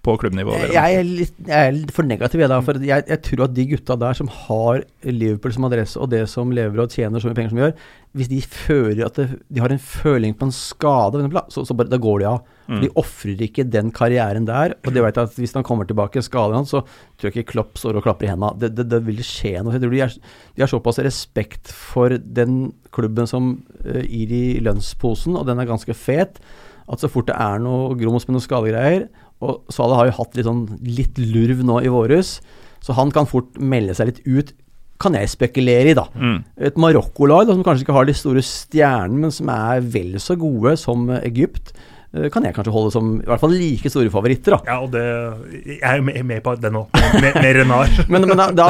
[0.00, 0.54] På klubbnivå.
[0.72, 2.60] jeg er litt, jeg er litt for negativ, jeg da.
[2.64, 6.22] For jeg, jeg tror at de gutta der som har Liverpool som adresse, og det
[6.32, 7.74] som lever og tjener så mye penger som de gjør,
[8.16, 11.92] hvis de føler at det, de har en føling på en skade, så, så bare,
[11.92, 12.40] da går de av.
[12.40, 12.84] For Mm.
[12.84, 14.76] De ofrer ikke den karrieren der.
[14.86, 17.80] Og det vet at hvis han kommer tilbake skadet hans, så tror jeg ikke Klopp
[17.80, 18.54] står og klapper i hendene.
[18.62, 19.74] Det, det, det vil skje noe.
[19.74, 20.14] Jeg tror de, er,
[20.54, 22.60] de har såpass respekt for den
[22.94, 26.38] klubben som uh, gir de lønnsposen, og den er ganske fet,
[26.90, 29.08] at så fort det er noe grums med noen skadegreier
[29.40, 32.38] Og Salah har jo hatt litt sånn litt lurv nå i våres,
[32.84, 34.52] så han kan fort melde seg litt ut.
[35.00, 36.04] Kan jeg spekulere i, da.
[36.12, 36.42] Mm.
[36.68, 40.74] Et Marokko-lag som kanskje ikke har de store stjernene, men som er vel så gode
[40.80, 41.72] som Egypt,
[42.34, 44.56] kan jeg kanskje holde som i hvert fall like store favoritter.
[44.56, 44.58] da.
[44.66, 45.02] Ja, og det
[45.78, 46.88] Jeg er med, med på den òg,
[47.22, 48.00] med, med Renard.
[48.10, 48.66] Men, men, da,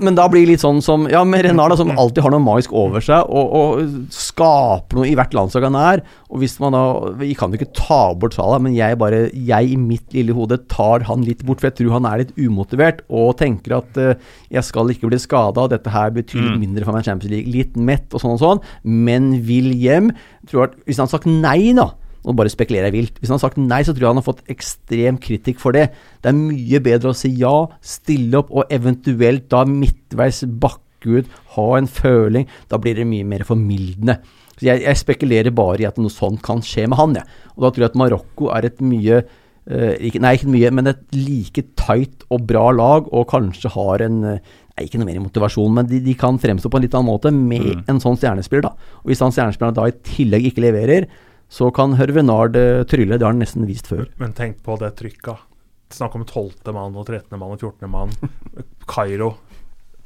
[0.00, 2.40] men da blir det litt sånn som Ja, med Renard, da, som alltid har noe
[2.40, 6.02] magisk over seg, og, og skaper noe i hvert landslag han er.
[6.32, 6.82] Og hvis man da
[7.20, 10.58] Vi kan jo ikke ta bort Salah, men jeg bare Jeg i mitt lille hode
[10.72, 14.14] tar han litt bort, for jeg tror han er litt umotivert og tenker at uh,
[14.52, 16.60] jeg skal ikke bli skada, dette her betyr litt Mm.
[16.64, 17.52] mindre for meg Champions League.
[17.52, 20.08] Litt mett og sånn og sånn, men vil hjem.
[20.48, 21.90] Tror at Hvis han hadde sagt nei, da
[22.28, 23.18] nå bare spekulerer jeg vilt.
[23.22, 25.86] Hvis han har sagt nei, så tror jeg han har fått ekstrem kritikk for det.
[26.22, 30.84] Det er mye bedre å si ja, stille opp, og eventuelt da midtveis bakke
[31.22, 32.46] ut, ha en føling.
[32.68, 34.18] Da blir det mye mer formildende.
[34.58, 37.28] Så jeg, jeg spekulerer bare i at noe sånt kan skje med han, jeg.
[37.56, 40.90] Og da tror jeg at Marokko er et mye eh, ikke, Nei, ikke mye, men
[40.90, 44.40] et like tight og bra lag, og kanskje har en eh,
[44.78, 47.32] Nei, ikke noe mer motivasjon, men de, de kan fremstå på en litt annen måte
[47.34, 47.80] med Mm.
[47.90, 48.92] en sånn stjernespiller, da.
[49.02, 51.06] Og hvis han stjernespilleren da i tillegg ikke leverer,
[51.48, 53.16] så kan Hervenard eh, trylle.
[53.18, 54.06] Det har han nesten vist før.
[54.20, 55.44] Men tenk på det trykket.
[55.90, 56.68] Snakk om 12.
[56.76, 57.32] mann og 13.
[57.40, 57.88] mann og 14.
[57.88, 58.12] mann.
[58.92, 59.34] Kairo,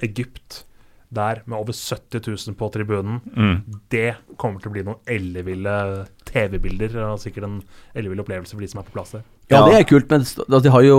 [0.03, 0.65] Egypt.
[1.13, 3.19] der med over 70 000 på tribunen.
[3.37, 3.57] Mm.
[3.93, 5.75] Det kommer til å bli noen elleville
[6.25, 7.59] TV-bilder, og sikkert en
[7.93, 9.27] ellevill opplevelse for de som er på plass der.
[9.53, 9.67] Ja, Ja.
[9.69, 10.97] det er kult, men altså, de har jo,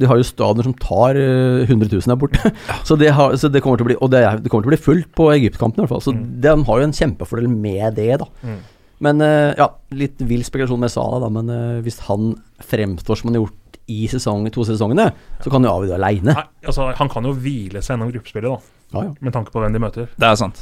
[0.00, 2.54] de har jo stadioner som tar eh, 100 000 der borte.
[2.88, 4.72] så, det har, så det kommer til å bli Og det, er, det kommer til
[4.72, 6.04] å bli fullt på Egypt-kampen i hvert fall.
[6.08, 6.24] Så Mm.
[6.40, 8.30] de har jo en kjempefordel med det, da.
[8.48, 8.58] Mm.
[9.04, 11.30] Men eh, ja, litt vill spekulasjon med Sala, da.
[11.32, 12.32] Men eh, hvis han
[12.66, 15.06] fremstår som han har gjort i sesong, to sesongene,
[15.40, 16.34] så kan jo avgjøre aleine.
[16.36, 19.14] Nei, altså, han kan jo hvile seg gjennom gruppespillet, da, Ja, ja.
[19.24, 20.10] med tanke på hvem de møter.
[20.18, 20.60] Det er sant.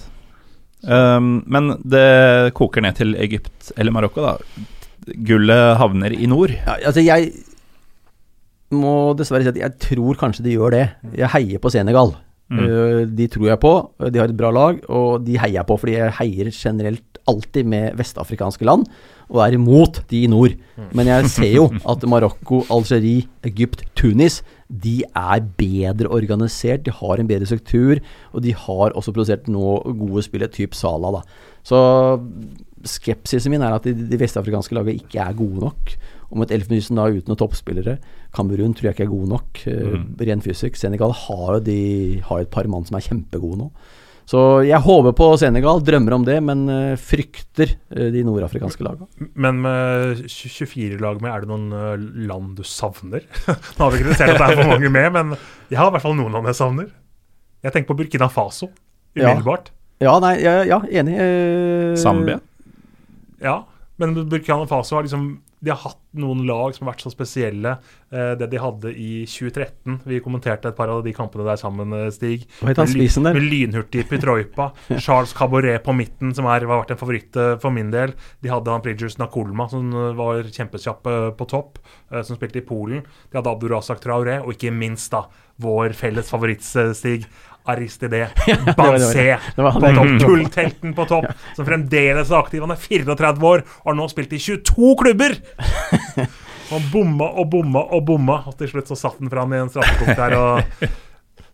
[0.87, 5.17] Um, men det koker ned til Egypt eller Marokko, da.
[5.27, 6.53] Gullet havner i nord.
[6.55, 7.33] Ja, altså jeg
[8.75, 10.85] må dessverre si at jeg tror kanskje de gjør det.
[11.19, 12.13] Jeg heier på Senegal.
[12.47, 12.63] Mm.
[12.63, 13.75] Uh, de tror jeg på.
[14.07, 17.67] De har et bra lag, og de heier jeg på fordi jeg heier generelt alltid
[17.67, 18.85] med vestafrikanske land,
[19.27, 20.55] og er imot de i nord.
[20.95, 27.21] Men jeg ser jo at Marokko, Algerie, Egypt, Tunis de er bedre organisert, de har
[27.21, 28.01] en bedre struktur,
[28.33, 31.13] og de har også produsert nå gode spillere, type Sala.
[31.19, 31.23] da.
[31.67, 31.79] Så
[32.87, 35.95] skepsisen min er at de, de vestafrikanske lagene ikke er gode nok.
[36.35, 37.99] Om et Elfenbenskysten da uten noen toppspillere.
[38.37, 40.09] Kamerun tror jeg ikke er gode nok, eh, Mm.
[40.29, 40.77] ren fysikk.
[40.77, 43.71] Senegal har jo de, har et par mann som er kjempegode nå.
[44.27, 49.07] Så jeg håper på Senegal, drømmer om det, men eh, frykter eh, de nordafrikanske lagene.
[49.39, 53.23] Men med 24 lag med, er det noen land du savner?
[53.79, 55.37] Nå har vi ikke sett at det er for mange med, men
[55.71, 56.91] jeg har i hvert fall noen land jeg savner.
[57.63, 58.69] Jeg tenker på Burkina Faso
[59.15, 59.31] Ja.
[59.31, 59.71] umiddelbart.
[60.03, 61.15] Ja, nei, ja, ja enig.
[61.23, 62.41] eh, Zambia.
[63.41, 63.61] Ja.
[63.99, 67.73] men Burkina Faso har liksom de har hatt noen lag som har vært så spesielle.
[68.15, 69.99] Eh, det de hadde i 2013.
[70.07, 72.47] Vi kommenterte et par av de kampene der sammen, eh, Stig.
[72.61, 73.35] Hva het han Med spissen der?
[73.35, 74.71] Med lynhurtig Pitroipa.
[75.05, 78.15] Charles Caboret på midten, som er, har vært en favoritt eh, for min del.
[78.47, 81.03] De hadde han Pridgers Nakolma, som var kjempekjapp
[81.37, 81.81] på topp,
[82.23, 83.03] som spilte i Polen.
[83.31, 85.27] De hadde Abdurazak Traoré, og ikke minst da
[85.63, 87.27] vår felles favoritt, eh, Stig.
[87.73, 88.27] Aristide
[88.79, 90.13] Bancé på topp.
[90.23, 92.65] Gulltelten på topp, som fremdeles er aktiv.
[92.65, 95.39] Han er 34 år og har nå spilt i 22 klubber!
[96.67, 99.69] Han bomma og bomma og bomma, og til slutt så satt han fram i en
[99.71, 100.33] straffepunkt der.
[100.35, 100.89] Og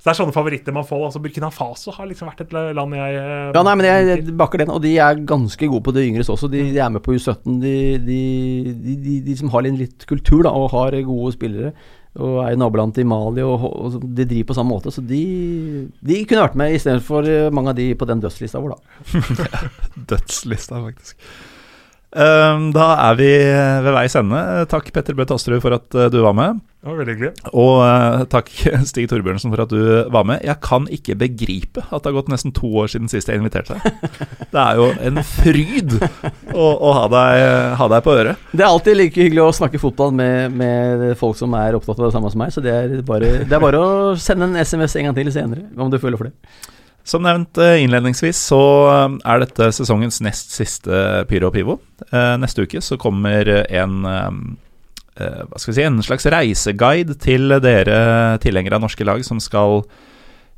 [0.02, 1.02] så det er sånne favoritter man får.
[1.06, 4.64] Altså Burkina Faso har liksom vært et land jeg eh, Ja, nei, men jeg, bakker
[4.64, 6.48] den, og de er ganske gode på det yngres også.
[6.51, 7.60] De, de er med på U17.
[7.62, 11.70] De, de, de, som har litt kultur da, og har gode spillere.
[12.20, 14.93] Og er i naboland til Mali, og, og de driver på samme måte.
[14.93, 15.22] Så de,
[16.05, 19.22] de kunne vært med istedenfor mange av de på den dødslista vår, da.
[20.12, 21.16] Dødslista, faktisk.
[22.12, 23.30] Um, da er vi
[23.86, 24.43] ved veis ende.
[24.68, 26.60] Takk, Petter Bø Tasterud, for at uh, du var med.
[26.82, 27.50] Det var veldig hyggelig.
[27.54, 28.48] Og uh, takk,
[28.90, 30.40] Stig Torbjørnsen, for at du var med.
[30.42, 33.76] Jeg kan ikke begripe at det har gått nesten to år siden sist jeg inviterte
[33.78, 34.16] deg.
[34.50, 37.44] Det er jo en fryd å, å ha, deg,
[37.78, 38.48] ha deg på øret.
[38.50, 42.09] Det er alltid like hyggelig å snakke fotball med, med folk som er opptatt av
[42.09, 44.98] det samme som meg, så det er, bare, det er bare å sende en SMS
[44.98, 46.66] en gang til senere, om du føler for det.
[47.06, 48.60] Som nevnt eh, innledningsvis, så
[48.90, 51.78] eh, er dette sesongens nest siste Pyro og Pivo.
[52.42, 53.96] Neste uke så kommer en
[55.16, 59.82] Hva skal vi si En slags reiseguide til dere tilhengere av norske lag som skal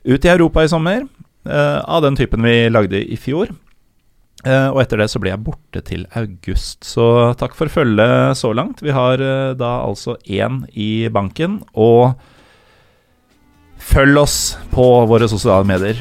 [0.04, 1.06] ut i Europa i sommer.
[1.46, 3.48] eh, Av den typen vi lagde i fjor.
[4.44, 6.84] Eh, Og etter det så blir jeg borte til august.
[6.84, 8.82] Så takk for følget så langt.
[8.82, 11.62] Vi har eh, da altså én i banken.
[11.74, 12.14] Og
[13.78, 15.96] følg oss på våre sosiale medier.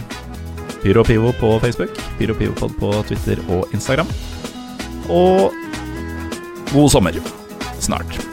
[0.83, 4.07] Pyro Pivo på Facebook, Pyro Pivopod på Twitter og Instagram.
[5.09, 5.51] Og
[6.73, 7.15] god sommer
[7.79, 8.32] snart.